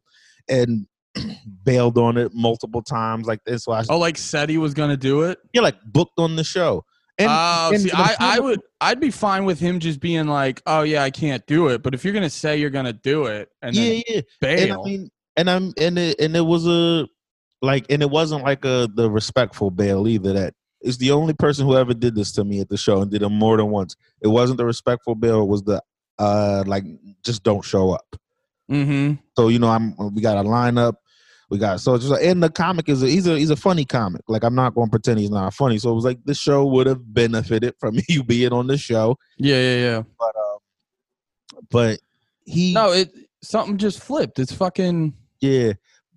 and 0.48 0.86
bailed 1.64 1.98
on 1.98 2.16
it 2.16 2.32
multiple 2.34 2.82
times. 2.82 3.26
Like 3.26 3.44
this, 3.44 3.64
so 3.64 3.72
I 3.72 3.84
oh, 3.88 3.98
like 3.98 4.16
said 4.16 4.48
he 4.48 4.58
was 4.58 4.74
gonna 4.74 4.96
do 4.96 5.22
it. 5.22 5.38
you're 5.52 5.64
like 5.64 5.76
booked 5.84 6.18
on 6.18 6.36
the 6.36 6.44
show. 6.44 6.84
And, 7.18 7.28
oh, 7.30 7.70
and 7.72 7.82
see, 7.82 7.90
I, 7.94 8.16
I 8.18 8.40
would, 8.40 8.60
I'd 8.80 8.98
be 8.98 9.10
fine 9.10 9.44
with 9.44 9.60
him 9.60 9.78
just 9.78 10.00
being 10.00 10.26
like, 10.26 10.60
"Oh 10.66 10.82
yeah, 10.82 11.04
I 11.04 11.10
can't 11.10 11.46
do 11.46 11.68
it." 11.68 11.82
But 11.82 11.94
if 11.94 12.04
you're 12.04 12.12
gonna 12.12 12.28
say 12.28 12.56
you're 12.56 12.70
gonna 12.70 12.92
do 12.92 13.26
it 13.26 13.50
and 13.62 13.76
yeah, 13.76 14.00
yeah. 14.08 14.16
And 14.16 14.24
I 14.50 14.56
bail, 14.66 14.84
mean, 14.84 15.10
and 15.36 15.48
I'm 15.48 15.72
and 15.78 15.96
it 15.96 16.18
and 16.18 16.34
it 16.34 16.40
was 16.40 16.66
a 16.66 17.06
like, 17.62 17.86
and 17.88 18.02
it 18.02 18.10
wasn't 18.10 18.42
like 18.42 18.64
a 18.64 18.88
the 18.92 19.08
respectful 19.08 19.70
bail 19.70 20.08
either. 20.08 20.32
That 20.32 20.54
is 20.82 20.98
the 20.98 21.12
only 21.12 21.34
person 21.34 21.66
who 21.66 21.76
ever 21.76 21.94
did 21.94 22.16
this 22.16 22.32
to 22.32 22.44
me 22.44 22.60
at 22.60 22.68
the 22.68 22.76
show 22.76 23.00
and 23.00 23.10
did 23.10 23.22
it 23.22 23.28
more 23.28 23.56
than 23.56 23.70
once. 23.70 23.94
It 24.20 24.28
wasn't 24.28 24.58
the 24.58 24.66
respectful 24.66 25.14
bail. 25.14 25.42
It 25.42 25.48
was 25.48 25.62
the 25.62 25.80
uh 26.18 26.64
like 26.66 26.84
just 27.24 27.44
don't 27.44 27.64
show 27.64 27.92
up. 27.92 28.16
mm-hmm. 28.70 29.14
So 29.36 29.48
you 29.48 29.60
know, 29.60 29.68
I'm 29.68 29.94
we 30.14 30.20
got 30.20 30.44
a 30.44 30.48
lineup. 30.48 30.94
We 31.54 31.60
got 31.60 31.78
so 31.78 31.94
it's 31.94 32.02
just 32.02 32.10
like, 32.10 32.26
and 32.26 32.42
the 32.42 32.50
comic 32.50 32.88
is 32.88 33.00
a, 33.04 33.06
he's 33.06 33.28
a 33.28 33.38
he's 33.38 33.50
a 33.50 33.54
funny 33.54 33.84
comic. 33.84 34.22
Like 34.26 34.42
I'm 34.42 34.56
not 34.56 34.74
going 34.74 34.88
to 34.88 34.90
pretend 34.90 35.20
he's 35.20 35.30
not 35.30 35.54
funny. 35.54 35.78
So 35.78 35.88
it 35.92 35.94
was 35.94 36.04
like 36.04 36.18
the 36.24 36.34
show 36.34 36.66
would 36.66 36.88
have 36.88 37.14
benefited 37.14 37.74
from 37.78 37.96
you 38.08 38.24
being 38.24 38.52
on 38.52 38.66
the 38.66 38.76
show, 38.76 39.16
yeah, 39.38 39.54
yeah, 39.54 39.76
yeah. 39.76 40.02
but 40.18 40.32
um, 40.36 40.58
but 41.70 42.00
he 42.44 42.74
No, 42.74 42.90
it 42.90 43.14
something 43.40 43.78
just 43.78 44.02
flipped. 44.02 44.40
It's 44.40 44.52
fucking 44.52 45.14
yeah, 45.40 45.74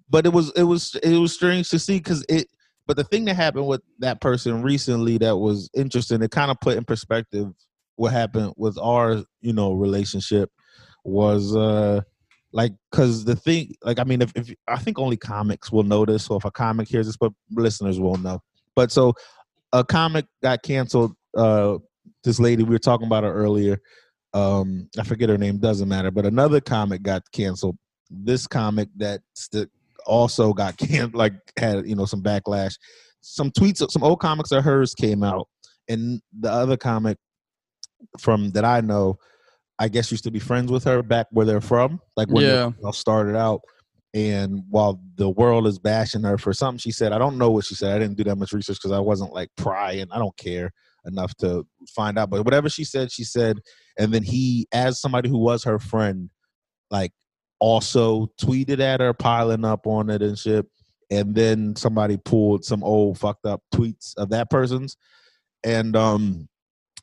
but 0.09 0.25
it 0.25 0.33
was 0.33 0.51
it 0.55 0.63
was 0.63 0.95
it 1.03 1.19
was 1.19 1.35
strange 1.35 1.69
to 1.69 1.77
see 1.77 1.99
because 1.99 2.25
it. 2.27 2.47
But 2.87 2.97
the 2.97 3.03
thing 3.03 3.25
that 3.25 3.35
happened 3.35 3.67
with 3.67 3.81
that 3.99 4.19
person 4.19 4.63
recently 4.63 5.19
that 5.19 5.37
was 5.37 5.69
interesting, 5.75 6.23
it 6.23 6.31
kind 6.31 6.49
of 6.49 6.59
put 6.61 6.77
in 6.77 6.83
perspective 6.83 7.53
what 7.95 8.11
happened 8.11 8.55
with 8.57 8.75
our 8.79 9.23
you 9.41 9.53
know 9.53 9.73
relationship 9.73 10.49
was 11.03 11.55
uh 11.55 12.01
like 12.57 12.73
because 12.91 13.23
the 13.23 13.35
thing 13.35 13.71
like 13.83 13.99
i 13.99 14.03
mean 14.03 14.21
if, 14.21 14.33
if 14.35 14.51
i 14.67 14.77
think 14.77 14.97
only 14.97 15.15
comics 15.15 15.71
will 15.71 15.83
know 15.83 16.03
this 16.03 16.25
so 16.25 16.35
if 16.35 16.43
a 16.43 16.51
comic 16.51 16.87
hears 16.87 17.05
this 17.05 17.15
but 17.15 17.31
listeners 17.51 17.99
won't 17.99 18.23
know. 18.23 18.41
But 18.75 18.91
so 18.91 19.13
a 19.71 19.83
comic 19.83 20.25
got 20.41 20.63
canceled 20.63 21.13
uh 21.37 21.77
this 22.23 22.39
lady 22.39 22.63
we 22.63 22.71
were 22.71 22.79
talking 22.79 23.05
about 23.05 23.23
her 23.23 23.33
earlier 23.33 23.79
um 24.33 24.89
i 24.99 25.03
forget 25.03 25.29
her 25.29 25.37
name 25.37 25.59
doesn't 25.59 25.87
matter 25.87 26.11
but 26.11 26.25
another 26.25 26.59
comic 26.59 27.03
got 27.03 27.21
canceled. 27.31 27.77
This 28.09 28.47
comic 28.47 28.89
that 28.97 29.21
st- 29.35 29.69
also 30.05 30.51
got 30.51 30.77
can 30.83 31.11
like 31.11 31.33
had 31.57 31.87
you 31.87 31.95
know 31.95 32.05
some 32.05 32.23
backlash. 32.23 32.77
Some 33.21 33.51
tweets 33.51 33.87
some 33.91 34.03
old 34.03 34.19
comics 34.19 34.51
of 34.51 34.63
hers 34.63 34.95
came 34.95 35.23
out 35.23 35.47
and 35.87 36.21
the 36.39 36.51
other 36.51 36.77
comic 36.77 37.17
from 38.19 38.51
that 38.51 38.63
i 38.63 38.79
know 38.79 39.17
I 39.79 39.87
guess 39.89 40.11
used 40.11 40.23
to 40.23 40.31
be 40.31 40.39
friends 40.39 40.71
with 40.71 40.83
her 40.85 41.03
back 41.03 41.27
where 41.31 41.45
they're 41.45 41.61
from, 41.61 41.99
like 42.15 42.29
when 42.29 42.43
Yeah. 42.43 42.71
they 42.77 42.83
all 42.85 42.93
started 42.93 43.35
out. 43.35 43.61
And 44.13 44.63
while 44.69 44.99
the 45.15 45.29
world 45.29 45.67
is 45.67 45.77
bashing 45.77 46.23
her 46.23 46.37
for 46.39 46.51
something 46.53 46.79
she 46.79 46.91
said, 46.91 47.11
I 47.11 47.19
don't 47.19 47.37
know 47.37 47.51
what 47.51 47.65
she 47.65 47.75
said. 47.75 47.95
I 47.95 47.99
didn't 47.99 48.17
do 48.17 48.23
that 48.23 48.37
much 48.37 48.53
research 48.53 48.77
because 48.77 48.91
I 48.91 48.99
wasn't 48.99 49.33
like 49.33 49.49
prying. 49.57 50.07
I 50.11 50.17
don't 50.17 50.35
care 50.37 50.71
enough 51.05 51.35
to 51.37 51.67
find 51.95 52.17
out. 52.17 52.29
But 52.31 52.43
whatever 52.43 52.69
she 52.69 52.83
said, 52.83 53.11
she 53.11 53.23
said. 53.23 53.59
And 53.99 54.11
then 54.13 54.23
he, 54.23 54.67
as 54.71 54.99
somebody 54.99 55.29
who 55.29 55.37
was 55.37 55.63
her 55.65 55.77
friend, 55.77 56.29
like 56.89 57.11
also 57.59 58.31
tweeted 58.41 58.79
at 58.79 59.01
her, 59.01 59.13
piling 59.13 59.65
up 59.65 59.85
on 59.85 60.09
it 60.09 60.21
and 60.23 60.37
shit. 60.37 60.65
And 61.11 61.35
then 61.35 61.75
somebody 61.75 62.17
pulled 62.17 62.65
some 62.65 62.83
old 62.83 63.19
fucked 63.19 63.45
up 63.45 63.61
tweets 63.73 64.13
of 64.17 64.29
that 64.29 64.49
person's. 64.49 64.97
And 65.63 65.95
um 65.95 66.47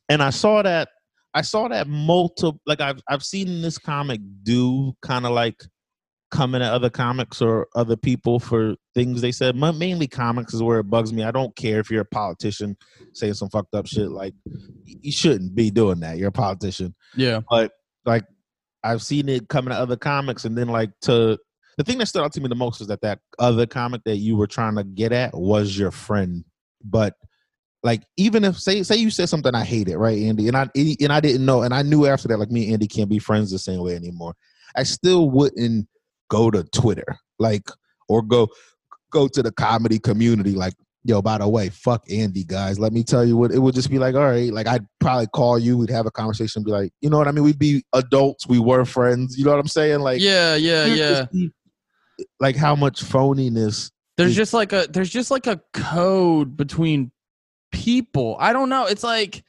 and 0.09 0.23
I 0.23 0.31
saw 0.31 0.63
that 0.63 0.89
I 1.35 1.43
saw 1.43 1.69
that 1.69 1.89
multiple 1.89 2.61
like 2.67 2.81
I've 2.81 3.03
I've 3.09 3.25
seen 3.25 3.63
this 3.63 3.79
comic 3.79 4.21
do 4.43 4.95
kind 5.03 5.27
of 5.27 5.33
like 5.33 5.65
coming 6.31 6.63
at 6.63 6.73
other 6.73 6.91
comics 6.91 7.41
or 7.41 7.69
other 7.77 7.97
people 7.97 8.41
for 8.41 8.75
things 8.95 9.21
they 9.21 9.33
said. 9.33 9.55
Ma- 9.57 9.73
Mainly 9.73 10.07
comics 10.07 10.53
is 10.53 10.63
where 10.63 10.81
it 10.81 10.91
bugs 10.91 11.13
me. 11.13 11.23
I 11.23 11.31
don't 11.31 11.55
care 11.55 11.81
if 11.81 11.91
you're 11.91 12.03
a 12.03 12.07
politician 12.07 12.77
saying 13.13 13.35
some 13.35 13.51
fucked 13.51 13.75
up 13.75 13.87
shit. 13.87 14.11
Like 14.11 14.35
you 14.85 15.13
shouldn't 15.13 15.55
be 15.55 15.71
doing 15.71 16.01
that. 16.01 16.19
You're 16.19 16.29
a 16.29 16.33
politician. 16.33 16.95
Yeah. 17.17 17.41
But 17.49 17.73
like 18.05 18.25
I've 18.83 19.03
seen 19.03 19.29
it 19.29 19.49
coming 19.49 19.73
to 19.73 19.79
other 19.79 19.97
comics, 19.97 20.45
and 20.45 20.57
then 20.57 20.69
like 20.69 20.91
to 21.03 21.39
the 21.79 21.85
thing 21.85 21.99
that 21.99 22.07
stood 22.07 22.23
out 22.23 22.33
to 22.35 22.41
me 22.41 22.49
the 22.49 22.55
most 22.55 22.81
is 22.81 22.87
that 22.89 23.01
that 23.01 23.19
other 23.39 23.67
comic 23.67 24.03
that 24.05 24.17
you 24.17 24.37
were 24.37 24.47
trying 24.47 24.77
to 24.77 24.85
get 24.85 25.13
at 25.13 25.35
was 25.37 25.77
your 25.77 25.91
friend. 25.91 26.45
But 26.85 27.15
like 27.85 28.03
even 28.17 28.43
if 28.43 28.59
say 28.59 28.83
say 28.83 28.97
you 28.97 29.11
said 29.11 29.29
something 29.29 29.55
I 29.55 29.63
hated, 29.63 29.97
right, 29.97 30.19
Andy, 30.19 30.49
and 30.49 30.57
I 30.57 30.69
and 30.75 31.13
I 31.13 31.21
didn't 31.21 31.47
know, 31.47 31.63
and 31.63 31.73
I 31.73 31.83
knew 31.83 32.07
after 32.07 32.27
that 32.29 32.39
like 32.39 32.51
me 32.51 32.65
and 32.65 32.73
Andy 32.75 32.89
can't 32.89 33.09
be 33.09 33.21
friends 33.21 33.53
the 33.53 33.59
same 33.59 33.81
way 33.81 33.95
anymore. 33.95 34.35
I 34.75 34.83
still 34.83 35.31
wouldn't 35.31 35.87
go 36.29 36.51
to 36.51 36.65
Twitter 36.65 37.19
like 37.39 37.69
or 38.09 38.23
go 38.23 38.49
go 39.11 39.29
to 39.29 39.43
the 39.43 39.53
comedy 39.53 39.99
community 39.99 40.53
like 40.53 40.75
yo 41.05 41.21
by 41.21 41.39
the 41.39 41.47
way 41.47 41.69
fuck 41.69 42.03
andy 42.11 42.45
guys 42.45 42.79
let 42.79 42.93
me 42.93 43.05
tell 43.05 43.25
you 43.25 43.37
what 43.37 43.53
it 43.53 43.59
would 43.59 43.75
just 43.75 43.91
be 43.91 43.99
like 43.99 44.15
all 44.15 44.23
right 44.25 44.53
like 44.53 44.67
i'd 44.67 44.85
probably 45.01 45.27
call 45.29 45.59
you 45.59 45.77
we'd 45.77 45.91
have 45.91 46.07
a 46.07 46.11
conversation 46.11 46.65
be 46.65 46.71
like 46.71 46.91
you 47.01 47.11
know 47.11 47.19
what 47.19 47.29
i 47.29 47.31
mean 47.31 47.45
we'd 47.45 47.59
be 47.59 47.85
adults 47.93 48.49
we 48.49 48.59
were 48.59 48.85
friends 48.85 49.37
you 49.37 49.45
know 49.45 49.51
what 49.51 49.61
i'm 49.61 49.69
saying 49.69 50.01
like 50.01 50.21
yeah, 50.21 50.55
yeah, 50.57 50.87
yeah. 50.87 51.27
be, 51.33 51.51
like 52.41 52.57
how 52.57 52.75
much 52.75 53.05
phoniness 53.05 53.91
There's 54.17 54.31
is- 54.31 54.37
just 54.37 54.55
like 54.55 54.73
a 54.73 54.87
there's 54.91 55.11
just 55.11 55.31
like 55.31 55.47
a 55.47 55.61
code 55.73 56.57
between 56.57 57.13
people. 57.75 58.37
I 58.39 58.53
don't 58.53 58.69
know. 58.71 58.87
It's 58.87 59.03
like 59.03 59.45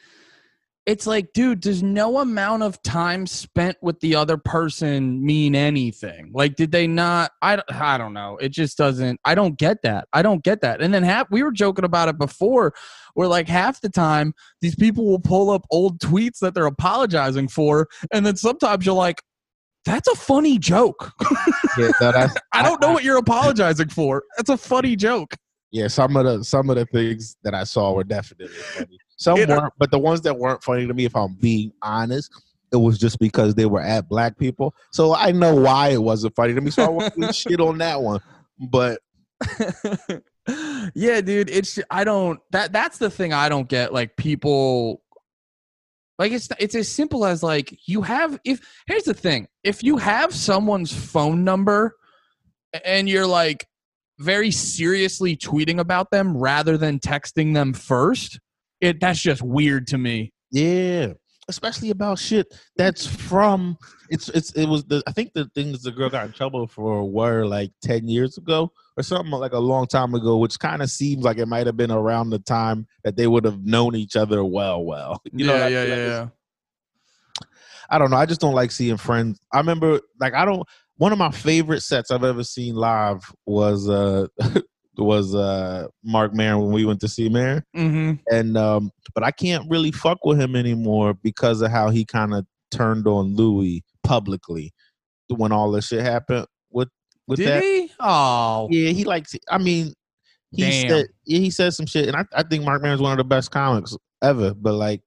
it's 0.85 1.07
like, 1.07 1.33
dude, 1.33 1.61
does 1.61 1.81
no 1.81 2.19
amount 2.19 2.61
of 2.61 2.79
time 2.83 3.25
spent 3.25 3.75
with 3.81 3.99
the 4.01 4.13
other 4.15 4.37
person 4.37 5.25
mean 5.25 5.55
anything? 5.55 6.29
Like, 6.31 6.55
did 6.55 6.71
they 6.71 6.85
not? 6.85 7.31
I, 7.41 7.55
don't- 7.55 7.73
I 7.73 7.97
don't 7.97 8.13
know. 8.13 8.37
It 8.37 8.49
just 8.49 8.77
doesn't. 8.77 9.19
I 9.25 9.33
don't 9.33 9.57
get 9.57 9.81
that. 9.81 10.07
I 10.13 10.21
don't 10.21 10.43
get 10.43 10.61
that. 10.61 10.81
And 10.81 10.93
then 10.93 11.01
half 11.01 11.25
we 11.31 11.41
were 11.41 11.51
joking 11.51 11.85
about 11.85 12.07
it 12.09 12.19
before, 12.19 12.75
where 13.15 13.27
like 13.27 13.47
half 13.47 13.81
the 13.81 13.89
time 13.89 14.33
these 14.61 14.75
people 14.75 15.05
will 15.05 15.19
pull 15.19 15.49
up 15.49 15.65
old 15.71 15.99
tweets 15.99 16.37
that 16.41 16.53
they're 16.53 16.67
apologizing 16.67 17.47
for, 17.47 17.87
and 18.13 18.23
then 18.25 18.35
sometimes 18.35 18.85
you're 18.85 18.93
like, 18.93 19.21
that's 19.85 20.07
a 20.07 20.15
funny 20.15 20.59
joke. 20.59 21.11
yeah 21.77 21.89
no, 22.01 22.27
I 22.53 22.61
don't 22.63 22.81
know 22.81 22.91
what 22.91 23.03
you're 23.03 23.17
apologizing 23.17 23.89
for. 23.89 24.23
That's 24.37 24.49
a 24.49 24.57
funny 24.57 24.95
joke. 24.95 25.35
Yeah 25.75 25.87
some 25.87 26.15
of 26.15 26.25
the 26.25 26.43
some 26.43 26.69
of 26.69 26.75
the 26.77 26.85
things 26.87 27.35
that 27.43 27.53
i 27.53 27.63
saw 27.63 27.91
were 27.93 28.03
definitely 28.03 28.47
funny 28.47 28.97
some 29.17 29.37
You 29.37 29.45
know- 29.45 29.57
weren't 29.59 29.73
but 29.77 29.91
the 29.91 29.99
ones 29.99 30.21
that 30.21 30.37
weren't 30.37 30.63
funny 30.63 30.87
to 30.87 30.93
me 30.93 31.05
if 31.05 31.15
i'm 31.15 31.35
being 31.35 31.71
honest 31.81 32.31
it 32.71 32.77
was 32.77 32.97
just 32.97 33.19
because 33.19 33.55
they 33.55 33.65
were 33.65 33.81
at 33.81 34.07
black 34.09 34.37
people 34.37 34.73
so 34.91 35.13
i 35.13 35.31
know 35.31 35.55
why 35.55 35.89
it 35.89 36.01
wasn't 36.01 36.35
funny 36.35 36.53
to 36.53 36.61
me 36.61 36.71
so 36.71 36.83
i 36.83 36.89
won't 36.89 37.35
shit 37.35 37.59
on 37.59 37.77
that 37.77 38.01
one 38.01 38.21
but 38.71 38.99
yeah, 40.95 41.21
dude. 41.21 41.49
It's 41.49 41.79
I 41.89 42.03
don't 42.03 42.39
that 42.51 42.71
that's 42.71 42.97
the 42.97 43.09
thing 43.09 43.33
I 43.33 43.49
don't 43.49 43.67
get. 43.67 43.93
Like 43.93 44.15
people, 44.15 45.01
like 46.19 46.31
it's 46.31 46.47
it's 46.59 46.75
as 46.75 46.89
simple 46.89 47.25
as 47.25 47.43
like 47.43 47.77
you 47.87 48.01
have 48.01 48.39
if 48.45 48.61
here's 48.87 49.03
the 49.03 49.13
thing 49.13 49.47
if 49.63 49.83
you 49.83 49.97
have 49.97 50.33
someone's 50.33 50.93
phone 50.93 51.43
number 51.43 51.95
and 52.85 53.09
you're 53.09 53.27
like 53.27 53.67
very 54.19 54.51
seriously 54.51 55.35
tweeting 55.35 55.79
about 55.79 56.11
them 56.11 56.37
rather 56.37 56.77
than 56.77 56.99
texting 56.99 57.53
them 57.53 57.73
first, 57.73 58.39
it 58.81 58.99
that's 58.99 59.19
just 59.21 59.41
weird 59.41 59.87
to 59.87 59.97
me. 59.97 60.31
Yeah, 60.51 61.13
especially 61.47 61.89
about 61.89 62.17
shit 62.19 62.53
that's 62.77 63.05
from 63.05 63.77
it's 64.09 64.29
it's 64.29 64.51
it 64.53 64.67
was 64.67 64.83
the 64.85 65.03
I 65.07 65.11
think 65.11 65.33
the 65.33 65.45
things 65.55 65.81
the 65.83 65.91
girl 65.91 66.09
got 66.09 66.25
in 66.27 66.31
trouble 66.31 66.67
for 66.67 67.09
were 67.09 67.45
like 67.45 67.71
ten 67.81 68.07
years 68.07 68.37
ago 68.37 68.71
or 68.97 69.03
something 69.03 69.31
like 69.31 69.51
a 69.53 69.59
long 69.59 69.87
time 69.87 70.13
ago, 70.13 70.37
which 70.37 70.57
kind 70.59 70.81
of 70.81 70.89
seems 70.89 71.23
like 71.23 71.37
it 71.37 71.47
might 71.47 71.65
have 71.67 71.75
been 71.77 71.91
around 71.91 72.29
the 72.29 72.39
time 72.39 72.87
that 73.03 73.17
they 73.17 73.27
would 73.27 73.43
have 73.43 73.65
known 73.65 73.95
each 73.95 74.15
other 74.15 74.43
well, 74.45 74.83
well. 74.83 75.21
You 75.33 75.45
know, 75.47 75.55
yeah, 75.55 75.65
I 75.65 75.67
yeah, 75.67 75.79
like 75.79 75.87
yeah, 75.87 75.95
it's- 75.95 76.09
yeah. 76.09 76.27
I 77.87 77.99
don't 77.99 78.09
know. 78.09 78.17
I 78.17 78.25
just 78.25 78.41
don't 78.41 78.55
like 78.55 78.71
seeing 78.71 78.97
friends. 78.97 79.39
I 79.53 79.57
remember 79.59 79.99
like 80.19 80.33
I 80.33 80.45
don't. 80.45 80.67
One 80.97 81.11
of 81.11 81.17
my 81.17 81.31
favorite 81.31 81.81
sets 81.81 82.09
I've 82.11 82.23
ever 82.23 82.43
seen 82.43 82.75
live 82.75 83.29
was 83.45 83.89
uh 83.89 84.27
was 84.97 85.35
uh 85.35 85.87
Marc 86.03 86.33
Maron 86.33 86.61
when 86.63 86.71
we 86.71 86.85
went 86.85 87.01
to 87.01 87.07
see 87.09 87.27
Maron 87.29 87.63
Mm-hmm. 87.75 88.13
and 88.31 88.57
um 88.57 88.91
but 89.13 89.23
I 89.23 89.31
can't 89.31 89.69
really 89.69 89.91
fuck 89.91 90.23
with 90.23 90.39
him 90.39 90.55
anymore 90.55 91.13
because 91.13 91.61
of 91.61 91.69
how 91.71 91.89
he 91.89 92.05
kind 92.05 92.33
of 92.33 92.45
turned 92.71 93.07
on 93.07 93.35
Louis 93.35 93.83
publicly 94.03 94.73
when 95.29 95.51
all 95.51 95.71
this 95.71 95.87
shit 95.87 96.01
happened 96.01 96.45
with 96.71 96.87
with 97.27 97.39
Did 97.39 97.47
that. 97.47 97.63
he? 97.63 97.91
Oh, 97.99 98.67
Yeah, 98.71 98.91
he 98.91 99.03
likes. 99.03 99.35
I 99.49 99.57
mean, 99.57 99.93
he 100.51 100.61
Damn. 100.61 100.89
said 100.89 101.05
yeah, 101.25 101.39
he 101.39 101.49
said 101.49 101.73
some 101.73 101.85
shit, 101.87 102.07
and 102.07 102.15
I 102.15 102.23
I 102.33 102.43
think 102.43 102.63
Marc 102.63 102.81
Maron's 102.81 103.01
one 103.01 103.11
of 103.11 103.17
the 103.17 103.23
best 103.25 103.51
comics 103.51 103.97
ever. 104.23 104.53
But 104.53 104.73
like, 104.75 105.01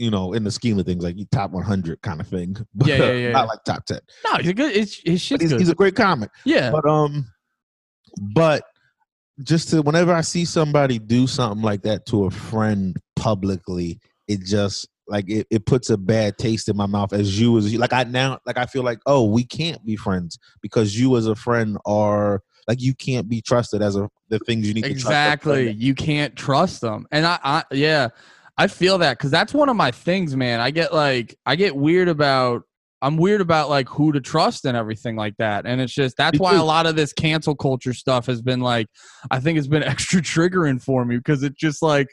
you 0.00 0.10
know, 0.10 0.32
in 0.32 0.44
the 0.44 0.50
scheme 0.50 0.78
of 0.78 0.86
things, 0.86 1.04
like 1.04 1.16
he 1.16 1.26
top 1.26 1.50
one 1.50 1.62
hundred 1.62 2.00
kind 2.00 2.20
of 2.20 2.26
thing. 2.26 2.56
But, 2.74 2.88
Yeah, 2.88 2.96
yeah, 2.96 3.12
yeah, 3.12 3.30
Not 3.32 3.48
like 3.48 3.62
top 3.64 3.84
ten. 3.84 4.00
no, 4.24 4.36
he's 4.36 4.48
a 4.48 4.54
good. 4.54 4.74
It's, 4.74 5.00
his 5.04 5.20
shit's 5.20 5.42
he's, 5.42 5.50
good. 5.52 5.60
he's 5.60 5.68
a 5.68 5.74
great 5.74 5.94
comic. 5.94 6.30
yeah, 6.44 6.70
But 6.70 6.86
um, 6.86 7.30
but 8.32 8.64
just 9.42 9.68
to 9.70 9.82
whenever 9.82 10.12
I 10.14 10.22
see 10.22 10.44
somebody 10.46 10.98
do 10.98 11.26
something 11.26 11.62
like 11.62 11.82
that 11.82 12.06
to 12.06 12.24
a 12.24 12.30
friend 12.30 12.96
publicly, 13.14 14.00
it 14.26 14.40
just 14.40 14.88
like 15.06 15.28
it, 15.28 15.46
it 15.50 15.66
puts 15.66 15.90
a 15.90 15.98
bad 15.98 16.38
taste 16.38 16.68
in 16.68 16.76
my 16.76 16.86
mouth 16.86 17.12
as 17.12 17.38
you 17.38 17.58
as 17.58 17.70
you 17.70 17.78
like 17.78 17.92
I 17.92 18.04
now 18.04 18.38
like 18.46 18.56
I 18.56 18.66
feel 18.66 18.82
like 18.82 19.00
oh 19.06 19.24
we 19.24 19.44
can't 19.44 19.84
be 19.84 19.96
friends 19.96 20.38
because 20.62 20.98
you 20.98 21.16
as 21.16 21.26
a 21.26 21.34
friend 21.34 21.76
are 21.84 22.42
like 22.68 22.80
you 22.80 22.94
can't 22.94 23.28
be 23.28 23.42
trusted 23.42 23.82
as 23.82 23.96
a 23.96 24.08
the 24.28 24.38
things 24.40 24.68
you 24.68 24.74
need 24.74 24.84
to 24.84 24.90
exactly 24.90 25.72
you 25.72 25.94
can't 25.94 26.36
trust 26.36 26.80
them 26.80 27.06
and 27.10 27.26
I, 27.26 27.38
I 27.42 27.64
yeah 27.72 28.08
i 28.60 28.66
feel 28.66 28.98
that 28.98 29.16
because 29.16 29.30
that's 29.30 29.54
one 29.54 29.68
of 29.68 29.76
my 29.76 29.90
things 29.90 30.36
man. 30.36 30.60
I 30.60 30.70
get 30.70 30.92
like 30.92 31.36
i 31.46 31.56
get 31.56 31.74
weird 31.74 32.08
about 32.08 32.62
i'm 33.00 33.16
weird 33.16 33.40
about 33.40 33.70
like 33.70 33.88
who 33.88 34.12
to 34.12 34.20
trust 34.20 34.66
and 34.66 34.76
everything 34.76 35.16
like 35.16 35.34
that 35.38 35.64
and 35.66 35.80
it's 35.80 35.94
just 35.94 36.16
that's 36.18 36.38
why 36.38 36.54
a 36.54 36.62
lot 36.62 36.86
of 36.86 36.94
this 36.94 37.12
cancel 37.14 37.56
culture 37.56 37.94
stuff 37.94 38.26
has 38.26 38.42
been 38.42 38.60
like 38.60 38.86
i 39.30 39.40
think 39.40 39.58
it's 39.58 39.66
been 39.66 39.82
extra 39.94 40.20
triggering 40.20 40.82
for 40.82 41.04
me 41.04 41.16
because 41.16 41.42
it's 41.42 41.56
just 41.56 41.80
like 41.80 42.08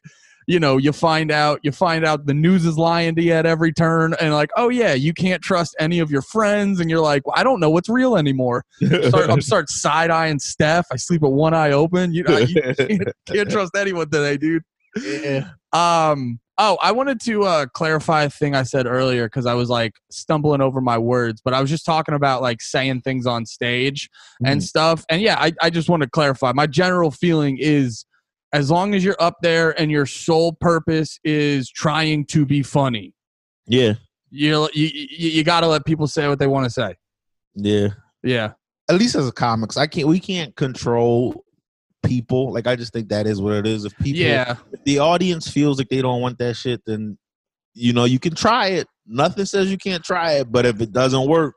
you 0.47 0.61
know 0.61 0.77
you 0.77 0.93
find 0.93 1.29
out 1.29 1.59
you 1.63 1.73
find 1.73 2.05
out 2.05 2.25
the 2.25 2.33
news 2.33 2.65
is 2.65 2.77
lying 2.77 3.13
to 3.15 3.21
you 3.21 3.33
at 3.33 3.45
every 3.45 3.73
turn 3.73 4.15
and 4.21 4.33
like 4.33 4.49
oh 4.55 4.69
yeah 4.69 4.93
you 4.93 5.13
can't 5.13 5.41
trust 5.41 5.75
any 5.77 5.99
of 5.99 6.09
your 6.09 6.21
friends 6.21 6.79
and 6.79 6.89
you're 6.89 7.01
like 7.01 7.27
well, 7.27 7.35
i 7.37 7.43
don't 7.43 7.59
know 7.59 7.69
what's 7.69 7.89
real 7.89 8.15
anymore. 8.15 8.63
Start, 9.09 9.29
i'm 9.29 9.41
start 9.51 9.69
side-eyeing 9.69 10.39
steph 10.39 10.85
i 10.93 10.95
sleep 10.95 11.21
with 11.21 11.33
one 11.33 11.53
eye 11.53 11.71
open 11.71 12.13
you 12.13 12.23
know 12.23 12.37
you 12.37 12.61
can't, 12.61 13.01
can't 13.25 13.49
trust 13.49 13.75
anyone 13.75 14.09
today, 14.09 14.37
dude. 14.37 14.63
Yeah. 15.03 15.49
Um. 15.73 16.39
Oh, 16.59 16.75
I 16.81 16.91
wanted 16.91 17.21
to 17.21 17.43
uh, 17.43 17.65
clarify 17.67 18.23
a 18.23 18.29
thing 18.31 18.55
I 18.55 18.63
said 18.63 18.87
earlier 18.87 19.27
because 19.27 19.45
I 19.45 19.53
was 19.53 19.69
like 19.69 19.93
stumbling 20.09 20.59
over 20.59 20.81
my 20.81 20.97
words, 20.97 21.39
but 21.45 21.53
I 21.53 21.61
was 21.61 21.69
just 21.69 21.85
talking 21.85 22.15
about 22.15 22.41
like 22.41 22.61
saying 22.61 23.01
things 23.01 23.27
on 23.27 23.45
stage 23.45 24.09
and 24.43 24.59
Mhm. 24.59 24.63
stuff. 24.63 25.05
And 25.07 25.21
yeah, 25.21 25.37
I, 25.39 25.51
I 25.61 25.69
just 25.69 25.87
want 25.87 26.01
to 26.01 26.09
clarify. 26.09 26.53
My 26.53 26.65
general 26.65 27.11
feeling 27.11 27.59
is 27.59 28.05
as 28.53 28.71
long 28.71 28.95
as 28.95 29.03
you're 29.03 29.15
up 29.19 29.35
there 29.43 29.79
and 29.79 29.91
your 29.91 30.07
sole 30.07 30.51
purpose 30.53 31.19
is 31.23 31.69
trying 31.69 32.25
to 32.27 32.43
be 32.43 32.63
funny, 32.63 33.13
yeah, 33.67 33.93
you 34.31 34.67
you 34.73 34.89
you, 34.93 35.29
you 35.29 35.43
got 35.43 35.59
to 35.61 35.67
let 35.67 35.85
people 35.85 36.07
say 36.07 36.27
what 36.27 36.39
they 36.39 36.47
want 36.47 36.63
to 36.63 36.71
say. 36.71 36.95
yeah. 37.53 37.89
Yeah. 38.23 38.53
At 38.89 38.95
least 38.97 39.13
as 39.13 39.27
a 39.27 39.31
comics, 39.31 39.77
I 39.77 39.85
can't. 39.85 40.07
We 40.07 40.19
can't 40.19 40.55
control 40.55 41.43
people. 42.03 42.51
Like 42.53 42.67
I 42.67 42.75
just 42.75 42.93
think 42.93 43.09
that 43.09 43.27
is 43.27 43.41
what 43.41 43.53
it 43.53 43.67
is. 43.67 43.85
If 43.85 43.97
people, 43.97 44.21
Yeah. 44.21 44.55
if 44.71 44.83
the 44.83 44.99
audience 44.99 45.47
feels 45.49 45.77
like 45.77 45.89
they 45.89 46.01
don't 46.01 46.21
want 46.21 46.37
that 46.39 46.55
shit, 46.55 46.81
then 46.85 47.17
you 47.73 47.93
know 47.93 48.05
you 48.05 48.19
can 48.19 48.35
try 48.35 48.67
it. 48.67 48.87
Nothing 49.05 49.45
says 49.45 49.71
you 49.71 49.77
can't 49.77 50.03
try 50.03 50.33
it, 50.33 50.51
but 50.51 50.65
if 50.65 50.81
it 50.81 50.91
doesn't 50.91 51.27
work, 51.27 51.55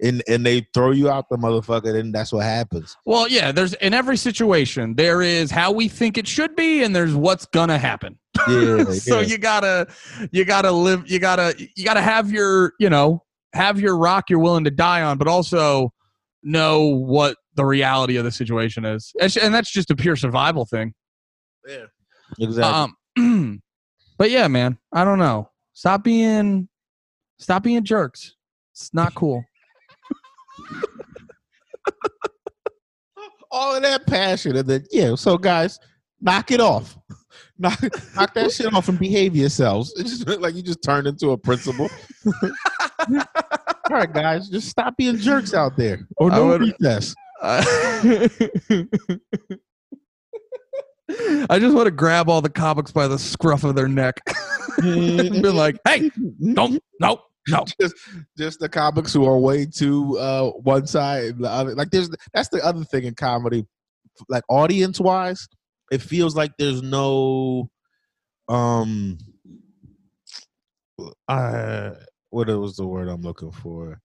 and 0.00 0.22
and 0.28 0.46
they 0.46 0.66
throw 0.74 0.92
you 0.92 1.10
out 1.10 1.28
the 1.28 1.36
motherfucker, 1.36 1.92
then 1.92 2.12
that's 2.12 2.32
what 2.32 2.44
happens. 2.44 2.96
Well, 3.04 3.28
yeah, 3.28 3.50
there's 3.52 3.74
in 3.74 3.94
every 3.94 4.16
situation, 4.16 4.94
there 4.94 5.22
is 5.22 5.50
how 5.50 5.72
we 5.72 5.88
think 5.88 6.16
it 6.18 6.26
should 6.28 6.54
be 6.54 6.82
and 6.84 6.94
there's 6.94 7.14
what's 7.14 7.46
gonna 7.46 7.78
happen. 7.78 8.18
Yeah, 8.48 8.84
so 8.92 9.20
yeah. 9.20 9.26
you 9.26 9.38
gotta 9.38 9.88
you 10.30 10.44
gotta 10.44 10.70
live 10.70 11.10
you 11.10 11.18
gotta 11.18 11.54
you 11.74 11.84
gotta 11.84 12.02
have 12.02 12.30
your, 12.30 12.74
you 12.78 12.88
know, 12.90 13.24
have 13.54 13.80
your 13.80 13.96
rock 13.96 14.30
you're 14.30 14.38
willing 14.38 14.64
to 14.64 14.70
die 14.70 15.02
on, 15.02 15.18
but 15.18 15.26
also 15.26 15.92
know 16.44 16.84
what 16.84 17.36
the 17.58 17.66
reality 17.66 18.16
of 18.16 18.24
the 18.24 18.32
situation 18.32 18.86
is. 18.86 19.12
And 19.20 19.52
that's 19.52 19.70
just 19.70 19.90
a 19.90 19.96
pure 19.96 20.16
survival 20.16 20.64
thing. 20.64 20.94
yeah, 21.68 21.84
exactly. 22.40 22.94
Um 23.18 23.60
but 24.18 24.30
yeah, 24.30 24.48
man, 24.48 24.78
I 24.92 25.04
don't 25.04 25.18
know. 25.18 25.50
Stop 25.74 26.04
being 26.04 26.68
stop 27.38 27.62
being 27.64 27.84
jerks. 27.84 28.34
It's 28.72 28.94
not 28.94 29.14
cool. 29.14 29.44
All 33.50 33.74
of 33.74 33.82
that 33.82 34.06
passion, 34.06 34.56
and 34.56 34.68
then 34.68 34.84
yeah. 34.90 35.14
So 35.14 35.38
guys, 35.38 35.78
knock 36.20 36.50
it 36.50 36.60
off. 36.60 36.96
Knock, 37.60 37.80
knock 38.14 38.34
that 38.34 38.52
shit 38.52 38.72
off 38.72 38.88
and 38.88 38.98
behave 39.00 39.34
yourselves. 39.34 39.92
It's 39.96 40.18
just 40.18 40.40
like 40.40 40.54
you 40.54 40.62
just 40.62 40.82
turned 40.82 41.06
into 41.08 41.30
a 41.30 41.36
principal. 41.38 41.88
All 43.10 43.20
right, 43.90 44.12
guys, 44.12 44.48
just 44.48 44.68
stop 44.68 44.96
being 44.96 45.16
jerks 45.16 45.54
out 45.54 45.76
there, 45.76 46.06
or 46.18 46.30
no 46.30 46.46
would- 46.46 46.60
recess. 46.60 47.14
I 47.40 48.28
I 51.50 51.58
just 51.58 51.74
want 51.74 51.86
to 51.86 51.90
grab 51.90 52.28
all 52.28 52.42
the 52.42 52.50
comics 52.50 52.92
by 52.92 53.08
the 53.08 53.18
scruff 53.18 53.64
of 53.64 53.74
their 53.74 53.88
neck. 53.88 54.20
And 54.78 55.42
be 55.42 55.48
like, 55.50 55.78
"Hey, 55.86 56.10
don't, 56.54 56.82
no, 57.00 57.22
no." 57.48 57.64
just 57.80 57.94
just 58.36 58.60
the 58.60 58.68
comics 58.68 59.12
who 59.12 59.24
are 59.24 59.38
way 59.38 59.64
too 59.64 60.18
uh 60.18 60.50
one 60.50 60.86
side 60.86 61.40
like 61.40 61.88
there's 61.90 62.10
that's 62.34 62.50
the 62.50 62.62
other 62.62 62.84
thing 62.84 63.04
in 63.04 63.14
comedy. 63.14 63.66
Like 64.28 64.44
audience 64.50 65.00
wise 65.00 65.48
it 65.90 66.02
feels 66.02 66.36
like 66.36 66.52
there's 66.58 66.82
no 66.82 67.70
um 68.48 69.18
uh 71.28 71.90
what 72.30 72.48
was 72.48 72.76
the 72.76 72.86
word 72.86 73.08
i'm 73.08 73.22
looking 73.22 73.52
for 73.52 74.00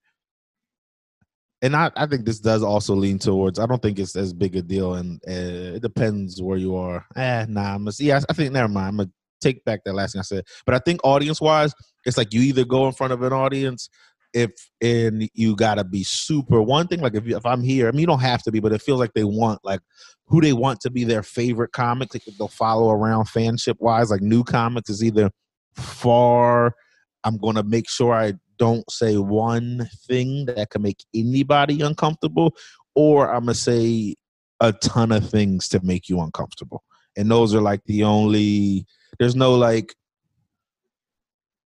and 1.64 1.74
I, 1.74 1.90
I 1.96 2.04
think 2.06 2.26
this 2.26 2.40
does 2.40 2.62
also 2.62 2.94
lean 2.94 3.18
towards 3.18 3.58
i 3.58 3.66
don't 3.66 3.80
think 3.80 3.98
it's 3.98 4.14
as 4.14 4.32
big 4.32 4.54
a 4.54 4.62
deal 4.62 4.94
and 4.94 5.20
uh, 5.26 5.76
it 5.76 5.82
depends 5.82 6.40
where 6.40 6.58
you 6.58 6.76
are. 6.76 7.04
Eh 7.16 7.46
nah 7.48 7.74
i'm 7.74 7.84
gonna, 7.84 7.92
yeah 7.98 8.20
i 8.28 8.32
think 8.32 8.52
never 8.52 8.68
mind 8.68 8.86
i'm 8.88 8.96
gonna 8.98 9.10
take 9.40 9.64
back 9.64 9.80
that 9.84 9.94
last 9.94 10.12
thing 10.12 10.20
i 10.20 10.22
said. 10.22 10.44
But 10.66 10.74
i 10.74 10.78
think 10.78 11.00
audience 11.02 11.40
wise 11.40 11.74
it's 12.04 12.16
like 12.16 12.32
you 12.32 12.42
either 12.42 12.64
go 12.64 12.86
in 12.86 12.92
front 12.92 13.12
of 13.12 13.22
an 13.22 13.32
audience 13.32 13.88
if 14.34 14.50
and 14.82 15.28
you 15.32 15.56
gotta 15.56 15.84
be 15.84 16.02
super 16.02 16.60
one 16.60 16.86
thing 16.86 17.00
like 17.00 17.14
if, 17.14 17.26
you, 17.26 17.36
if 17.36 17.46
i'm 17.46 17.62
here 17.62 17.88
i 17.88 17.90
mean 17.92 18.00
you 18.00 18.06
don't 18.06 18.20
have 18.20 18.42
to 18.42 18.52
be 18.52 18.60
but 18.60 18.72
it 18.72 18.82
feels 18.82 19.00
like 19.00 19.12
they 19.14 19.24
want 19.24 19.60
like 19.64 19.80
who 20.26 20.40
they 20.40 20.52
want 20.52 20.80
to 20.80 20.90
be 20.90 21.04
their 21.04 21.22
favorite 21.22 21.72
comics 21.72 22.14
like 22.14 22.22
they'll 22.38 22.48
follow 22.48 22.90
around 22.90 23.26
fanship 23.26 23.76
wise 23.78 24.10
like 24.10 24.20
new 24.20 24.42
comics 24.42 24.90
is 24.90 25.04
either 25.04 25.30
far 25.76 26.74
i'm 27.22 27.38
gonna 27.38 27.62
make 27.62 27.88
sure 27.88 28.12
i 28.12 28.32
don't 28.58 28.88
say 28.90 29.16
one 29.16 29.88
thing 30.06 30.46
that 30.46 30.70
can 30.70 30.82
make 30.82 31.04
anybody 31.14 31.80
uncomfortable 31.80 32.54
or 32.94 33.32
i'm 33.32 33.42
gonna 33.42 33.54
say 33.54 34.14
a 34.60 34.72
ton 34.72 35.12
of 35.12 35.28
things 35.28 35.68
to 35.68 35.80
make 35.84 36.08
you 36.08 36.20
uncomfortable 36.20 36.82
and 37.16 37.30
those 37.30 37.54
are 37.54 37.60
like 37.60 37.82
the 37.86 38.02
only 38.02 38.86
there's 39.18 39.36
no 39.36 39.54
like 39.54 39.94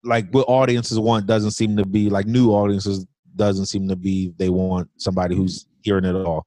like 0.05 0.31
what 0.31 0.47
audiences 0.49 0.99
want 0.99 1.27
doesn't 1.27 1.51
seem 1.53 1.77
to 1.77 1.85
be 1.85 2.09
like 2.09 2.27
new 2.27 2.51
audiences 2.51 3.07
doesn't 3.37 3.67
seem 3.67 3.89
to 3.89 3.97
be 3.97 4.33
they 4.37 4.49
want 4.49 4.89
somebody 4.97 5.35
who's 5.35 5.67
hearing 5.83 6.05
it 6.05 6.15
all. 6.15 6.47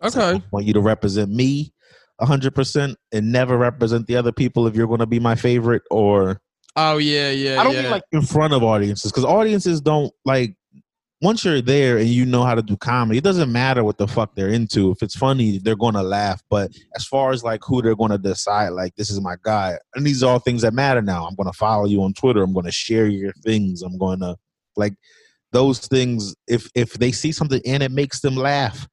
Like, 0.00 0.16
Okay. 0.16 0.36
I 0.36 0.42
want 0.50 0.66
you 0.66 0.72
to 0.74 0.80
represent 0.80 1.30
me 1.30 1.72
hundred 2.20 2.54
percent 2.54 2.96
and 3.12 3.30
never 3.30 3.58
represent 3.58 4.06
the 4.06 4.16
other 4.16 4.32
people 4.32 4.66
if 4.66 4.74
you're 4.74 4.86
gonna 4.86 5.06
be 5.06 5.20
my 5.20 5.34
favorite 5.34 5.82
or 5.90 6.40
Oh 6.76 6.98
yeah, 6.98 7.30
yeah. 7.30 7.60
I 7.60 7.64
don't 7.64 7.74
yeah. 7.74 7.82
mean 7.82 7.90
like 7.90 8.02
in 8.12 8.22
front 8.22 8.52
of 8.52 8.62
audiences 8.62 9.10
because 9.10 9.24
audiences 9.24 9.80
don't 9.80 10.12
like 10.26 10.54
once 11.22 11.44
you're 11.44 11.62
there 11.62 11.96
and 11.96 12.08
you 12.08 12.26
know 12.26 12.44
how 12.44 12.54
to 12.54 12.62
do 12.62 12.76
comedy, 12.76 13.16
it 13.16 13.24
doesn't 13.24 13.50
matter 13.50 13.82
what 13.82 13.96
the 13.96 14.06
fuck 14.06 14.34
they're 14.34 14.50
into. 14.50 14.90
If 14.90 15.02
it's 15.02 15.16
funny, 15.16 15.58
they're 15.58 15.74
gonna 15.74 16.02
laugh. 16.02 16.42
But 16.50 16.72
as 16.94 17.06
far 17.06 17.32
as 17.32 17.42
like 17.42 17.62
who 17.64 17.80
they're 17.80 17.96
gonna 17.96 18.18
decide, 18.18 18.70
like 18.70 18.94
this 18.96 19.10
is 19.10 19.20
my 19.20 19.36
guy, 19.42 19.78
and 19.94 20.04
these 20.04 20.22
are 20.22 20.32
all 20.32 20.38
things 20.38 20.62
that 20.62 20.74
matter 20.74 21.00
now. 21.00 21.26
I'm 21.26 21.34
gonna 21.34 21.52
follow 21.54 21.86
you 21.86 22.02
on 22.02 22.12
Twitter. 22.12 22.42
I'm 22.42 22.52
gonna 22.52 22.70
share 22.70 23.06
your 23.06 23.32
things. 23.42 23.80
I'm 23.80 23.96
gonna 23.96 24.36
like 24.76 24.94
those 25.52 25.78
things. 25.78 26.34
If 26.46 26.68
if 26.74 26.94
they 26.94 27.12
see 27.12 27.32
something 27.32 27.62
and 27.64 27.82
it 27.82 27.90
makes 27.90 28.20
them 28.20 28.36
laugh, 28.36 28.86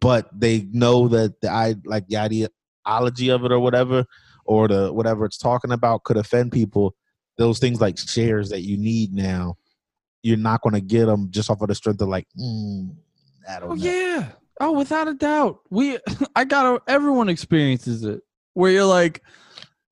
but 0.00 0.28
they 0.32 0.66
know 0.72 1.08
that 1.08 1.40
the 1.42 1.50
I 1.50 1.74
like 1.84 2.08
the 2.08 2.16
ideology 2.16 3.28
of 3.28 3.44
it 3.44 3.52
or 3.52 3.60
whatever, 3.60 4.06
or 4.46 4.68
the 4.68 4.90
whatever 4.90 5.26
it's 5.26 5.36
talking 5.36 5.72
about 5.72 6.04
could 6.04 6.16
offend 6.16 6.52
people. 6.52 6.94
Those 7.38 7.58
things 7.58 7.80
like 7.80 7.96
shares 7.96 8.50
that 8.50 8.60
you 8.60 8.76
need 8.76 9.14
now 9.14 9.56
you're 10.22 10.36
not 10.36 10.60
going 10.62 10.74
to 10.74 10.80
get 10.80 11.06
them 11.06 11.28
just 11.30 11.50
off 11.50 11.60
of 11.62 11.68
the 11.68 11.74
strength 11.74 12.00
of 12.02 12.08
like, 12.08 12.26
mm, 12.38 12.90
I 13.48 13.60
don't 13.60 13.70
Oh 13.70 13.74
know. 13.74 13.84
yeah. 13.90 14.28
Oh, 14.60 14.72
without 14.72 15.08
a 15.08 15.14
doubt. 15.14 15.60
We 15.70 15.98
I 16.36 16.44
got 16.44 16.82
everyone 16.88 17.28
experiences 17.28 18.04
it 18.04 18.20
where 18.54 18.72
you're 18.72 18.84
like 18.84 19.22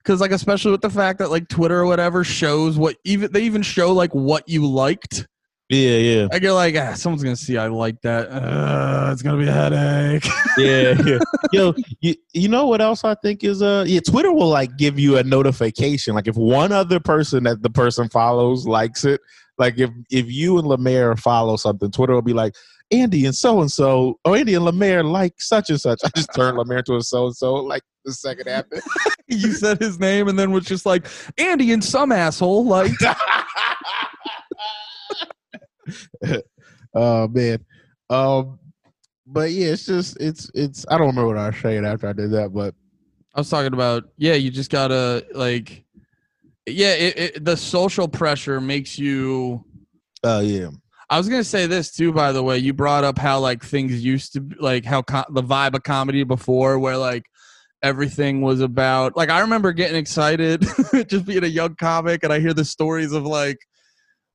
cuz 0.05 0.21
like 0.21 0.33
especially 0.33 0.73
with 0.73 0.81
the 0.81 0.91
fact 0.91 1.21
that 1.21 1.31
like 1.31 1.49
Twitter 1.49 1.79
or 1.79 1.87
whatever 1.87 2.25
shows 2.25 2.77
what 2.77 2.97
even 3.05 3.33
they 3.33 3.43
even 3.43 3.63
show 3.63 3.93
like 3.93 4.15
what 4.15 4.49
you 4.49 4.67
liked. 4.67 5.27
Yeah, 5.69 5.97
yeah, 5.97 6.29
I 6.31 6.39
get 6.39 6.53
like 6.53 6.77
ah, 6.77 6.95
someone's 6.95 7.25
going 7.25 7.35
to 7.35 7.43
see 7.43 7.57
I 7.57 7.67
like 7.67 8.01
that. 8.03 8.29
Uh, 8.31 9.11
it's 9.13 9.21
going 9.21 9.37
to 9.37 9.45
be 9.45 9.51
a 9.51 9.53
headache. 9.53 10.25
yeah, 10.59 10.95
yeah. 11.05 11.19
Yo, 11.53 11.75
you, 12.01 12.15
you 12.33 12.49
know 12.49 12.67
what 12.69 12.81
else 12.81 13.03
I 13.03 13.17
think 13.17 13.43
is 13.43 13.63
uh 13.63 13.85
yeah, 13.87 13.99
Twitter 13.99 14.33
will 14.33 14.49
like 14.49 14.77
give 14.77 14.97
you 14.97 15.17
a 15.17 15.25
notification. 15.25 16.15
Like 16.15 16.29
if 16.29 16.37
one 16.37 16.71
other 16.71 17.01
person 17.01 17.45
that 17.45 17.63
the 17.63 17.71
person 17.71 18.09
follows 18.09 18.65
likes 18.65 19.05
it, 19.05 19.21
like 19.59 19.79
if 19.79 19.91
if 20.09 20.31
you 20.31 20.59
and 20.59 20.69
Lemaire 20.69 21.17
follow 21.17 21.57
something, 21.57 21.91
Twitter 21.91 22.15
will 22.15 22.23
be 22.23 22.33
like, 22.33 22.55
Andy 22.93 23.27
and 23.27 23.35
so 23.35 23.61
and 23.61 23.71
so, 23.71 24.21
or 24.25 24.37
Andy 24.37 24.55
and 24.55 24.65
Lemaire 24.65 25.03
like 25.03 25.35
such 25.39 25.71
and 25.71 25.81
such. 25.81 25.99
I 26.05 26.11
just 26.15 26.33
turned 26.35 26.57
Lemaire 26.57 26.83
to 26.83 26.97
a 26.97 27.03
so 27.03 27.27
and 27.27 27.37
so 27.37 27.55
like 27.55 27.83
the 28.05 28.13
second 28.13 28.47
happened. 28.47 28.83
you 29.27 29.53
said 29.53 29.81
his 29.81 29.99
name 29.99 30.29
and 30.29 30.39
then 30.39 30.53
was 30.53 30.65
just 30.65 30.87
like 30.87 31.09
Andy 31.39 31.73
and 31.73 31.85
some 31.85 32.13
asshole 32.13 32.65
like 32.65 32.93
oh 36.95 37.29
man. 37.29 37.65
Um 38.11 38.59
but 39.27 39.51
yeah, 39.51 39.69
it's 39.69 39.87
just 39.87 40.21
it's 40.21 40.51
it's 40.55 40.87
I 40.89 40.99
don't 40.99 41.09
remember 41.09 41.29
what 41.29 41.39
I 41.39 41.49
was 41.49 41.59
saying 41.59 41.85
after 41.85 42.09
I 42.09 42.13
did 42.13 42.31
that, 42.33 42.53
but 42.53 42.75
I 43.35 43.41
was 43.41 43.51
talking 43.51 43.73
about 43.73 44.05
yeah, 44.17 44.35
you 44.35 44.51
just 44.51 44.71
got 44.71 44.89
to 44.89 45.27
like 45.35 45.85
yeah, 46.67 46.95
it, 46.95 47.19
it, 47.19 47.45
the 47.45 47.57
social 47.57 48.09
pressure 48.09 48.61
makes 48.61 48.99
you 48.99 49.65
uh 50.25 50.43
yeah. 50.45 50.71
I 51.09 51.19
was 51.19 51.29
gonna 51.29 51.45
say 51.45 51.67
this 51.67 51.93
too. 51.93 52.13
By 52.13 52.33
the 52.33 52.43
way, 52.43 52.59
you 52.59 52.73
brought 52.73 53.05
up 53.05 53.19
how 53.19 53.39
like 53.39 53.63
things 53.63 54.05
used 54.05 54.33
to 54.33 54.41
be, 54.41 54.57
like 54.59 54.85
how 54.85 55.03
co- 55.03 55.25
the 55.31 55.43
vibe 55.43 55.75
of 55.75 55.85
comedy 55.85 56.25
before, 56.25 56.79
where 56.79 56.97
like 56.97 57.25
everything 57.83 58.41
was 58.41 58.61
about. 58.61 59.17
Like 59.17 59.31
I 59.31 59.41
remember 59.41 59.73
getting 59.73 59.97
excited, 59.97 60.63
just 61.07 61.27
being 61.27 61.45
a 61.45 61.49
young 61.49 61.77
comic, 61.77 62.25
and 62.25 62.33
I 62.33 62.41
hear 62.41 62.55
the 62.55 62.65
stories 62.65 63.13
of 63.13 63.25
like, 63.25 63.59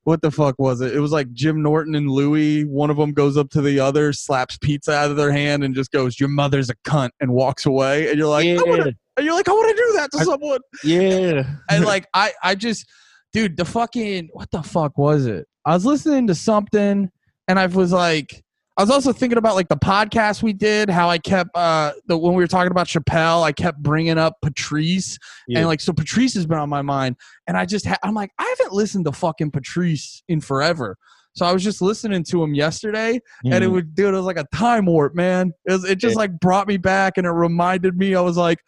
what 0.04 0.20
the 0.22 0.30
fuck 0.30 0.56
was 0.58 0.80
it? 0.80 0.94
It 0.94 1.00
was 1.00 1.12
like 1.12 1.32
Jim 1.32 1.62
Norton 1.62 1.94
and 1.94 2.10
Louis. 2.10 2.64
One 2.64 2.90
of 2.90 2.96
them 2.96 3.12
goes 3.12 3.36
up 3.36 3.50
to 3.50 3.62
the 3.62 3.78
other, 3.80 4.12
slaps 4.12 4.58
pizza 4.58 4.92
out 4.92 5.10
of 5.10 5.16
their 5.16 5.32
hand, 5.32 5.62
and 5.64 5.74
just 5.74 5.92
goes, 5.92 6.18
"Your 6.18 6.28
mother's 6.28 6.70
a 6.70 6.74
cunt," 6.86 7.10
and 7.20 7.32
walks 7.32 7.66
away. 7.66 8.08
And 8.08 8.18
you're 8.18 8.28
like, 8.28 8.46
I 8.46 8.62
wanna, 8.62 8.92
and 9.16 9.26
you're 9.26 9.34
like, 9.34 9.48
I 9.48 9.52
want 9.52 9.76
to 9.76 9.82
do 9.82 9.92
that 9.98 10.10
to 10.12 10.18
I- 10.18 10.24
someone 10.24 10.60
yeah. 10.84 11.42
and 11.70 11.84
like 11.84 12.06
I 12.14 12.32
I 12.42 12.54
just 12.54 12.86
dude 13.32 13.56
the 13.56 13.64
fucking 13.64 14.30
what 14.32 14.50
the 14.50 14.62
fuck 14.62 14.98
was 14.98 15.26
it? 15.26 15.46
I 15.64 15.74
was 15.74 15.86
listening 15.86 16.26
to 16.26 16.34
something 16.34 17.10
and 17.48 17.58
I 17.58 17.66
was 17.66 17.92
like 17.92 18.41
I 18.78 18.82
was 18.82 18.90
also 18.90 19.12
thinking 19.12 19.36
about 19.36 19.54
like 19.54 19.68
the 19.68 19.76
podcast 19.76 20.42
we 20.42 20.54
did, 20.54 20.88
how 20.88 21.08
I 21.10 21.18
kept 21.18 21.50
uh 21.54 21.92
the 22.06 22.16
when 22.16 22.34
we 22.34 22.42
were 22.42 22.48
talking 22.48 22.70
about 22.70 22.86
Chappelle, 22.86 23.42
I 23.42 23.52
kept 23.52 23.82
bringing 23.82 24.16
up 24.18 24.34
Patrice 24.42 25.18
Yeah. 25.46 25.58
and 25.60 25.68
like 25.68 25.80
so 25.80 25.92
Patrice 25.92 26.34
has 26.34 26.46
been 26.46 26.58
on 26.58 26.70
my 26.70 26.82
mind 26.82 27.16
and 27.46 27.56
I 27.56 27.66
just 27.66 27.86
ha- 27.86 27.98
I'm 28.02 28.14
like 28.14 28.30
I 28.38 28.54
haven't 28.58 28.74
listened 28.74 29.04
to 29.04 29.12
fucking 29.12 29.50
Patrice 29.50 30.22
in 30.28 30.40
forever. 30.40 30.96
So 31.34 31.46
I 31.46 31.52
was 31.52 31.62
just 31.64 31.80
listening 31.82 32.24
to 32.24 32.42
him 32.42 32.54
yesterday 32.54 33.20
and 33.44 33.62
it 33.64 33.68
Mhm. 33.68 33.72
would 33.72 33.94
dude 33.94 34.14
it 34.14 34.16
was 34.16 34.26
like 34.26 34.38
a 34.38 34.46
time 34.54 34.86
warp 34.86 35.14
man 35.14 35.52
it, 35.66 35.72
was, 35.72 35.84
it 35.84 35.96
just 35.96 36.14
Yeah. 36.14 36.20
like 36.20 36.40
brought 36.40 36.66
me 36.68 36.76
back 36.78 37.18
and 37.18 37.26
it 37.26 37.30
reminded 37.30 37.96
me 37.96 38.14
i 38.14 38.20
was 38.20 38.36
like 38.36 38.58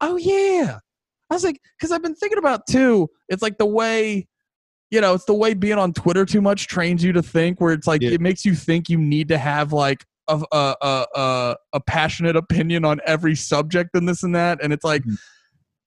oh 0.00 0.16
yeah 0.16 0.78
i 1.30 1.34
was 1.34 1.44
like 1.44 1.60
because 1.78 1.92
i've 1.92 2.02
been 2.02 2.16
thinking 2.16 2.38
about 2.38 2.66
too 2.68 3.08
it's 3.28 3.40
like 3.42 3.56
the 3.58 3.66
way 3.66 4.26
you 4.90 5.00
know 5.00 5.14
it's 5.14 5.24
the 5.26 5.34
way 5.34 5.54
being 5.54 5.78
on 5.78 5.92
twitter 5.92 6.24
too 6.24 6.40
much 6.40 6.66
trains 6.66 7.02
you 7.04 7.12
to 7.12 7.22
think 7.22 7.60
where 7.60 7.72
it's 7.72 7.86
like 7.86 8.00
Yeah. 8.02 8.10
it 8.10 8.20
makes 8.20 8.44
you 8.44 8.54
think 8.54 8.88
you 8.88 8.98
need 8.98 9.28
to 9.28 9.38
have 9.38 9.72
like 9.72 10.04
a, 10.28 10.42
a, 10.52 10.76
a, 10.82 11.06
a, 11.16 11.56
a 11.74 11.80
passionate 11.80 12.36
opinion 12.36 12.84
on 12.84 13.00
every 13.06 13.34
subject 13.34 13.90
and 13.94 14.08
this 14.08 14.22
and 14.22 14.34
that 14.34 14.58
and 14.62 14.72
it's 14.72 14.84
like 14.84 15.02
Mhm. 15.02 15.16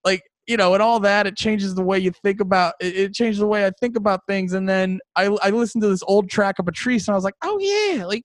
like 0.04 0.24
you 0.48 0.58
know 0.58 0.74
and 0.74 0.82
all 0.82 1.00
that 1.00 1.28
it 1.28 1.36
changes 1.38 1.76
the 1.76 1.84
way 1.84 2.00
you 2.00 2.12
think 2.24 2.40
about 2.40 2.74
it, 2.82 2.96
it 2.96 3.14
changes 3.14 3.40
the 3.40 3.48
way 3.48 3.66
i 3.66 3.72
think 3.80 3.96
about 3.96 4.22
things 4.28 4.54
and 4.54 4.68
then 4.68 5.00
i 5.16 5.26
i 5.44 5.50
listened 5.52 5.82
to 5.84 5.88
this 5.90 6.04
old 6.08 6.30
track 6.30 6.58
of 6.60 6.66
patrice 6.66 7.08
and 7.08 7.14
i 7.14 7.18
was 7.18 7.24
like 7.24 7.36
oh 7.44 7.58
yeah 7.60 8.04
like 8.06 8.24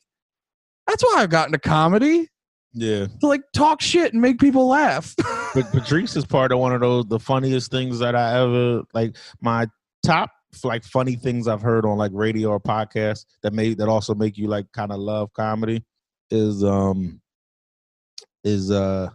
that's 0.87 1.03
why 1.05 1.16
i 1.18 1.27
got 1.27 1.47
into 1.49 1.59
comedy 1.59 2.29
yeah. 2.72 3.07
to 3.20 3.27
like 3.27 3.43
talk 3.55 3.81
shit 3.81 4.12
and 4.12 4.20
make 4.22 4.39
people 4.39 4.66
laugh 4.68 5.14
But 5.55 5.70
Patrice 5.72 6.16
is 6.16 6.27
part 6.27 6.53
of 6.53 6.59
one 6.59 6.74
of 6.74 6.81
those 6.83 7.07
the 7.07 7.18
funniest 7.18 7.70
things 7.70 7.99
that 8.01 8.14
I 8.14 8.39
ever 8.43 8.83
like 8.93 9.16
my 9.41 9.66
top 10.05 10.31
like 10.64 10.84
funny 10.84 11.16
things 11.16 11.48
I've 11.48 11.62
heard 11.62 11.84
on 11.84 11.98
like 11.98 12.12
radio 12.14 12.50
or 12.50 12.61
podcast 12.61 13.24
that 13.42 13.52
made 13.52 13.78
that 13.78 13.88
also 13.88 14.14
make 14.14 14.36
you 14.36 14.48
like 14.48 14.70
kind 14.72 14.92
of 14.92 14.98
love 14.98 15.32
comedy 15.32 15.84
is 16.30 16.64
um 16.64 17.20
is 18.44 18.70
uh 18.70 19.09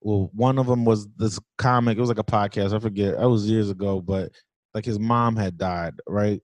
well 0.00 0.30
one 0.34 0.58
of 0.58 0.66
them 0.66 0.84
was 0.84 1.08
this 1.16 1.38
comic 1.58 1.96
it 1.96 2.00
was 2.00 2.08
like 2.08 2.18
a 2.18 2.24
podcast 2.24 2.74
I 2.74 2.78
forget 2.78 3.18
that 3.18 3.28
was 3.28 3.48
years 3.48 3.70
ago 3.70 4.00
but 4.00 4.30
like 4.74 4.84
his 4.84 4.98
mom 4.98 5.36
had 5.36 5.56
died 5.56 5.94
right? 6.06 6.40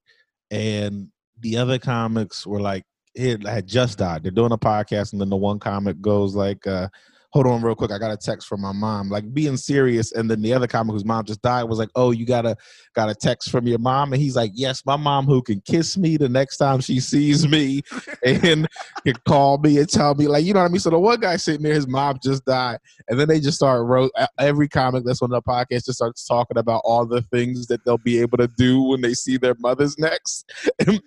And 0.49 1.09
the 1.39 1.57
other 1.57 1.79
comics 1.79 2.45
were 2.45 2.61
like 2.61 2.83
he 3.13 3.37
had 3.45 3.67
just 3.67 3.97
died. 3.97 4.23
They're 4.23 4.31
doing 4.31 4.53
a 4.53 4.57
podcast 4.57 5.11
and 5.11 5.21
then 5.21 5.29
the 5.29 5.35
one 5.35 5.59
comic 5.59 5.99
goes 6.01 6.35
like 6.35 6.65
uh 6.65 6.87
hold 7.31 7.47
on 7.47 7.61
real 7.61 7.75
quick. 7.75 7.91
I 7.91 7.97
got 7.97 8.11
a 8.11 8.17
text 8.17 8.47
from 8.47 8.61
my 8.61 8.73
mom, 8.73 9.09
like 9.09 9.33
being 9.33 9.55
serious. 9.57 10.11
And 10.11 10.29
then 10.29 10.41
the 10.41 10.53
other 10.53 10.67
comic 10.67 10.93
whose 10.93 11.05
mom 11.05 11.23
just 11.25 11.41
died 11.41 11.63
was 11.63 11.79
like, 11.79 11.89
oh, 11.95 12.11
you 12.11 12.25
got 12.25 12.45
a 12.45 12.57
got 12.93 13.09
a 13.09 13.15
text 13.15 13.49
from 13.49 13.65
your 13.67 13.79
mom, 13.79 14.11
and 14.11 14.21
he's 14.21 14.35
like, 14.35 14.51
yes, 14.53 14.85
my 14.85 14.97
mom 14.97 15.25
who 15.25 15.41
can 15.41 15.61
kiss 15.61 15.97
me 15.97 16.17
the 16.17 16.27
next 16.27 16.57
time 16.57 16.81
she 16.81 16.99
sees 16.99 17.47
me, 17.47 17.81
and 18.25 18.67
can 19.05 19.15
call 19.25 19.57
me 19.59 19.77
and 19.77 19.89
tell 19.89 20.13
me 20.15 20.27
like, 20.27 20.43
you 20.43 20.53
know 20.53 20.59
what 20.59 20.65
I 20.65 20.69
mean. 20.69 20.79
So 20.79 20.89
the 20.89 20.99
one 20.99 21.19
guy 21.19 21.37
sitting 21.37 21.63
there, 21.63 21.73
his 21.73 21.87
mom 21.87 22.19
just 22.21 22.45
died, 22.45 22.79
and 23.07 23.19
then 23.19 23.27
they 23.27 23.39
just 23.39 23.57
start 23.57 23.85
wrote 23.85 24.11
every 24.37 24.67
comic 24.67 25.05
that's 25.05 25.21
on 25.21 25.29
the 25.29 25.41
podcast 25.41 25.85
just 25.85 25.93
starts 25.93 26.25
talking 26.25 26.57
about 26.57 26.81
all 26.83 27.05
the 27.05 27.21
things 27.23 27.67
that 27.67 27.83
they'll 27.85 27.97
be 27.97 28.19
able 28.19 28.37
to 28.37 28.47
do 28.57 28.81
when 28.81 29.01
they 29.01 29.13
see 29.13 29.37
their 29.37 29.55
mothers 29.59 29.97
next, 29.97 30.51
and, 30.85 31.01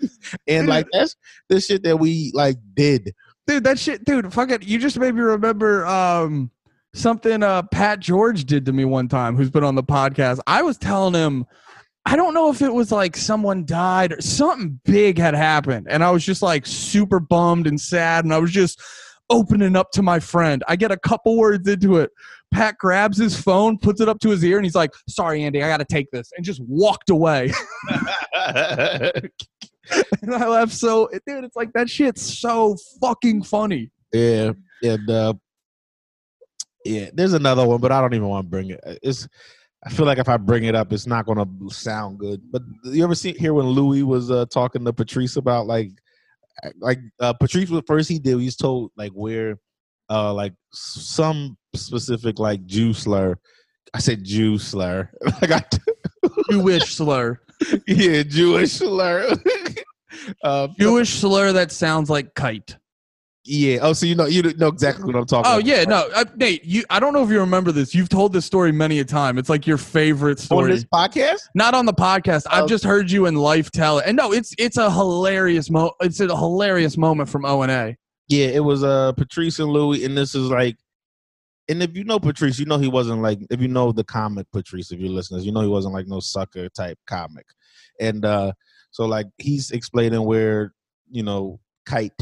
and 0.47 0.69
like 0.69 0.87
that's 0.93 1.17
the 1.49 1.61
shit 1.61 1.83
that 1.83 1.99
we 1.99 2.31
like 2.35 2.57
did 2.75 3.15
dude 3.47 3.65
that 3.65 3.79
shit 3.79 4.05
dude 4.05 4.33
fuck 4.33 4.51
it. 4.51 4.63
You 4.65 4.79
just 4.79 4.99
made 4.99 5.15
me 5.15 5.21
remember 5.21 5.87
um 5.87 6.51
something 6.95 7.43
uh 7.43 7.63
pat 7.63 8.01
george 8.01 8.45
did 8.45 8.65
to 8.67 8.73
me 8.73 8.85
one 8.85 9.09
time 9.09 9.37
who's 9.37 9.51
been 9.51 9.65
on 9.65 9.75
the 9.75 9.83
podcast. 9.83 10.41
I 10.47 10.63
was 10.63 10.79
telling 10.79 11.15
him 11.15 11.47
i 12.07 12.17
don't 12.17 12.35
know 12.35 12.51
if 12.51 12.61
it 12.61 12.73
was 12.73 12.93
like 12.93 13.17
someone 13.17 13.65
died 13.65 14.13
or 14.13 14.21
something 14.21 14.79
big 14.85 15.17
had 15.17 15.35
happened 15.35 15.87
and 15.89 16.05
i 16.05 16.11
was 16.11 16.23
just 16.23 16.43
like 16.43 16.67
super 16.67 17.19
bummed 17.19 17.67
and 17.67 17.81
sad 17.81 18.27
and 18.27 18.35
i 18.35 18.39
was 18.39 18.51
just 18.51 18.79
opening 19.31 19.77
up 19.77 19.91
to 19.93 20.03
my 20.03 20.21
friend. 20.21 20.63
I 20.69 20.77
get 20.77 20.91
a 20.91 20.97
couple 20.97 21.37
words 21.37 21.69
into 21.69 21.97
it. 21.99 22.11
Pat 22.53 22.77
grabs 22.79 23.19
his 23.19 23.41
phone 23.41 23.79
puts 23.79 24.01
it 24.01 24.09
up 24.09 24.21
to 24.21 24.31
his 24.31 24.45
ear 24.45 24.57
and 24.59 24.65
he's 24.65 24.77
like 24.77 24.93
sorry 25.09 25.43
andy 25.43 25.61
i 25.61 25.67
gotta 25.67 25.85
take 25.85 26.09
this 26.13 26.31
and 26.37 26.47
just 26.47 26.61
walked 26.69 27.11
away 27.11 27.51
and 30.23 30.35
I 30.35 30.47
laughed 30.49 30.73
so, 30.73 31.09
dude. 31.27 31.45
It's 31.45 31.57
like 31.57 31.73
that 31.73 31.91
shit's 31.91 32.39
so 32.41 32.77
fucking 33.01 33.43
funny. 33.45 33.91
Yeah, 34.13 34.53
and 34.83 35.11
uh, 35.11 35.35
yeah, 36.85 37.11
there's 37.13 37.33
another 37.33 37.67
one, 37.67 37.81
but 37.81 37.93
I 37.93 38.01
don't 38.01 38.15
even 38.15 38.29
want 38.29 38.47
to 38.47 38.51
bring 38.51 38.71
it. 38.71 38.81
It's 39.03 39.29
I 39.85 39.91
feel 39.91 40.07
like 40.07 40.19
if 40.19 40.29
I 40.29 40.37
bring 40.37 40.65
it 40.65 40.75
up, 40.75 40.93
it's 40.93 41.07
not 41.07 41.27
gonna 41.27 41.47
sound 41.69 42.19
good. 42.19 42.41
But 42.51 42.63
you 42.85 43.05
ever 43.05 43.15
see 43.15 43.33
here 43.33 43.53
when 43.53 43.67
Louis 43.67 44.03
was 44.03 44.31
uh, 44.31 44.47
talking 44.47 44.85
to 44.85 44.93
Patrice 44.93 45.37
about 45.37 45.67
like, 45.67 45.91
like 46.79 47.01
uh, 47.21 47.35
Patrice 47.35 47.69
was 47.69 47.83
first 47.87 48.09
he 48.09 48.19
did. 48.19 48.39
he's 48.41 48.57
told 48.57 48.93
like 48.97 49.13
where, 49.13 49.59
uh, 50.09 50.33
like 50.33 50.55
some 50.73 51.57
specific 51.75 52.39
like 52.39 52.65
Jew 52.65 52.95
slur. 52.95 53.37
I 53.93 53.99
said 53.99 54.25
Jew 54.25 54.59
slur. 54.59 55.11
like 55.43 55.51
I. 55.51 55.63
Jewish 56.51 56.95
slur. 56.95 57.41
yeah, 57.87 58.23
Jewish 58.23 58.73
slur. 58.73 59.37
Uh, 60.43 60.69
Jewish 60.79 61.11
slur 61.11 61.53
that 61.53 61.73
sounds 61.73 62.11
like 62.11 62.35
kite. 62.35 62.77
Yeah. 63.47 63.81
Oh, 63.83 63.93
so 63.93 64.07
you 64.07 64.15
know 64.15 64.25
you 64.25 64.43
know 64.43 64.69
exactly 64.69 65.05
what 65.05 65.17
I'm 65.17 65.27
talking. 65.27 65.51
Oh 65.51 65.57
about. 65.57 65.67
yeah, 65.67 65.85
no, 65.85 66.09
uh, 66.15 66.25
Nate. 66.37 66.65
You, 66.65 66.83
I 66.89 66.99
don't 66.99 67.13
know 67.13 67.23
if 67.23 67.29
you 67.29 67.41
remember 67.41 67.73
this. 67.73 67.95
You've 67.95 68.09
told 68.09 68.33
this 68.33 68.47
story 68.47 68.73
many 68.73 69.01
a 69.01 69.05
time. 69.05 69.37
It's 69.37 69.51
like 69.51 69.67
your 69.67 69.77
favorite 69.77 70.39
story. 70.39 70.65
On 70.65 70.71
this 70.71 70.85
podcast? 70.85 71.41
Not 71.55 71.75
on 71.75 71.85
the 71.85 71.93
podcast. 71.93 72.47
I've 72.51 72.69
just 72.69 72.85
heard 72.85 73.11
you 73.11 73.27
in 73.27 73.35
life 73.35 73.71
tell 73.71 73.99
it. 73.99 74.05
And 74.07 74.17
no, 74.17 74.33
it's 74.33 74.55
it's 74.59 74.79
a 74.79 74.91
hilarious 74.91 75.69
mo. 75.69 75.93
It's 76.01 76.21
a 76.21 76.35
hilarious 76.35 76.97
moment 76.97 77.29
from 77.29 77.45
O 77.45 77.61
and 77.61 77.71
A. 77.71 77.97
Yeah, 78.29 78.47
it 78.47 78.65
was 78.65 78.83
uh 78.83 79.13
Patrice 79.13 79.59
and 79.59 79.69
Louis, 79.69 80.05
and 80.05 80.17
this 80.17 80.35
is 80.35 80.49
like 80.49 80.79
and 81.69 81.83
if 81.83 81.97
you 81.97 82.05
know 82.05 82.19
Patrice, 82.19 82.59
you 82.59 82.67
know 82.67 82.79
he 82.79 82.89
wasn't 82.89 83.23
like 83.23 83.39
if 83.51 83.61
you 83.61 83.69
know 83.69 83.93
the 83.93 84.05
comic 84.05 84.47
Patrice, 84.53 84.91
if 84.91 85.01
you're 85.01 85.11
listeners, 85.11 85.45
you 85.45 85.53
know 85.53 85.61
he 85.61 85.69
wasn't 85.69 85.95
like 85.95 86.07
no 86.07 86.21
sucker 86.21 86.69
type 86.71 86.99
comic. 87.07 87.47
And 88.01 88.25
uh 88.25 88.53
so 88.95 89.07
like 89.07 89.27
he's 89.39 89.73
explaining 89.73 90.25
where, 90.25 90.73
you 91.11 91.25
know, 91.25 91.59
kite 91.85 92.13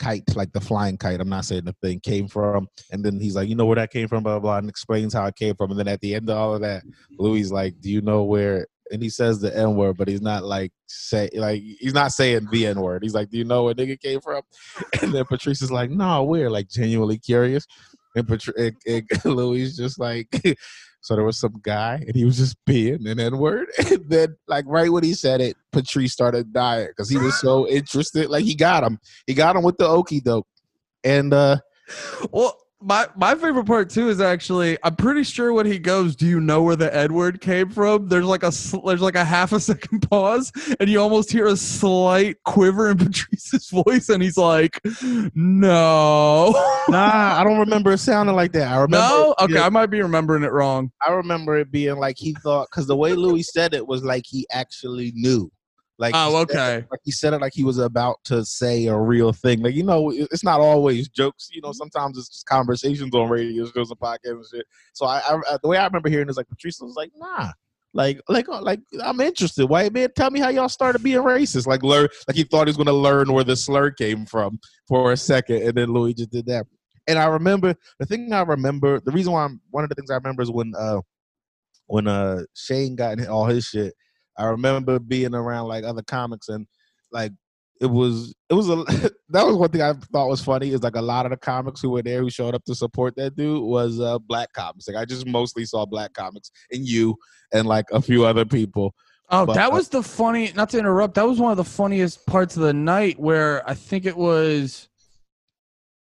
kite, 0.00 0.24
like 0.34 0.52
the 0.52 0.60
flying 0.60 0.96
kite, 0.96 1.20
I'm 1.20 1.28
not 1.28 1.44
saying 1.44 1.64
the 1.64 1.76
thing 1.80 2.00
came 2.00 2.26
from. 2.26 2.66
And 2.90 3.04
then 3.04 3.20
he's 3.20 3.36
like, 3.36 3.48
you 3.48 3.54
know 3.54 3.66
where 3.66 3.76
that 3.76 3.92
came 3.92 4.08
from, 4.08 4.24
blah, 4.24 4.34
blah, 4.34 4.40
blah, 4.40 4.58
and 4.58 4.68
explains 4.68 5.14
how 5.14 5.26
it 5.26 5.36
came 5.36 5.54
from. 5.54 5.70
And 5.70 5.78
then 5.78 5.86
at 5.86 6.00
the 6.00 6.16
end 6.16 6.28
of 6.28 6.36
all 6.36 6.54
of 6.56 6.60
that, 6.62 6.82
Louis 7.20 7.52
like, 7.52 7.80
Do 7.80 7.88
you 7.88 8.00
know 8.00 8.24
where 8.24 8.66
and 8.90 9.00
he 9.00 9.10
says 9.10 9.38
the 9.38 9.56
N 9.56 9.76
word, 9.76 9.96
but 9.96 10.08
he's 10.08 10.20
not 10.20 10.42
like 10.42 10.72
say 10.86 11.28
like 11.34 11.62
he's 11.62 11.94
not 11.94 12.10
saying 12.10 12.48
the 12.50 12.66
N 12.66 12.80
word. 12.80 13.04
He's 13.04 13.14
like, 13.14 13.30
Do 13.30 13.38
you 13.38 13.44
know 13.44 13.64
where 13.64 13.74
nigga 13.74 14.00
came 14.00 14.20
from? 14.20 14.42
And 15.02 15.12
then 15.12 15.24
Patrice 15.24 15.62
is 15.62 15.70
like, 15.70 15.90
No, 15.90 16.24
we're 16.24 16.50
like 16.50 16.68
genuinely 16.68 17.18
curious. 17.18 17.64
And, 18.16 18.26
Patri- 18.26 18.54
and, 18.56 18.76
and 18.86 19.24
Louis 19.24 19.76
just 19.76 20.00
like, 20.00 20.28
so 21.00 21.14
there 21.14 21.24
was 21.24 21.38
some 21.38 21.60
guy 21.62 22.02
and 22.06 22.14
he 22.14 22.24
was 22.24 22.36
just 22.36 22.56
being 22.64 23.06
an 23.06 23.20
N 23.20 23.38
word. 23.38 23.68
And 23.90 24.08
then, 24.08 24.36
like, 24.46 24.64
right 24.66 24.90
when 24.90 25.04
he 25.04 25.14
said 25.14 25.40
it, 25.40 25.56
Patrice 25.72 26.12
started 26.12 26.52
dying 26.52 26.88
because 26.88 27.08
he 27.08 27.16
was 27.16 27.38
so 27.40 27.68
interested. 27.68 28.28
Like, 28.28 28.44
he 28.44 28.54
got 28.54 28.84
him. 28.84 28.98
He 29.26 29.34
got 29.34 29.56
him 29.56 29.62
with 29.62 29.78
the 29.78 29.86
okey 29.86 30.20
doke. 30.20 30.46
And, 31.04 31.32
uh, 31.32 31.58
well, 32.30 32.58
my 32.80 33.08
my 33.16 33.34
favorite 33.34 33.64
part 33.64 33.90
too 33.90 34.08
is 34.08 34.20
actually 34.20 34.78
I'm 34.84 34.94
pretty 34.94 35.24
sure 35.24 35.52
when 35.52 35.66
he 35.66 35.78
goes, 35.78 36.14
"Do 36.14 36.26
you 36.26 36.40
know 36.40 36.62
where 36.62 36.76
the 36.76 36.94
Edward 36.94 37.40
came 37.40 37.70
from?" 37.70 38.08
There's 38.08 38.24
like 38.24 38.44
a 38.44 38.52
there's 38.84 39.00
like 39.00 39.16
a 39.16 39.24
half 39.24 39.52
a 39.52 39.60
second 39.68 40.08
pause, 40.08 40.52
and 40.78 40.88
you 40.88 41.00
almost 41.00 41.32
hear 41.32 41.46
a 41.46 41.56
slight 41.56 42.36
quiver 42.44 42.90
in 42.90 42.98
Patrice's 42.98 43.68
voice, 43.70 44.08
and 44.08 44.22
he's 44.22 44.36
like, 44.36 44.80
"No, 45.34 46.52
nah, 46.88 47.40
I 47.40 47.42
don't 47.44 47.58
remember 47.58 47.92
it 47.92 47.98
sounding 47.98 48.36
like 48.36 48.52
that. 48.52 48.68
I 48.68 48.76
remember. 48.76 48.96
No, 48.96 49.34
okay, 49.40 49.58
I 49.58 49.68
might 49.68 49.86
be 49.86 50.00
remembering 50.00 50.44
it 50.44 50.52
wrong. 50.52 50.92
I 51.06 51.10
remember 51.10 51.56
it 51.58 51.72
being 51.72 51.96
like 51.96 52.16
he 52.16 52.34
thought 52.42 52.68
because 52.70 52.86
the 52.86 52.96
way 52.96 53.14
Louis 53.14 53.42
said 53.42 53.74
it 53.74 53.86
was 53.86 54.04
like 54.04 54.24
he 54.26 54.46
actually 54.52 55.12
knew. 55.14 55.50
Like 55.98 56.14
Oh, 56.16 56.36
okay. 56.42 56.76
it- 56.76 56.86
like 56.90 57.00
he 57.02 57.10
said 57.10 57.32
it 57.34 57.40
like 57.40 57.52
he 57.54 57.64
was 57.64 57.78
about 57.78 58.18
to 58.24 58.44
say 58.44 58.86
a 58.86 58.96
real 58.96 59.32
thing. 59.32 59.60
Like 59.62 59.74
you 59.74 59.82
know, 59.82 60.10
it's 60.12 60.44
not 60.44 60.60
always 60.60 61.08
jokes. 61.08 61.48
You 61.52 61.60
know, 61.60 61.72
sometimes 61.72 62.16
it's 62.16 62.28
just 62.28 62.46
conversations 62.46 63.14
on 63.14 63.28
radio 63.28 63.66
shows 63.66 63.90
and 63.90 63.98
podcasts 63.98 64.18
and 64.36 64.44
shit. 64.52 64.66
So 64.92 65.06
I, 65.06 65.20
I 65.28 65.58
the 65.62 65.68
way 65.68 65.76
I 65.76 65.84
remember 65.84 66.08
hearing 66.08 66.28
is 66.28 66.36
like 66.36 66.48
Patrice 66.48 66.80
was 66.80 66.94
like, 66.96 67.10
nah. 67.16 67.50
Like, 67.94 68.20
like, 68.28 68.48
uh, 68.50 68.60
like, 68.60 68.80
I'm 69.02 69.18
interested. 69.20 69.64
White 69.64 69.94
man, 69.94 70.10
tell 70.14 70.30
me 70.30 70.40
how 70.40 70.50
y'all 70.50 70.68
started 70.68 71.02
being 71.02 71.22
racist. 71.22 71.66
Like, 71.66 71.82
learn, 71.82 72.06
like 72.28 72.36
he 72.36 72.44
thought 72.44 72.66
he 72.66 72.70
was 72.70 72.76
gonna 72.76 72.92
learn 72.92 73.32
where 73.32 73.44
the 73.44 73.56
slur 73.56 73.90
came 73.90 74.26
from 74.26 74.60
for 74.86 75.10
a 75.12 75.16
second, 75.16 75.62
and 75.62 75.74
then 75.74 75.92
Louis 75.92 76.12
just 76.14 76.30
did 76.30 76.46
that. 76.46 76.66
And 77.08 77.18
I 77.18 77.24
remember 77.26 77.74
the 77.98 78.04
thing 78.06 78.30
I 78.32 78.42
remember. 78.42 79.00
The 79.00 79.10
reason 79.10 79.32
why 79.32 79.44
I'm 79.44 79.60
one 79.70 79.82
of 79.84 79.88
the 79.88 79.94
things 79.96 80.10
I 80.10 80.16
remember 80.16 80.42
is 80.42 80.50
when 80.50 80.74
uh 80.78 81.00
when 81.86 82.06
uh 82.06 82.42
Shane 82.54 82.94
got 82.94 83.18
in 83.18 83.26
all 83.26 83.46
his 83.46 83.64
shit. 83.64 83.94
I 84.38 84.46
remember 84.46 84.98
being 84.98 85.34
around 85.34 85.68
like 85.68 85.84
other 85.84 86.02
comics 86.02 86.48
and 86.48 86.66
like 87.12 87.32
it 87.80 87.86
was 87.86 88.34
it 88.48 88.54
was 88.54 88.68
a 88.68 88.76
that 89.28 89.46
was 89.46 89.56
one 89.56 89.70
thing 89.70 89.82
I 89.82 89.92
thought 90.12 90.28
was 90.28 90.42
funny 90.42 90.70
is 90.70 90.82
like 90.82 90.96
a 90.96 91.02
lot 91.02 91.26
of 91.26 91.30
the 91.30 91.36
comics 91.36 91.80
who 91.80 91.90
were 91.90 92.02
there 92.02 92.20
who 92.20 92.30
showed 92.30 92.54
up 92.54 92.64
to 92.64 92.74
support 92.74 93.14
that 93.16 93.36
dude 93.36 93.62
was 93.62 94.00
uh 94.00 94.18
black 94.18 94.52
comics. 94.52 94.88
Like 94.88 94.96
I 94.96 95.04
just 95.04 95.26
mostly 95.26 95.64
saw 95.64 95.84
black 95.86 96.12
comics 96.14 96.50
and 96.70 96.86
you 96.86 97.16
and 97.52 97.66
like 97.66 97.86
a 97.92 98.00
few 98.00 98.24
other 98.24 98.44
people. 98.44 98.94
Oh, 99.30 99.44
But, 99.44 99.54
that 99.54 99.70
was 99.70 99.88
the 99.88 100.02
funny. 100.02 100.52
Not 100.54 100.70
to 100.70 100.78
interrupt. 100.78 101.14
That 101.14 101.26
was 101.26 101.38
one 101.38 101.50
of 101.50 101.58
the 101.58 101.64
funniest 101.64 102.24
parts 102.26 102.56
of 102.56 102.62
the 102.62 102.72
night 102.72 103.18
where 103.18 103.68
I 103.68 103.74
think 103.74 104.06
it 104.06 104.16
was. 104.16 104.88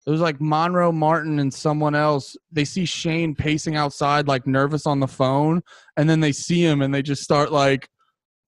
It 0.06 0.10
was 0.12 0.22
like 0.22 0.40
Monroe 0.40 0.94
Martin 0.94 1.40
and 1.40 1.54
someone 1.54 1.94
else. 1.94 2.38
They 2.50 2.64
see 2.64 2.86
Shane 2.86 3.36
pacing 3.36 3.76
outside, 3.76 4.26
like 4.26 4.48
nervous 4.48 4.88
on 4.88 5.02
the 5.02 5.08
phone, 5.08 5.62
and 5.98 6.10
then 6.10 6.22
they 6.22 6.32
see 6.32 6.64
him 6.64 6.82
and 6.82 6.96
they 6.96 7.02
just 7.02 7.22
start 7.22 7.52
like 7.52 7.90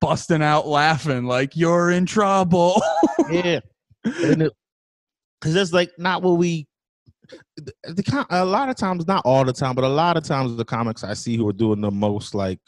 busting 0.01 0.41
out 0.41 0.67
laughing, 0.67 1.25
like 1.25 1.55
"You're 1.55 1.91
in 1.91 2.05
trouble." 2.05 2.81
Yeah. 3.29 3.59
Because 4.03 5.53
that's 5.53 5.71
like 5.71 5.91
not 5.99 6.23
what 6.23 6.37
we 6.37 6.67
the, 7.57 8.03
com- 8.03 8.25
a 8.29 8.45
lot 8.45 8.69
of 8.69 8.75
times 8.75 9.07
not 9.07 9.21
all 9.25 9.45
the 9.45 9.53
time 9.53 9.75
but 9.75 9.83
a 9.83 9.89
lot 9.89 10.17
of 10.17 10.23
times 10.23 10.55
the 10.55 10.65
comics 10.65 11.03
i 11.03 11.13
see 11.13 11.37
who 11.37 11.47
are 11.47 11.53
doing 11.53 11.81
the 11.81 11.91
most 11.91 12.33
like 12.33 12.59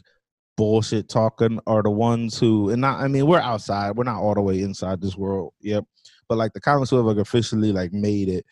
bullshit 0.58 1.10
talking 1.10 1.60
are 1.66 1.82
the 1.82 1.90
ones 1.90 2.38
who 2.38 2.70
and 2.70 2.82
not 2.82 3.00
i 3.00 3.08
mean 3.08 3.26
we're 3.26 3.40
outside 3.40 3.96
we're 3.96 4.04
not 4.04 4.20
all 4.20 4.36
the 4.36 4.42
way 4.42 4.62
inside 4.62 5.02
this 5.02 5.16
world 5.16 5.54
yep 5.62 5.84
but 6.30 6.38
like 6.38 6.54
the 6.54 6.62
comics 6.62 6.90
who 6.90 6.98
have 6.98 7.06
like 7.06 7.18
officially 7.18 7.72
like 7.72 7.92
made 7.94 8.30
it 8.30 8.46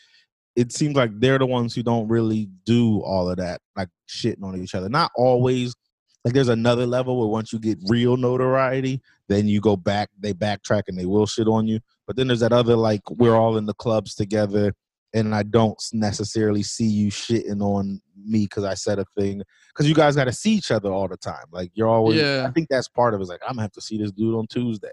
it 0.55 0.71
seems 0.71 0.95
like 0.95 1.11
they're 1.19 1.37
the 1.37 1.45
ones 1.45 1.75
who 1.75 1.83
don't 1.83 2.07
really 2.07 2.49
do 2.65 2.99
all 3.01 3.29
of 3.29 3.37
that 3.37 3.61
like 3.75 3.89
shitting 4.09 4.43
on 4.43 4.59
each 4.59 4.75
other 4.75 4.89
not 4.89 5.11
always 5.15 5.75
like 6.25 6.33
there's 6.33 6.49
another 6.49 6.85
level 6.85 7.17
where 7.17 7.27
once 7.27 7.53
you 7.53 7.59
get 7.59 7.77
real 7.87 8.17
notoriety 8.17 9.01
then 9.27 9.47
you 9.47 9.61
go 9.61 9.75
back 9.75 10.09
they 10.19 10.33
backtrack 10.33 10.83
and 10.87 10.97
they 10.97 11.05
will 11.05 11.25
shit 11.25 11.47
on 11.47 11.67
you 11.67 11.79
but 12.07 12.15
then 12.15 12.27
there's 12.27 12.39
that 12.41 12.53
other 12.53 12.75
like 12.75 13.01
we're 13.11 13.35
all 13.35 13.57
in 13.57 13.65
the 13.65 13.73
clubs 13.75 14.15
together 14.15 14.73
and 15.13 15.33
I 15.33 15.43
don't 15.43 15.81
necessarily 15.93 16.63
see 16.63 16.85
you 16.85 17.09
shitting 17.09 17.61
on 17.61 18.01
me 18.15 18.45
because 18.45 18.63
I 18.63 18.73
said 18.73 18.99
a 18.99 19.05
thing. 19.17 19.41
Because 19.69 19.87
you 19.87 19.95
guys 19.95 20.15
got 20.15 20.25
to 20.25 20.33
see 20.33 20.51
each 20.51 20.71
other 20.71 20.91
all 20.91 21.07
the 21.07 21.17
time. 21.17 21.45
Like 21.51 21.71
you're 21.73 21.87
always. 21.87 22.19
Yeah. 22.19 22.45
I 22.47 22.51
think 22.51 22.67
that's 22.69 22.87
part 22.87 23.13
of 23.13 23.19
it. 23.19 23.23
It's 23.23 23.29
like 23.29 23.41
I'm 23.43 23.53
gonna 23.53 23.63
have 23.63 23.71
to 23.73 23.81
see 23.81 23.97
this 23.97 24.11
dude 24.11 24.35
on 24.35 24.47
Tuesday 24.47 24.91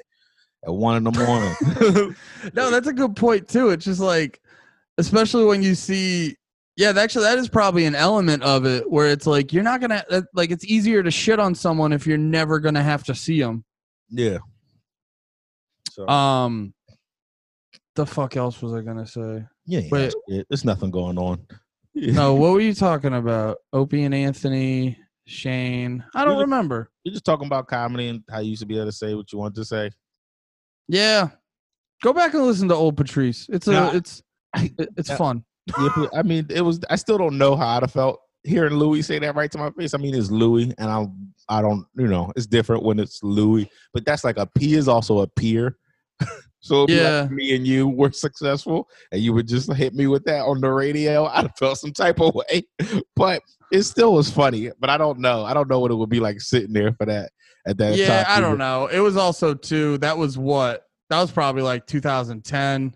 at 0.66 0.72
one 0.72 0.96
in 0.96 1.04
the 1.04 1.12
morning. 1.12 2.16
no, 2.54 2.70
that's 2.70 2.88
a 2.88 2.92
good 2.92 3.14
point 3.14 3.48
too. 3.48 3.70
It's 3.70 3.84
just 3.84 4.00
like, 4.00 4.40
especially 4.98 5.44
when 5.44 5.62
you 5.62 5.74
see, 5.74 6.36
yeah, 6.76 6.92
actually, 6.96 7.24
that 7.24 7.38
is 7.38 7.48
probably 7.48 7.84
an 7.86 7.94
element 7.94 8.42
of 8.42 8.66
it 8.66 8.90
where 8.90 9.06
it's 9.08 9.26
like 9.26 9.52
you're 9.52 9.62
not 9.62 9.80
gonna 9.80 10.04
like. 10.34 10.50
It's 10.50 10.64
easier 10.64 11.02
to 11.02 11.10
shit 11.10 11.38
on 11.40 11.54
someone 11.54 11.92
if 11.92 12.06
you're 12.06 12.18
never 12.18 12.60
gonna 12.60 12.82
have 12.82 13.04
to 13.04 13.14
see 13.14 13.40
them. 13.40 13.64
yeah. 14.10 14.38
So 15.90 16.06
Um, 16.08 16.74
the 17.94 18.04
fuck 18.06 18.36
else 18.36 18.60
was 18.60 18.74
I 18.74 18.82
gonna 18.82 19.06
say? 19.06 19.44
yeah, 19.64 19.80
wait. 19.90 20.14
yeah, 20.28 20.42
there's 20.48 20.64
nothing 20.64 20.90
going 20.90 21.18
on. 21.18 21.40
No, 21.98 22.34
what 22.34 22.52
were 22.52 22.60
you 22.60 22.74
talking 22.74 23.14
about? 23.14 23.56
Opie 23.72 24.04
and 24.04 24.14
Anthony, 24.14 24.98
Shane. 25.26 26.04
I 26.14 26.26
don't 26.26 26.34
You're- 26.34 26.44
remember. 26.44 26.90
You're 27.04 27.14
just 27.14 27.24
talking 27.24 27.46
about 27.46 27.68
comedy 27.68 28.08
and 28.08 28.22
how 28.30 28.40
you 28.40 28.50
used 28.50 28.60
to 28.60 28.66
be 28.66 28.74
able 28.76 28.84
to 28.84 28.92
say 28.92 29.14
what 29.14 29.32
you 29.32 29.38
want 29.38 29.54
to 29.54 29.64
say. 29.64 29.90
Yeah. 30.88 31.30
Go 32.02 32.12
back 32.12 32.34
and 32.34 32.42
listen 32.44 32.68
to 32.68 32.74
old 32.74 32.98
Patrice. 32.98 33.46
It's 33.48 33.66
a 33.66 33.96
it's 33.96 34.22
it's 34.58 35.10
fun. 35.16 35.42
Yeah, 35.78 36.06
I 36.14 36.22
mean, 36.22 36.46
it 36.50 36.60
was. 36.60 36.80
I 36.90 36.96
still 36.96 37.18
don't 37.18 37.38
know 37.38 37.56
how 37.56 37.66
I'd 37.76 37.82
have 37.82 37.92
felt 37.92 38.20
hearing 38.44 38.74
Louis 38.74 39.02
say 39.02 39.18
that 39.18 39.34
right 39.34 39.50
to 39.50 39.58
my 39.58 39.70
face. 39.70 39.94
I 39.94 39.98
mean, 39.98 40.14
it's 40.14 40.30
Louis, 40.30 40.72
and 40.78 40.88
I, 40.90 41.06
I 41.48 41.60
don't, 41.60 41.84
you 41.96 42.06
know, 42.06 42.32
it's 42.36 42.46
different 42.46 42.84
when 42.84 43.00
it's 43.00 43.20
Louis. 43.22 43.68
But 43.92 44.04
that's 44.04 44.22
like 44.24 44.38
a 44.38 44.46
P 44.46 44.74
is 44.74 44.86
also 44.88 45.20
a 45.20 45.26
peer. 45.26 45.76
so 46.60 46.86
Yeah. 46.88 47.22
like 47.22 47.30
me 47.32 47.56
and 47.56 47.66
you 47.66 47.88
were 47.88 48.12
successful, 48.12 48.88
and 49.10 49.20
you 49.20 49.32
would 49.32 49.48
just 49.48 49.72
hit 49.72 49.92
me 49.94 50.06
with 50.06 50.24
that 50.24 50.42
on 50.44 50.60
the 50.60 50.70
radio, 50.70 51.24
I'd 51.32 51.42
have 51.46 51.56
felt 51.58 51.78
some 51.78 51.92
type 51.92 52.20
of 52.20 52.34
way. 52.34 52.62
But 53.16 53.42
it 53.72 53.82
still 53.82 54.14
was 54.14 54.30
funny. 54.30 54.70
But 54.78 54.90
I 54.90 54.96
don't 54.98 55.18
know. 55.18 55.44
I 55.44 55.52
don't 55.52 55.68
know 55.68 55.80
what 55.80 55.90
it 55.90 55.94
would 55.96 56.10
be 56.10 56.20
like 56.20 56.40
sitting 56.40 56.72
there 56.72 56.92
for 56.92 57.06
that 57.06 57.32
at 57.66 57.78
that 57.78 57.96
Yeah, 57.96 58.22
time. 58.22 58.26
I 58.28 58.40
don't 58.40 58.58
know. 58.58 58.86
It 58.86 59.00
was 59.00 59.16
also 59.16 59.52
too 59.54 59.98
that 59.98 60.16
was 60.16 60.38
what? 60.38 60.84
That 61.10 61.20
was 61.20 61.32
probably 61.32 61.62
like 61.62 61.86
2010. 61.88 62.94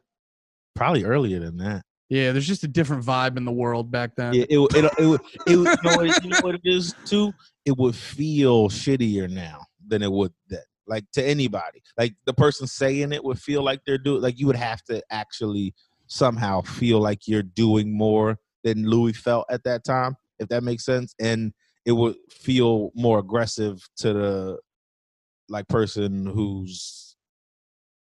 Probably 0.77 1.05
earlier 1.05 1.41
than 1.41 1.57
that. 1.59 1.83
Yeah, 2.11 2.33
there's 2.33 2.47
just 2.47 2.65
a 2.65 2.69
different 2.69 3.05
vibe 3.05 3.37
in 3.37 3.45
the 3.45 3.53
world 3.53 3.91
back 3.91 4.17
then. 4.17 4.35
Yeah, 4.35 4.45
it 4.51 4.59
would- 4.59 4.75
it 4.75 4.85
it 4.85 4.93
it 4.99 5.21
you 5.47 5.63
know 5.65 5.97
what 5.97 6.23
you 6.25 6.31
know 6.31 6.39
what 6.41 6.55
it 6.57 6.61
is 6.65 6.93
too. 7.07 7.33
It 7.65 7.77
would 7.79 7.95
feel 7.95 8.69
shittier 8.69 9.31
now 9.31 9.65
than 9.87 10.03
it 10.03 10.11
would 10.13 10.33
then. 10.49 10.61
Like 10.87 11.05
to 11.13 11.25
anybody, 11.25 11.81
like 11.97 12.15
the 12.27 12.33
person 12.35 12.67
saying 12.67 13.13
it 13.13 13.23
would 13.23 13.39
feel 13.39 13.63
like 13.63 13.81
they're 13.87 13.97
doing. 13.97 14.23
Like 14.23 14.41
you 14.41 14.49
would 14.49 14.57
have 14.57 14.83
to 14.87 15.01
actually 15.11 15.73
somehow 16.09 16.63
feel 16.63 16.99
like 16.99 17.29
you're 17.29 17.45
doing 17.45 17.97
more 17.97 18.39
than 18.65 18.85
Louis 18.89 19.13
felt 19.13 19.47
at 19.49 19.63
that 19.65 19.85
time, 19.85 20.17
if 20.41 20.49
that 20.49 20.65
makes 20.65 20.85
sense. 20.85 21.15
And 21.21 21.53
it 21.87 21.93
would 21.93 22.17
feel 22.29 22.91
more 22.97 23.21
aggressive 23.21 23.89
to 23.99 24.13
the 24.13 24.59
like 25.49 25.69
person 25.69 26.27
who's 26.27 27.15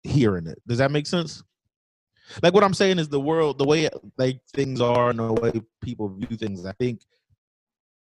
hearing 0.02 0.46
it. 0.46 0.58
Does 0.66 0.78
that 0.78 0.90
make 0.90 1.06
sense? 1.06 1.42
Like 2.42 2.54
what 2.54 2.64
I'm 2.64 2.74
saying 2.74 2.98
is 2.98 3.08
the 3.08 3.20
world, 3.20 3.58
the 3.58 3.64
way 3.64 3.88
like 4.18 4.40
things 4.52 4.80
are 4.80 5.10
and 5.10 5.18
the 5.18 5.32
way 5.32 5.52
people 5.82 6.08
view 6.08 6.36
things. 6.36 6.64
I 6.66 6.72
think 6.72 7.00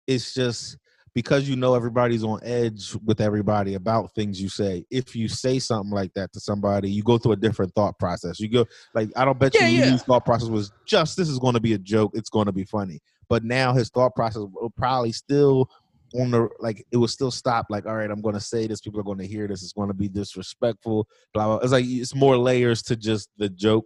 it's 0.07 0.33
just 0.33 0.77
because 1.13 1.49
you 1.49 1.55
know 1.55 1.73
everybody's 1.73 2.23
on 2.23 2.39
edge 2.43 2.95
with 3.03 3.21
everybody 3.21 3.73
about 3.73 4.13
things 4.13 4.39
you 4.41 4.49
say. 4.49 4.85
If 4.91 5.15
you 5.15 5.27
say 5.27 5.57
something 5.59 5.91
like 5.91 6.13
that 6.13 6.31
to 6.33 6.39
somebody, 6.39 6.91
you 6.91 7.01
go 7.01 7.17
through 7.17 7.31
a 7.31 7.37
different 7.37 7.73
thought 7.73 7.97
process. 7.97 8.39
You 8.39 8.49
go 8.49 8.65
like 8.93 9.09
I 9.15 9.25
don't 9.25 9.39
bet 9.39 9.55
Yeah, 9.55 9.67
you 9.67 9.81
yeah. 9.81 9.97
Thought 9.97 10.25
process 10.25 10.49
was 10.49 10.71
just 10.85 11.17
this 11.17 11.27
is 11.27 11.39
going 11.39 11.55
to 11.55 11.59
be 11.59 11.73
a 11.73 11.77
joke. 11.79 12.11
It's 12.13 12.29
going 12.29 12.45
to 12.45 12.51
be 12.51 12.65
funny. 12.65 12.99
But 13.29 13.43
now 13.43 13.73
his 13.73 13.89
thought 13.89 14.15
process 14.15 14.43
will 14.51 14.69
probably 14.77 15.11
still 15.11 15.69
on 16.15 16.31
the 16.31 16.47
like 16.59 16.85
it 16.91 16.97
will 16.97 17.07
still 17.07 17.31
stop 17.31 17.65
like 17.69 17.85
all 17.85 17.95
right 17.95 18.09
i'm 18.09 18.21
going 18.21 18.33
to 18.33 18.39
say 18.39 18.65
this 18.65 18.79
people 18.79 18.97
are 18.97 19.03
going 19.03 19.17
to 19.17 19.27
hear 19.27 19.45
this 19.45 19.61
it's 19.61 19.73
going 19.73 19.89
to 19.89 19.93
be 19.93 20.07
disrespectful 20.07 21.05
blah 21.33 21.45
blah 21.45 21.57
it's 21.57 21.73
like 21.73 21.83
it's 21.85 22.15
more 22.15 22.37
layers 22.37 22.81
to 22.81 22.95
just 22.95 23.29
the 23.37 23.49
joke 23.49 23.85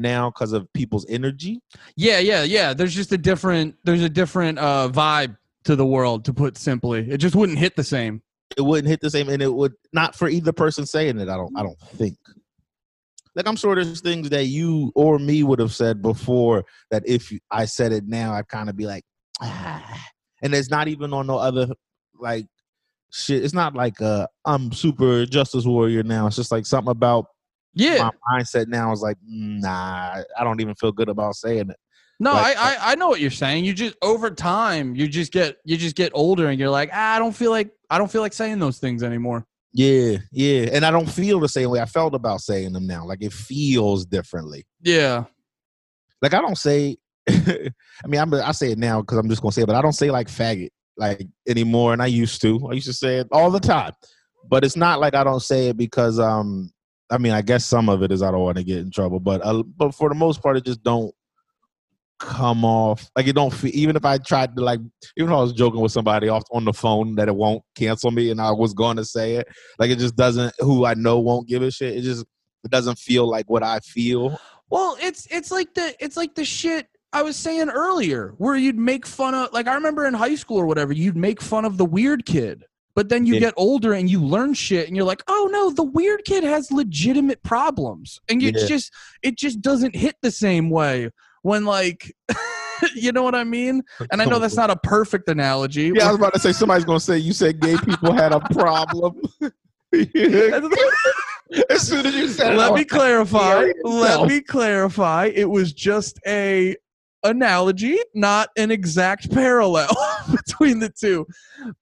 now 0.00 0.30
because 0.30 0.52
of 0.52 0.70
people's 0.72 1.06
energy 1.08 1.60
Yeah, 1.96 2.18
yeah, 2.18 2.42
yeah. 2.42 2.74
There's 2.74 2.94
just 2.94 3.12
a 3.12 3.18
different 3.18 3.76
there's 3.84 4.02
a 4.02 4.08
different 4.08 4.58
uh 4.58 4.88
vibe 4.92 5.36
to 5.64 5.76
the 5.76 5.86
world, 5.86 6.24
to 6.24 6.32
put 6.32 6.56
simply. 6.56 7.10
It 7.10 7.18
just 7.18 7.34
wouldn't 7.34 7.58
hit 7.58 7.76
the 7.76 7.84
same. 7.84 8.22
it 8.56 8.62
wouldn't 8.62 8.88
hit 8.88 9.00
the 9.00 9.10
same 9.10 9.28
and 9.28 9.42
it 9.42 9.52
would 9.52 9.72
not 9.92 10.14
for 10.14 10.28
either 10.28 10.52
person 10.52 10.84
saying 10.86 11.18
it 11.18 11.28
i 11.28 11.36
don't 11.36 11.52
i 11.56 11.62
don't 11.62 11.78
think 11.94 12.16
like 13.36 13.46
i'm 13.46 13.56
sure 13.56 13.74
there's 13.74 14.00
things 14.00 14.28
that 14.30 14.46
you 14.46 14.90
or 14.94 15.18
me 15.18 15.42
would 15.42 15.58
have 15.58 15.72
said 15.72 16.02
before 16.02 16.64
that 16.90 17.02
if 17.06 17.32
i 17.50 17.64
said 17.64 17.92
it 17.92 18.04
now 18.06 18.32
i'd 18.34 18.48
kind 18.48 18.68
of 18.68 18.76
be 18.76 18.86
like 18.86 19.04
ah. 19.40 20.04
and 20.42 20.54
it's 20.54 20.70
not 20.70 20.88
even 20.88 21.12
on 21.12 21.26
no 21.26 21.38
other 21.38 21.68
like 22.18 22.46
shit 23.12 23.44
it's 23.44 23.54
not 23.54 23.74
like 23.74 24.00
uh 24.00 24.26
i'm 24.44 24.72
super 24.72 25.26
justice 25.26 25.64
warrior 25.64 26.02
now 26.02 26.26
it's 26.26 26.36
just 26.36 26.52
like 26.52 26.66
something 26.66 26.90
about 26.90 27.26
Yeah. 27.74 28.10
my 28.26 28.38
mindset 28.40 28.66
now 28.68 28.92
is 28.92 29.00
like 29.00 29.16
"Mm, 29.24 29.60
nah 29.62 30.22
i 30.38 30.44
don't 30.44 30.60
even 30.60 30.74
feel 30.74 30.92
good 30.92 31.08
about 31.08 31.36
saying 31.36 31.70
it 31.70 31.76
No, 32.18 32.32
Like- 32.34 32.56
I, 32.56 32.74
I 32.74 32.92
I 32.92 32.94
know 32.96 33.08
what 33.08 33.20
you're 33.20 33.30
saying. 33.30 33.64
You 33.64 33.72
just 33.72 33.96
over 34.02 34.30
time, 34.30 34.94
you 34.94 35.08
just 35.08 35.32
get 35.32 35.56
you 35.64 35.76
just 35.78 35.96
get 35.96 36.12
older, 36.14 36.48
and 36.48 36.58
you're 36.60 36.68
like, 36.68 36.90
ah, 36.92 37.14
I 37.16 37.18
don't 37.18 37.34
feel 37.34 37.50
like 37.50 37.70
I 37.88 37.96
don't 37.98 38.10
feel 38.10 38.20
like 38.20 38.34
saying 38.34 38.58
those 38.58 38.78
things 38.78 39.02
anymore. 39.02 39.46
yeah 39.72 40.16
yeah 40.32 40.68
and 40.74 40.84
i 40.84 40.90
don't 40.90 41.06
feel 41.08 41.38
the 41.40 41.48
same 41.48 41.70
way 41.70 41.78
i 41.80 41.86
felt 41.86 42.12
about 42.14 42.40
saying 42.40 42.72
them 42.72 42.86
now 42.88 43.06
like 43.06 43.22
it 43.22 43.32
feels 43.32 44.04
differently 44.04 44.66
Yeah, 44.82 45.24
like 46.22 46.34
I 46.34 46.40
don't 46.40 46.58
say. 46.58 46.96
I 47.28 48.06
mean, 48.06 48.20
I'm, 48.20 48.34
I 48.34 48.52
say 48.52 48.72
it 48.72 48.78
now 48.78 49.00
because 49.00 49.18
I'm 49.18 49.28
just 49.28 49.40
gonna 49.42 49.52
say 49.52 49.62
it, 49.62 49.66
but 49.66 49.76
I 49.76 49.82
don't 49.82 49.92
say 50.02 50.10
like 50.10 50.28
faggot 50.28 50.70
like 50.96 51.26
anymore, 51.46 51.92
and 51.94 52.02
I 52.02 52.06
used 52.06 52.42
to. 52.42 52.68
I 52.70 52.74
used 52.74 52.86
to 52.88 52.92
say 52.92 53.18
it 53.20 53.28
all 53.32 53.50
the 53.50 53.60
time, 53.60 53.92
but 54.48 54.64
it's 54.64 54.76
not 54.76 55.00
like 55.00 55.14
I 55.14 55.22
don't 55.24 55.40
say 55.42 55.68
it 55.68 55.76
because 55.76 56.18
um. 56.18 56.70
I 57.10 57.18
mean, 57.18 57.32
I 57.32 57.42
guess 57.42 57.64
some 57.64 57.88
of 57.88 58.02
it 58.02 58.12
is 58.12 58.22
I 58.22 58.30
don't 58.30 58.40
want 58.40 58.58
to 58.58 58.64
get 58.64 58.78
in 58.78 58.90
trouble, 58.90 59.20
but 59.20 59.44
uh, 59.44 59.62
but 59.62 59.94
for 59.94 60.08
the 60.08 60.14
most 60.14 60.42
part, 60.42 60.56
it 60.56 60.64
just 60.64 60.82
don't 60.82 61.14
come 62.20 62.64
off 62.64 63.10
like 63.16 63.26
it 63.26 63.34
don't 63.34 63.52
feel. 63.52 63.72
Even 63.74 63.96
if 63.96 64.04
I 64.04 64.18
tried 64.18 64.54
to 64.56 64.62
like, 64.62 64.80
even 65.16 65.30
if 65.30 65.36
I 65.36 65.40
was 65.40 65.52
joking 65.52 65.80
with 65.80 65.90
somebody 65.90 66.28
off 66.28 66.44
on 66.52 66.64
the 66.64 66.72
phone 66.72 67.16
that 67.16 67.28
it 67.28 67.34
won't 67.34 67.62
cancel 67.74 68.10
me, 68.10 68.30
and 68.30 68.40
I 68.40 68.52
was 68.52 68.74
going 68.74 68.96
to 68.98 69.04
say 69.04 69.36
it, 69.36 69.48
like 69.78 69.90
it 69.90 69.98
just 69.98 70.16
doesn't. 70.16 70.54
Who 70.60 70.84
I 70.84 70.94
know 70.94 71.18
won't 71.18 71.48
give 71.48 71.62
a 71.62 71.70
shit. 71.70 71.96
It 71.96 72.02
just 72.02 72.24
it 72.62 72.70
doesn't 72.70 72.98
feel 72.98 73.28
like 73.28 73.50
what 73.50 73.62
I 73.62 73.80
feel. 73.80 74.38
Well, 74.68 74.96
it's 75.00 75.26
it's 75.30 75.50
like 75.50 75.74
the 75.74 75.94
it's 75.98 76.16
like 76.16 76.34
the 76.36 76.44
shit 76.44 76.86
I 77.12 77.22
was 77.22 77.36
saying 77.36 77.70
earlier, 77.70 78.34
where 78.38 78.54
you'd 78.54 78.78
make 78.78 79.04
fun 79.04 79.34
of 79.34 79.52
like 79.52 79.66
I 79.66 79.74
remember 79.74 80.06
in 80.06 80.14
high 80.14 80.36
school 80.36 80.58
or 80.58 80.66
whatever, 80.66 80.92
you'd 80.92 81.16
make 81.16 81.40
fun 81.40 81.64
of 81.64 81.76
the 81.76 81.84
weird 81.84 82.24
kid. 82.24 82.64
But 83.00 83.08
then 83.08 83.24
you 83.24 83.32
Yeah. 83.32 83.40
get 83.40 83.54
older 83.56 83.94
and 83.94 84.10
you 84.10 84.22
learn 84.22 84.52
shit 84.52 84.86
and 84.86 84.94
you're 84.94 85.06
like, 85.06 85.22
oh 85.26 85.48
no, 85.50 85.70
the 85.70 85.82
weird 85.82 86.22
kid 86.26 86.44
has 86.44 86.70
legitimate 86.70 87.42
problems. 87.42 88.20
And 88.28 88.42
it's 88.42 88.60
Yeah. 88.60 88.68
just 88.68 88.92
it 89.22 89.38
just 89.38 89.62
doesn't 89.62 89.96
hit 89.96 90.16
the 90.20 90.30
same 90.30 90.68
way 90.68 91.08
when 91.40 91.64
like 91.64 92.14
you 92.94 93.10
know 93.12 93.22
what 93.22 93.34
I 93.34 93.44
mean? 93.44 93.80
And 94.12 94.20
I 94.20 94.26
know 94.26 94.38
that's 94.38 94.54
not 94.54 94.68
a 94.68 94.76
perfect 94.76 95.30
analogy. 95.30 95.92
Yeah, 95.94 96.04
I 96.04 96.08
was 96.08 96.16
about 96.20 96.34
to 96.34 96.40
say 96.40 96.52
somebody's 96.52 96.84
gonna 96.84 97.00
say 97.00 97.16
you 97.16 97.32
said 97.32 97.58
gay 97.58 97.78
people 97.78 98.12
had 98.12 98.34
a 98.34 98.40
problem. 98.40 99.14
as 101.70 101.88
soon 101.88 102.04
as 102.04 102.14
you 102.14 102.28
said 102.28 102.54
let 102.54 102.72
was 102.72 102.80
me 102.80 102.84
clarify 102.84 103.64
let 103.82 104.28
me 104.28 104.42
clarify 104.42 105.24
it 105.34 105.48
was 105.48 105.72
just 105.72 106.20
a 106.26 106.76
analogy 107.24 107.98
not 108.14 108.48
an 108.56 108.70
exact 108.70 109.30
parallel 109.30 109.88
between 110.30 110.78
the 110.78 110.88
two 110.88 111.26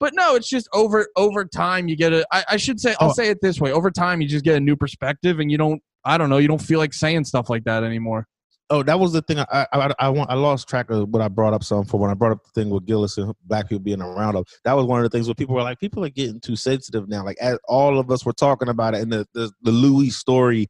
but 0.01 0.13
no 0.15 0.35
it's 0.35 0.49
just 0.49 0.69
over 0.73 1.07
over 1.17 1.45
time 1.45 1.87
you 1.89 1.97
get 1.97 2.13
a 2.13 2.27
i, 2.33 2.45
I 2.51 2.57
should 2.57 2.81
say 2.81 2.95
i'll 3.01 3.11
Oh. 3.11 3.13
say 3.13 3.29
it 3.29 3.39
this 3.41 3.61
way 3.61 3.73
over 3.73 3.91
time 3.91 4.21
you 4.21 4.29
just 4.29 4.45
get 4.45 4.57
a 4.57 4.61
new 4.61 4.77
perspective 4.77 5.39
and 5.39 5.51
you 5.51 5.57
don't 5.59 5.81
i 6.05 6.19
don't 6.19 6.29
know 6.29 6.39
you 6.39 6.49
don't 6.49 6.61
feel 6.63 6.79
like 6.79 6.93
saying 6.93 7.25
stuff 7.25 7.49
like 7.49 7.65
that 7.65 7.85
anymore 7.85 8.27
Oh, 8.71 8.83
that 8.83 9.01
was 9.01 9.15
the 9.15 9.23
thing. 9.23 9.39
I 9.39 9.67
I, 9.73 9.95
I 9.99 10.09
want. 10.11 10.31
I 10.31 10.35
lost 10.35 10.69
track 10.69 10.91
of 10.91 11.09
what 11.09 11.23
I 11.23 11.29
brought 11.29 11.55
up 11.55 11.65
some 11.65 11.87
for 11.87 11.99
when 11.99 12.11
I 12.11 12.13
brought 12.13 12.33
up 12.33 12.45
the 12.45 12.51
thing 12.51 12.69
with 12.69 12.85
Gillis 12.85 13.17
and 13.17 13.33
black 13.47 13.67
people 13.67 13.81
being 13.83 14.03
around 14.03 14.37
us. 14.37 14.45
That 14.65 14.75
was 14.75 14.85
one 14.85 14.99
of 15.03 15.05
the 15.05 15.09
things 15.09 15.27
where 15.27 15.35
people 15.35 15.55
were 15.55 15.63
like, 15.63 15.81
people 15.81 16.05
are 16.05 16.11
getting 16.11 16.39
too 16.39 16.55
sensitive 16.55 17.09
now. 17.09 17.25
Like 17.25 17.39
as 17.41 17.59
all 17.67 17.99
of 17.99 18.11
us 18.11 18.27
were 18.27 18.35
talking 18.35 18.69
about 18.69 18.95
it, 18.95 19.01
and 19.01 19.11
the 19.11 19.27
the, 19.33 19.51
the 19.63 19.71
Louis 19.71 20.11
story 20.11 20.69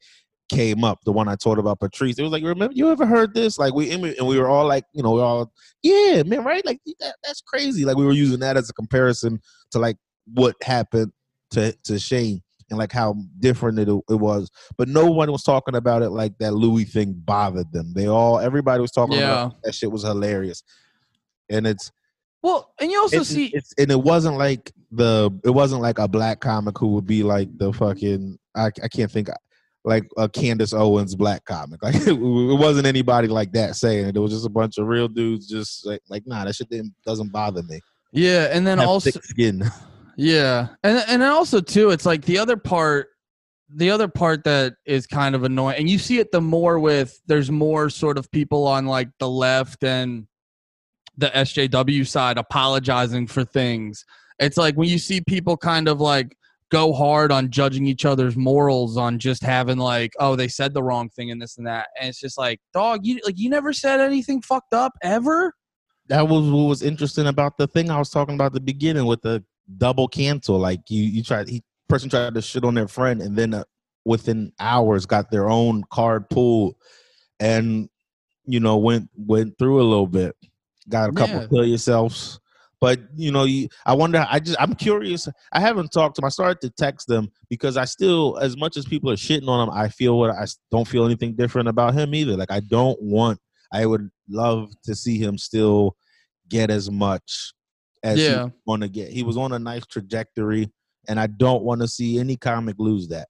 came 0.48 0.84
up, 0.84 1.00
the 1.04 1.12
one 1.12 1.28
I 1.28 1.36
told 1.36 1.58
about 1.58 1.80
Patrice. 1.80 2.18
It 2.18 2.22
was 2.22 2.32
like, 2.32 2.42
remember, 2.42 2.74
you 2.74 2.90
ever 2.90 3.06
heard 3.06 3.34
this? 3.34 3.58
Like 3.58 3.74
we 3.74 3.90
and 3.90 4.02
we 4.02 4.38
were 4.38 4.48
all 4.48 4.66
like, 4.66 4.84
you 4.92 5.02
know, 5.02 5.12
we 5.12 5.20
all, 5.20 5.52
yeah, 5.82 6.22
man, 6.24 6.44
right? 6.44 6.64
Like 6.64 6.80
that, 7.00 7.16
that's 7.24 7.40
crazy. 7.40 7.84
Like 7.84 7.96
we 7.96 8.04
were 8.04 8.12
using 8.12 8.40
that 8.40 8.56
as 8.56 8.70
a 8.70 8.72
comparison 8.72 9.40
to 9.72 9.78
like 9.78 9.96
what 10.34 10.56
happened 10.62 11.12
to 11.50 11.72
to 11.84 11.98
Shane 11.98 12.42
and 12.70 12.78
like 12.78 12.92
how 12.92 13.16
different 13.40 13.78
it, 13.78 13.88
it 13.88 14.14
was. 14.14 14.50
But 14.76 14.88
no 14.88 15.10
one 15.10 15.30
was 15.32 15.42
talking 15.42 15.74
about 15.74 16.02
it 16.02 16.10
like 16.10 16.36
that 16.38 16.52
Louis 16.54 16.84
thing 16.84 17.14
bothered 17.24 17.72
them. 17.72 17.92
They 17.94 18.08
all, 18.08 18.38
everybody 18.38 18.80
was 18.80 18.90
talking 18.90 19.16
Yeah. 19.16 19.44
about 19.46 19.62
that 19.62 19.74
shit 19.74 19.90
was 19.90 20.02
hilarious. 20.02 20.62
And 21.48 21.66
it's 21.66 21.90
well 22.42 22.72
and 22.80 22.90
you 22.90 23.00
also 23.00 23.20
it's, 23.20 23.30
see 23.30 23.46
it's 23.46 23.72
and 23.78 23.90
it 23.90 24.00
wasn't 24.00 24.36
like 24.36 24.70
the 24.92 25.30
it 25.44 25.50
wasn't 25.50 25.82
like 25.82 25.98
a 25.98 26.06
black 26.06 26.40
comic 26.40 26.78
who 26.78 26.88
would 26.88 27.06
be 27.06 27.22
like 27.22 27.48
the 27.58 27.72
fucking 27.72 28.38
I, 28.54 28.66
I 28.82 28.88
can't 28.88 29.10
think 29.10 29.28
like 29.88 30.04
a 30.16 30.28
Candace 30.28 30.72
Owens 30.72 31.14
black 31.14 31.44
comic. 31.44 31.80
Like 31.82 31.94
it, 31.94 32.12
wasn't 32.12 32.86
anybody 32.86 33.28
like 33.28 33.52
that 33.52 33.76
saying 33.76 34.06
it. 34.06 34.16
It 34.16 34.20
was 34.20 34.32
just 34.32 34.46
a 34.46 34.50
bunch 34.50 34.78
of 34.78 34.86
real 34.86 35.08
dudes 35.08 35.48
just 35.48 35.86
like, 35.86 36.02
like 36.08 36.26
nah 36.26 36.44
that 36.44 36.54
shit 36.54 36.70
didn't, 36.70 36.94
doesn't 37.04 37.32
bother 37.32 37.62
me. 37.62 37.80
Yeah 38.12 38.48
and 38.52 38.66
then 38.66 38.78
also 38.80 39.10
thick 39.10 39.24
skin. 39.24 39.64
Yeah, 40.20 40.70
and 40.82 41.04
and 41.06 41.22
then 41.22 41.30
also 41.30 41.60
too, 41.60 41.90
it's 41.90 42.04
like 42.04 42.24
the 42.24 42.38
other 42.38 42.56
part, 42.56 43.06
the 43.72 43.92
other 43.92 44.08
part 44.08 44.42
that 44.44 44.74
is 44.84 45.06
kind 45.06 45.36
of 45.36 45.44
annoying, 45.44 45.76
and 45.78 45.88
you 45.88 45.96
see 45.96 46.18
it 46.18 46.32
the 46.32 46.40
more 46.40 46.80
with 46.80 47.20
there's 47.28 47.52
more 47.52 47.88
sort 47.88 48.18
of 48.18 48.28
people 48.32 48.66
on 48.66 48.86
like 48.86 49.10
the 49.20 49.30
left 49.30 49.84
and 49.84 50.26
the 51.16 51.28
SJW 51.28 52.04
side 52.04 52.36
apologizing 52.36 53.28
for 53.28 53.44
things. 53.44 54.04
It's 54.40 54.56
like 54.56 54.74
when 54.74 54.88
you 54.88 54.98
see 54.98 55.20
people 55.20 55.56
kind 55.56 55.86
of 55.86 56.00
like 56.00 56.36
go 56.70 56.92
hard 56.92 57.32
on 57.32 57.50
judging 57.50 57.86
each 57.86 58.04
other's 58.04 58.36
morals 58.36 58.96
on 58.96 59.18
just 59.18 59.42
having 59.42 59.78
like, 59.78 60.12
oh, 60.20 60.36
they 60.36 60.48
said 60.48 60.74
the 60.74 60.82
wrong 60.82 61.08
thing 61.08 61.30
and 61.30 61.40
this 61.40 61.56
and 61.56 61.66
that, 61.66 61.88
and 61.98 62.08
it's 62.08 62.20
just 62.20 62.36
like, 62.38 62.60
dog, 62.74 63.00
you 63.04 63.20
like 63.24 63.38
you 63.38 63.48
never 63.50 63.72
said 63.72 64.00
anything 64.00 64.42
fucked 64.42 64.74
up 64.74 64.92
ever. 65.02 65.54
that 66.08 66.28
was 66.28 66.50
what 66.50 66.64
was 66.68 66.82
interesting 66.82 67.26
about 67.26 67.56
the 67.58 67.66
thing 67.66 67.90
I 67.90 67.98
was 67.98 68.10
talking 68.10 68.34
about 68.34 68.46
at 68.46 68.52
the 68.52 68.60
beginning 68.60 69.06
with 69.06 69.22
the 69.22 69.44
double 69.76 70.08
cancel. 70.08 70.58
Like 70.58 70.80
you, 70.88 71.02
you 71.02 71.22
tried, 71.22 71.48
he 71.48 71.62
person 71.88 72.10
tried 72.10 72.34
to 72.34 72.42
shit 72.42 72.64
on 72.64 72.74
their 72.74 72.88
friend, 72.88 73.20
and 73.22 73.36
then 73.36 73.54
uh, 73.54 73.64
within 74.04 74.52
hours 74.60 75.06
got 75.06 75.30
their 75.30 75.48
own 75.48 75.84
card 75.90 76.28
pulled, 76.30 76.74
and 77.40 77.88
you 78.44 78.60
know 78.60 78.76
went 78.78 79.08
went 79.16 79.58
through 79.58 79.80
a 79.80 79.88
little 79.88 80.06
bit, 80.06 80.34
got 80.88 81.10
a 81.10 81.12
couple 81.12 81.40
Yeah. 81.40 81.46
kill 81.48 81.64
yourselves. 81.66 82.40
But 82.80 83.00
you 83.16 83.32
know, 83.32 83.44
you, 83.44 83.68
I 83.86 83.94
wonder. 83.94 84.24
I 84.28 84.38
just, 84.38 84.60
I'm 84.60 84.74
curious. 84.74 85.28
I 85.52 85.60
haven't 85.60 85.90
talked 85.90 86.14
to 86.16 86.20
them. 86.20 86.26
I 86.26 86.30
started 86.30 86.60
to 86.60 86.70
text 86.70 87.08
them 87.08 87.30
because 87.50 87.76
I 87.76 87.84
still, 87.84 88.38
as 88.38 88.56
much 88.56 88.76
as 88.76 88.84
people 88.86 89.10
are 89.10 89.16
shitting 89.16 89.48
on 89.48 89.68
him, 89.68 89.74
I 89.74 89.88
feel 89.88 90.18
what 90.18 90.30
I 90.30 90.46
don't 90.70 90.86
feel 90.86 91.04
anything 91.04 91.34
different 91.34 91.68
about 91.68 91.94
him 91.94 92.14
either. 92.14 92.36
Like 92.36 92.52
I 92.52 92.60
don't 92.60 93.00
want. 93.02 93.40
I 93.72 93.84
would 93.84 94.08
love 94.28 94.70
to 94.84 94.94
see 94.94 95.18
him 95.18 95.36
still 95.38 95.96
get 96.48 96.70
as 96.70 96.90
much 96.90 97.52
as 98.02 98.18
Yeah. 98.18 98.44
he 98.46 98.50
want 98.64 98.82
to 98.82 98.88
get. 98.88 99.10
He 99.10 99.22
was 99.22 99.36
on 99.36 99.52
a 99.52 99.58
nice 99.58 99.84
trajectory, 99.84 100.70
and 101.08 101.18
I 101.18 101.26
don't 101.26 101.64
want 101.64 101.80
to 101.80 101.88
see 101.88 102.18
any 102.18 102.36
comic 102.36 102.76
lose 102.78 103.08
that. 103.08 103.28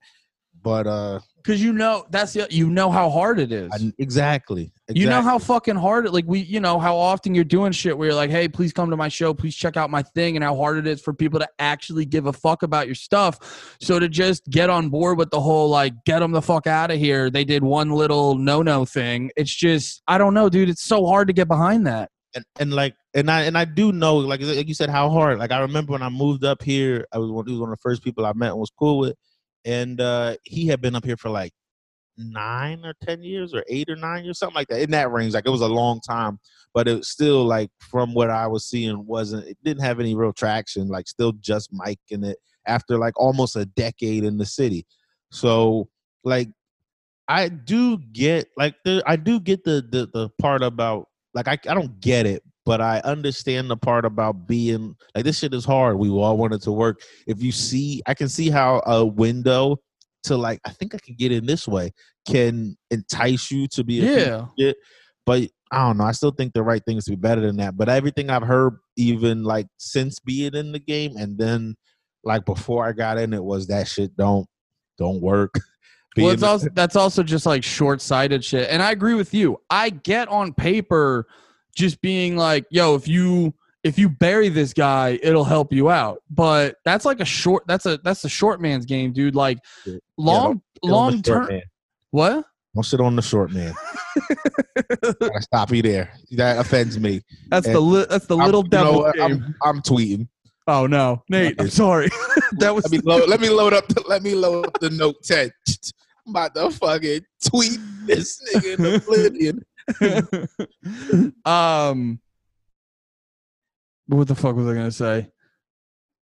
But 0.61 0.87
uh, 0.87 1.19
Because 1.37 1.63
you 1.63 1.71
know 1.71 2.05
that's 2.09 2.33
the, 2.33 2.47
you 2.49 2.69
know 2.69 2.91
how 2.91 3.09
hard 3.09 3.39
it 3.39 3.51
is. 3.51 3.71
I, 3.73 3.93
exactly, 3.97 4.71
You 4.89 5.07
know 5.07 5.21
how 5.21 5.39
fucking 5.39 5.77
hard 5.77 6.05
it 6.05 6.13
like 6.13 6.25
we 6.27 6.39
you 6.39 6.59
know 6.59 6.79
how 6.79 6.97
often 6.97 7.33
you're 7.33 7.43
doing 7.43 7.71
shit 7.71 7.97
where 7.97 8.09
you're 8.09 8.15
like, 8.15 8.29
hey, 8.29 8.47
please 8.47 8.73
come 8.73 8.89
to 8.89 8.97
my 8.97 9.07
show, 9.07 9.33
please 9.33 9.55
check 9.55 9.77
out 9.77 9.89
my 9.89 10.03
thing, 10.03 10.35
and 10.35 10.43
how 10.43 10.55
hard 10.55 10.77
it 10.77 10.87
is 10.87 11.01
for 11.01 11.13
people 11.13 11.39
to 11.39 11.47
actually 11.59 12.05
give 12.05 12.25
a 12.25 12.33
fuck 12.33 12.63
about 12.63 12.87
your 12.87 12.95
stuff. 12.95 13.77
So 13.81 13.99
to 13.99 14.09
just 14.09 14.45
get 14.49 14.69
on 14.69 14.89
board 14.89 15.17
with 15.17 15.29
the 15.29 15.39
whole 15.39 15.69
like 15.69 15.93
get 16.05 16.19
them 16.19 16.31
the 16.31 16.41
fuck 16.41 16.67
out 16.67 16.91
of 16.91 16.97
here, 16.97 17.29
they 17.29 17.45
did 17.45 17.63
one 17.63 17.91
little 17.91 18.35
no 18.35 18.61
no 18.61 18.85
thing. 18.85 19.31
It's 19.37 19.53
just 19.53 20.01
I 20.07 20.17
don't 20.17 20.33
know, 20.33 20.49
dude. 20.49 20.69
It's 20.69 20.83
so 20.83 21.05
hard 21.05 21.27
to 21.27 21.33
get 21.33 21.47
behind 21.47 21.87
that. 21.87 22.11
and, 22.35 22.45
and 22.59 22.73
like 22.73 22.95
and 23.13 23.31
I 23.31 23.43
and 23.43 23.57
I 23.57 23.65
do 23.65 23.91
know 23.91 24.17
like 24.17 24.41
like 24.41 24.67
you 24.67 24.73
said 24.73 24.89
how 24.89 25.09
hard 25.09 25.39
like 25.39 25.51
I 25.51 25.59
remember 25.61 25.93
when 25.93 26.03
I 26.03 26.09
moved 26.09 26.43
up 26.43 26.61
here 26.61 27.05
I 27.11 27.17
was 27.17 27.31
one, 27.31 27.45
he 27.47 27.53
was 27.53 27.61
one 27.61 27.69
of 27.71 27.77
the 27.77 27.81
first 27.81 28.03
people 28.03 28.25
I 28.25 28.33
met 28.33 28.51
and 28.51 28.59
was 28.59 28.71
cool 28.77 28.99
with 28.99 29.15
and 29.65 29.99
uh 30.01 30.35
he 30.43 30.67
had 30.67 30.81
been 30.81 30.95
up 30.95 31.05
here 31.05 31.17
for 31.17 31.29
like 31.29 31.51
nine 32.17 32.83
or 32.83 32.93
ten 33.01 33.21
years 33.21 33.53
or 33.53 33.63
eight 33.69 33.89
or 33.89 33.95
nine 33.95 34.25
years 34.25 34.39
something 34.39 34.55
like 34.55 34.67
that 34.67 34.81
in 34.81 34.91
that 34.91 35.11
range 35.11 35.33
like 35.33 35.45
it 35.45 35.51
was 35.51 35.61
a 35.61 35.67
long 35.67 36.01
time 36.01 36.37
but 36.73 36.87
it 36.87 36.97
was 36.97 37.07
still 37.07 37.45
like 37.45 37.69
from 37.79 38.13
what 38.13 38.29
I 38.29 38.45
was 38.47 38.67
seeing 38.67 39.05
wasn't 39.05 39.47
it 39.47 39.57
didn't 39.63 39.83
have 39.83 39.99
any 39.99 40.15
real 40.15 40.33
traction 40.33 40.89
like 40.89 41.07
still 41.07 41.31
just 41.33 41.69
Mike 41.71 41.99
in 42.09 42.23
it 42.23 42.37
after 42.69 42.97
like 42.97 43.19
almost 43.19 43.55
a 43.55 43.65
decade 43.65 44.23
in 44.23 44.37
the 44.37 44.45
city. 44.45 44.85
So 45.31 45.89
like 46.23 46.49
I 47.27 47.49
do 47.49 47.97
get 47.97 48.47
like 48.55 48.75
the 48.85 49.03
I 49.05 49.15
do 49.15 49.39
get 49.39 49.63
the 49.63 49.85
the 49.89 50.09
the 50.13 50.29
part 50.41 50.63
about 50.63 51.07
like 51.33 51.47
I 51.47 51.57
I 51.67 51.73
don't 51.73 51.99
get 51.99 52.25
it, 52.25 52.43
but 52.69 52.81
I 52.81 52.99
understand 52.99 53.67
the 53.67 53.75
part 53.75 54.05
about 54.05 54.45
being 54.47 54.95
like 55.15 55.25
this 55.25 55.39
shit 55.39 55.55
is 55.55 55.65
hard. 55.65 55.97
We 55.97 56.07
all 56.07 56.37
wanted 56.37 56.61
to 56.61 56.71
work. 56.71 57.01
If 57.25 57.41
you 57.41 57.51
see, 57.51 58.03
I 58.05 58.13
can 58.13 58.29
see 58.29 58.51
how 58.51 58.83
a 58.85 59.03
window 59.03 59.77
to 60.25 60.37
like 60.37 60.59
I 60.67 60.69
think 60.69 60.93
I 60.93 60.99
can 60.99 61.15
get 61.15 61.31
in 61.31 61.47
this 61.47 61.67
way 61.67 61.91
can 62.27 62.77
entice 62.91 63.49
you 63.49 63.67
to 63.69 63.83
be 63.83 64.01
a 64.01 64.15
Yeah. 64.15 64.45
shit, 64.59 64.77
but 65.25 65.49
I 65.71 65.87
don't 65.87 65.97
know. 65.97 66.03
I 66.03 66.11
still 66.11 66.29
think 66.29 66.53
the 66.53 66.61
right 66.61 66.85
thing 66.85 66.97
is 66.97 67.05
to 67.05 67.11
be 67.11 67.15
better 67.15 67.41
than 67.41 67.57
that. 67.57 67.75
But 67.75 67.89
everything 67.89 68.29
I've 68.29 68.43
heard, 68.43 68.77
even 68.97 69.43
like 69.43 69.65
since 69.79 70.19
being 70.19 70.53
in 70.53 70.71
the 70.71 70.77
game, 70.77 71.17
and 71.17 71.39
then 71.39 71.75
like 72.23 72.45
before 72.45 72.85
I 72.85 72.91
got 72.91 73.17
in, 73.17 73.33
it 73.33 73.43
was 73.43 73.65
that 73.69 73.87
shit 73.87 74.15
don't 74.15 74.45
don't 74.99 75.21
work. 75.23 75.55
Well, 76.17 76.31
it's 76.31 76.43
also 76.43 76.67
that's 76.73 76.95
also 76.97 77.23
just 77.23 77.45
like 77.45 77.63
short 77.63 78.01
sighted 78.01 78.43
shit. 78.43 78.69
And 78.69 78.81
I 78.83 78.91
agree 78.91 79.13
with 79.13 79.33
you. 79.33 79.61
I 79.69 79.89
get 79.89 80.27
on 80.27 80.53
paper 80.53 81.27
just 81.75 82.01
being 82.01 82.35
like, 82.37 82.65
yo, 82.69 82.95
if 82.95 83.07
you 83.07 83.53
if 83.83 83.97
you 83.97 84.09
bury 84.09 84.49
this 84.49 84.73
guy, 84.73 85.17
it'll 85.23 85.45
help 85.45 85.71
you 85.71 85.89
out. 85.89 86.21
But 86.29 86.75
that's 86.83 87.05
like 87.05 87.19
a 87.21 87.25
short 87.25 87.63
that's 87.67 87.85
a 87.85 87.97
that's 88.03 88.23
a 88.25 88.29
short 88.29 88.61
man's 88.61 88.85
game, 88.85 89.13
dude. 89.13 89.35
Like 89.35 89.59
long 90.17 90.61
the 90.83 90.89
long 90.89 91.21
term 91.21 91.49
what? 92.11 92.45
Don't 92.75 92.83
sit 92.83 92.99
on 93.01 93.15
the 93.15 93.21
short 93.21 93.51
man. 93.51 93.73
Gotta 94.87 95.41
stop 95.41 95.71
you 95.71 95.81
there. 95.81 96.11
That 96.31 96.59
offends 96.59 96.99
me. 96.99 97.21
That's 97.49 97.65
And 97.67 97.75
the 97.75 97.79
li- 97.79 98.05
that's 98.09 98.25
the 98.27 98.37
I'm- 98.37 98.45
little 98.45 98.63
you 98.63 98.69
know 98.69 98.83
devil 98.83 99.11
game. 99.13 99.55
I'm, 99.63 99.75
I'm 99.77 99.81
tweeting. 99.81 100.27
oh 100.67 100.85
no, 100.87 101.23
Nate, 101.29 101.55
I'm 101.59 101.69
sorry. 101.69 102.09
that 102.59 102.73
was 102.75 102.83
Let 102.85 102.91
me 102.91 102.99
load. 103.03 103.29
Let 103.29 103.39
me 103.41 103.49
load 103.49 103.73
up. 103.73 103.87
The, 103.87 104.03
let 104.07 104.23
me 104.23 104.35
load 104.35 104.67
up 104.67 104.79
the 104.79 104.89
Note 104.91 105.21
10. 105.23 105.51
I'm 106.27 106.31
about 106.31 106.53
to 106.55 106.69
fucking 106.69 107.21
tweet 107.47 107.79
this 108.05 108.39
nigga 108.53 108.77
in 108.79 108.95
oblivion. 108.95 109.65
um 111.45 112.19
what 114.07 114.27
the 114.27 114.35
fuck 114.35 114.55
was 114.55 114.67
i 114.67 114.73
gonna 114.73 114.91
say 114.91 115.27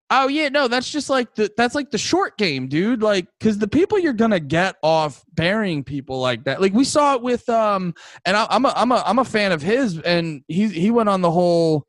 oh 0.09 0.27
yeah 0.27 0.49
no 0.49 0.67
that's 0.67 0.89
just 0.89 1.09
like 1.09 1.35
the 1.35 1.51
that's 1.57 1.75
like 1.75 1.91
the 1.91 1.97
short 1.97 2.37
game 2.37 2.67
dude 2.67 3.01
like 3.01 3.27
because 3.39 3.57
the 3.57 3.67
people 3.67 3.99
you're 3.99 4.13
gonna 4.13 4.39
get 4.39 4.75
off 4.81 5.23
burying 5.33 5.83
people 5.83 6.19
like 6.19 6.43
that 6.45 6.61
like 6.61 6.73
we 6.73 6.83
saw 6.83 7.15
it 7.15 7.21
with 7.21 7.47
um 7.49 7.93
and 8.25 8.37
I, 8.37 8.47
i'm 8.49 8.65
a 8.65 8.73
i'm 8.75 8.91
a 8.91 9.03
i'm 9.05 9.19
a 9.19 9.25
fan 9.25 9.51
of 9.51 9.61
his 9.61 9.99
and 9.99 10.43
he 10.47 10.67
he 10.69 10.91
went 10.91 11.09
on 11.09 11.21
the 11.21 11.31
whole 11.31 11.85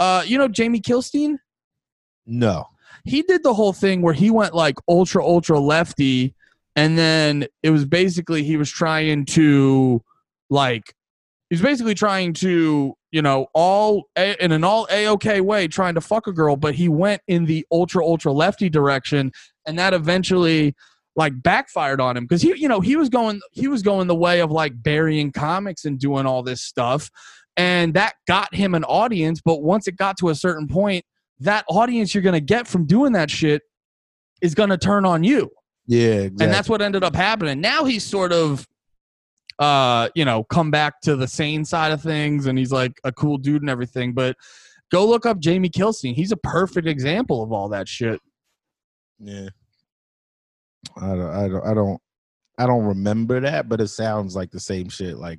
uh 0.00 0.24
you 0.26 0.36
know 0.38 0.48
jamie 0.48 0.80
kilstein 0.80 1.36
No. 2.26 2.64
he 3.04 3.22
did 3.22 3.42
the 3.44 3.54
whole 3.54 3.72
thing 3.72 4.02
where 4.02 4.14
he 4.14 4.30
went 4.30 4.54
like 4.54 4.76
ultra 4.88 5.24
ultra 5.24 5.60
lefty 5.60 6.34
and 6.76 6.98
then 6.98 7.46
it 7.62 7.70
was 7.70 7.84
basically 7.84 8.42
he 8.42 8.56
was 8.56 8.68
trying 8.68 9.26
to 9.26 10.02
like 10.50 10.92
he 11.50 11.54
was 11.54 11.62
basically 11.62 11.94
trying 11.94 12.32
to 12.32 12.94
you 13.12 13.22
know 13.22 13.46
all 13.54 14.04
a, 14.16 14.34
in 14.42 14.52
an 14.52 14.64
all 14.64 14.86
a-ok 14.90 15.40
way 15.40 15.68
trying 15.68 15.94
to 15.94 16.00
fuck 16.00 16.26
a 16.26 16.32
girl 16.32 16.56
but 16.56 16.74
he 16.74 16.88
went 16.88 17.20
in 17.28 17.44
the 17.44 17.64
ultra 17.70 18.04
ultra 18.04 18.32
lefty 18.32 18.68
direction 18.68 19.30
and 19.66 19.78
that 19.78 19.94
eventually 19.94 20.74
like 21.16 21.32
backfired 21.42 22.00
on 22.00 22.16
him 22.16 22.24
because 22.24 22.42
he 22.42 22.54
you 22.56 22.68
know 22.68 22.80
he 22.80 22.96
was 22.96 23.08
going 23.08 23.40
he 23.52 23.68
was 23.68 23.82
going 23.82 24.06
the 24.08 24.14
way 24.14 24.40
of 24.40 24.50
like 24.50 24.72
burying 24.82 25.30
comics 25.30 25.84
and 25.84 25.98
doing 25.98 26.26
all 26.26 26.42
this 26.42 26.60
stuff 26.60 27.08
and 27.56 27.94
that 27.94 28.14
got 28.26 28.52
him 28.54 28.74
an 28.74 28.82
audience 28.84 29.40
but 29.44 29.62
once 29.62 29.86
it 29.86 29.96
got 29.96 30.16
to 30.18 30.28
a 30.30 30.34
certain 30.34 30.66
point 30.66 31.04
that 31.38 31.64
audience 31.68 32.14
you're 32.14 32.22
going 32.22 32.32
to 32.32 32.40
get 32.40 32.66
from 32.66 32.84
doing 32.86 33.12
that 33.12 33.30
shit 33.30 33.62
is 34.42 34.54
going 34.54 34.70
to 34.70 34.78
turn 34.78 35.04
on 35.04 35.22
you 35.22 35.48
Yeah. 35.86 36.04
Exactly. 36.06 36.44
and 36.46 36.52
that's 36.52 36.68
what 36.68 36.82
ended 36.82 37.04
up 37.04 37.14
happening 37.14 37.60
now 37.60 37.84
he's 37.84 38.02
sort 38.04 38.32
of 38.32 38.66
uh 39.58 40.08
you 40.14 40.24
know 40.24 40.44
come 40.44 40.70
back 40.70 41.00
to 41.00 41.14
the 41.16 41.28
sane 41.28 41.64
side 41.64 41.92
of 41.92 42.02
things 42.02 42.46
and 42.46 42.58
he's 42.58 42.72
like 42.72 43.00
a 43.04 43.12
cool 43.12 43.38
dude 43.38 43.62
and 43.62 43.70
everything 43.70 44.12
but 44.12 44.36
go 44.90 45.06
look 45.06 45.26
up 45.26 45.38
jamie 45.38 45.68
kilstein 45.70 46.14
he's 46.14 46.32
a 46.32 46.36
perfect 46.38 46.88
example 46.88 47.42
of 47.42 47.52
all 47.52 47.68
that 47.68 47.88
shit 47.88 48.20
yeah. 49.20 49.48
I 50.96 51.06
don't. 51.08 51.30
I 51.30 51.48
don't. 51.48 51.66
I 51.66 51.74
don't. 51.74 52.00
I 52.58 52.66
don't 52.66 52.84
remember 52.84 53.40
that, 53.40 53.68
but 53.68 53.80
it 53.80 53.88
sounds 53.88 54.36
like 54.36 54.50
the 54.50 54.60
same 54.60 54.88
shit. 54.88 55.16
Like 55.16 55.38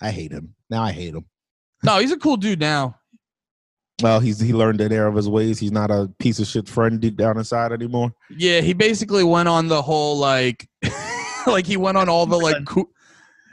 I 0.00 0.10
hate 0.10 0.30
him 0.32 0.54
now. 0.70 0.82
I 0.82 0.92
hate 0.92 1.14
him. 1.14 1.24
no 1.82 1.98
he's 1.98 2.12
a 2.12 2.16
cool 2.16 2.36
dude 2.36 2.60
now 2.60 2.96
Well, 4.02 4.20
he's 4.20 4.38
he 4.40 4.52
learned 4.52 4.80
an 4.80 4.92
error 4.92 5.08
of 5.08 5.16
his 5.16 5.28
ways. 5.28 5.58
He's 5.58 5.72
not 5.72 5.90
a 5.90 6.10
piece 6.18 6.38
of 6.38 6.46
shit 6.46 6.68
friend 6.68 7.00
deep 7.00 7.16
down 7.16 7.38
inside 7.38 7.72
anymore. 7.72 8.14
yeah 8.30 8.60
he 8.60 8.72
basically 8.72 9.24
went 9.24 9.48
on 9.48 9.68
the 9.68 9.82
whole 9.82 10.16
like 10.18 10.68
like 11.46 11.66
he 11.66 11.76
went 11.76 11.98
on 11.98 12.08
all 12.08 12.26
the 12.26 12.36
like 12.38 12.64
cool 12.66 12.88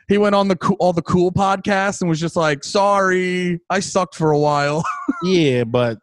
he 0.10 0.18
went 0.18 0.36
on 0.36 0.48
the 0.50 0.56
cool, 0.58 0.76
all 0.80 0.92
the 0.92 1.02
cool 1.04 1.32
podcasts 1.32 2.02
and 2.02 2.10
was 2.10 2.20
just 2.20 2.36
like 2.36 2.64
sorry 2.64 3.60
i 3.70 3.80
sucked 3.80 4.16
for 4.16 4.32
a 4.32 4.40
while 4.40 4.84
Yeah, 5.24 5.64
but 5.64 5.98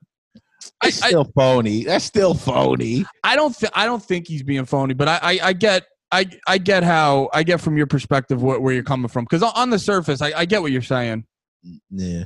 I- 0.83 0.89
it's 0.89 1.03
I- 1.03 1.09
still 1.09 1.25
phony. 1.37 1.85
That's 1.85 2.05
still 2.05 2.35
phony. 2.35 3.05
I 3.25 3.37
don't 3.37 3.55
think 3.55 3.73
I 3.77 3.85
don't 3.87 4.03
think 4.03 4.27
he's 4.29 4.43
being 4.43 4.65
phony, 4.65 4.95
but 4.95 5.09
I 5.09 5.19
I, 5.23 5.39
I 5.45 5.53
get 5.53 5.85
I 6.13 6.27
I 6.47 6.59
get 6.59 6.83
how 6.85 7.29
I 7.33 7.43
get 7.43 7.61
from 7.61 7.77
your 7.77 7.87
perspective 7.87 8.43
where, 8.43 8.61
where 8.61 8.75
you're 8.75 8.83
coming 8.85 9.09
from 9.09 9.25
because 9.25 9.43
on 9.43 9.71
the 9.71 9.79
surface 9.79 10.21
I, 10.23 10.33
I 10.37 10.45
get 10.45 10.63
what 10.63 10.73
you're 10.73 10.83
saying. 10.83 11.25
Yeah. 11.91 12.25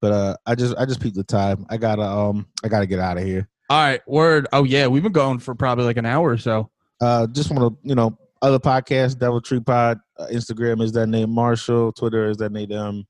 But 0.00 0.12
uh 0.12 0.36
I 0.46 0.54
just 0.54 0.76
I 0.76 0.84
just 0.86 1.00
peeked 1.00 1.16
the 1.16 1.24
time. 1.24 1.66
I 1.70 1.76
gotta 1.78 2.02
um 2.02 2.46
I 2.64 2.68
gotta 2.68 2.86
get 2.86 2.98
out 3.00 3.16
of 3.18 3.24
here. 3.24 3.48
All 3.70 3.78
right, 3.80 4.00
word. 4.06 4.46
Oh 4.52 4.64
yeah, 4.64 4.86
we've 4.86 5.02
been 5.02 5.12
going 5.12 5.38
for 5.38 5.54
probably 5.54 5.84
like 5.84 5.96
an 5.96 6.06
hour 6.06 6.28
or 6.30 6.38
so. 6.38 6.70
Uh 7.00 7.26
just 7.28 7.50
wanna 7.50 7.70
you 7.82 7.94
know, 7.94 8.16
other 8.42 8.58
podcasts, 8.58 9.18
Devil 9.18 9.40
Tree 9.40 9.60
Pod, 9.60 9.98
uh, 10.18 10.26
Instagram 10.26 10.82
is 10.82 10.92
that 10.92 11.08
name 11.08 11.30
Marshall, 11.30 11.92
Twitter 11.92 12.28
is 12.30 12.36
that 12.38 12.52
Nate 12.52 12.72
um 12.72 13.06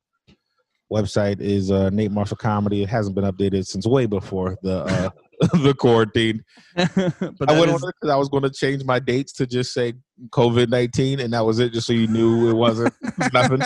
website 0.91 1.41
is 1.41 1.70
uh 1.70 1.91
Nate 1.91 2.11
Marshall 2.11 2.37
Comedy. 2.37 2.83
It 2.83 2.89
hasn't 2.89 3.14
been 3.14 3.24
updated 3.24 3.66
since 3.66 3.87
way 3.87 4.07
before 4.07 4.57
the 4.62 4.85
uh 4.85 5.11
the 5.62 5.74
quarantine. 5.74 6.45
but 6.74 7.49
I 7.49 7.59
went 7.59 7.70
is- 7.70 7.83
on 7.83 7.89
it 7.89 7.95
because 8.01 8.12
I 8.12 8.16
was 8.16 8.29
going 8.29 8.43
to 8.43 8.51
change 8.51 8.83
my 8.85 8.99
dates 8.99 9.33
to 9.35 9.47
just 9.47 9.72
say 9.72 9.95
COVID 10.31 10.68
nineteen, 10.68 11.20
and 11.20 11.33
that 11.33 11.45
was 11.45 11.61
it, 11.61 11.72
just 11.72 11.87
so 11.87 11.93
you 11.93 12.09
knew 12.09 12.49
it 12.49 12.55
wasn't 12.55 12.93
nothing. 13.33 13.61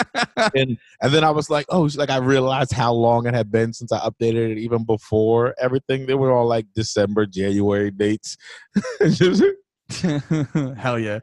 And 0.55 0.77
and 1.01 1.15
then 1.15 1.25
I 1.25 1.31
was 1.31 1.49
like, 1.49 1.67
oh, 1.71 1.89
like 1.95 2.11
I 2.11 2.19
realized 2.19 2.73
how 2.73 2.93
long 2.93 3.27
it 3.27 3.35
had 3.35 3.51
been 3.51 3.73
since 3.73 3.91
I 3.91 4.01
updated 4.01 4.53
it, 4.53 4.59
even 4.59 4.85
before 4.85 5.55
everything. 5.59 6.07
They 6.07 6.15
were 6.15 6.31
all 6.33 6.47
like 6.47 6.67
December, 6.75 7.25
January 7.25 7.91
dates. 7.91 8.37
Hell 10.77 10.99
yeah. 10.99 11.21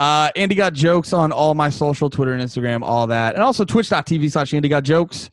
Uh, 0.00 0.30
Andy 0.36 0.54
got 0.54 0.72
jokes 0.72 1.12
on 1.12 1.32
all 1.32 1.54
my 1.54 1.70
social, 1.70 2.10
Twitter 2.10 2.32
and 2.32 2.42
Instagram, 2.42 2.82
all 2.82 3.06
that. 3.06 3.34
And 3.34 3.42
also 3.42 3.64
twitch.tv 3.64 4.30
slash 4.30 4.54
Andy 4.54 4.68
got 4.68 4.82
jokes. 4.82 5.30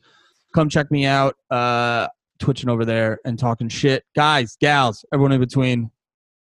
Come 0.54 0.68
check 0.68 0.90
me 0.90 1.06
out, 1.06 1.36
uh, 1.50 2.08
twitching 2.38 2.68
over 2.68 2.84
there 2.84 3.18
and 3.24 3.38
talking 3.38 3.68
shit. 3.68 4.04
Guys, 4.14 4.56
gals, 4.60 5.04
everyone 5.12 5.32
in 5.32 5.40
between. 5.40 5.90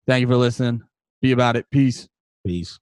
Thank 0.07 0.21
you 0.21 0.27
for 0.27 0.37
listening. 0.37 0.81
Be 1.21 1.33
about 1.33 1.57
it. 1.57 1.65
Peace. 1.71 2.07
Peace. 2.45 2.79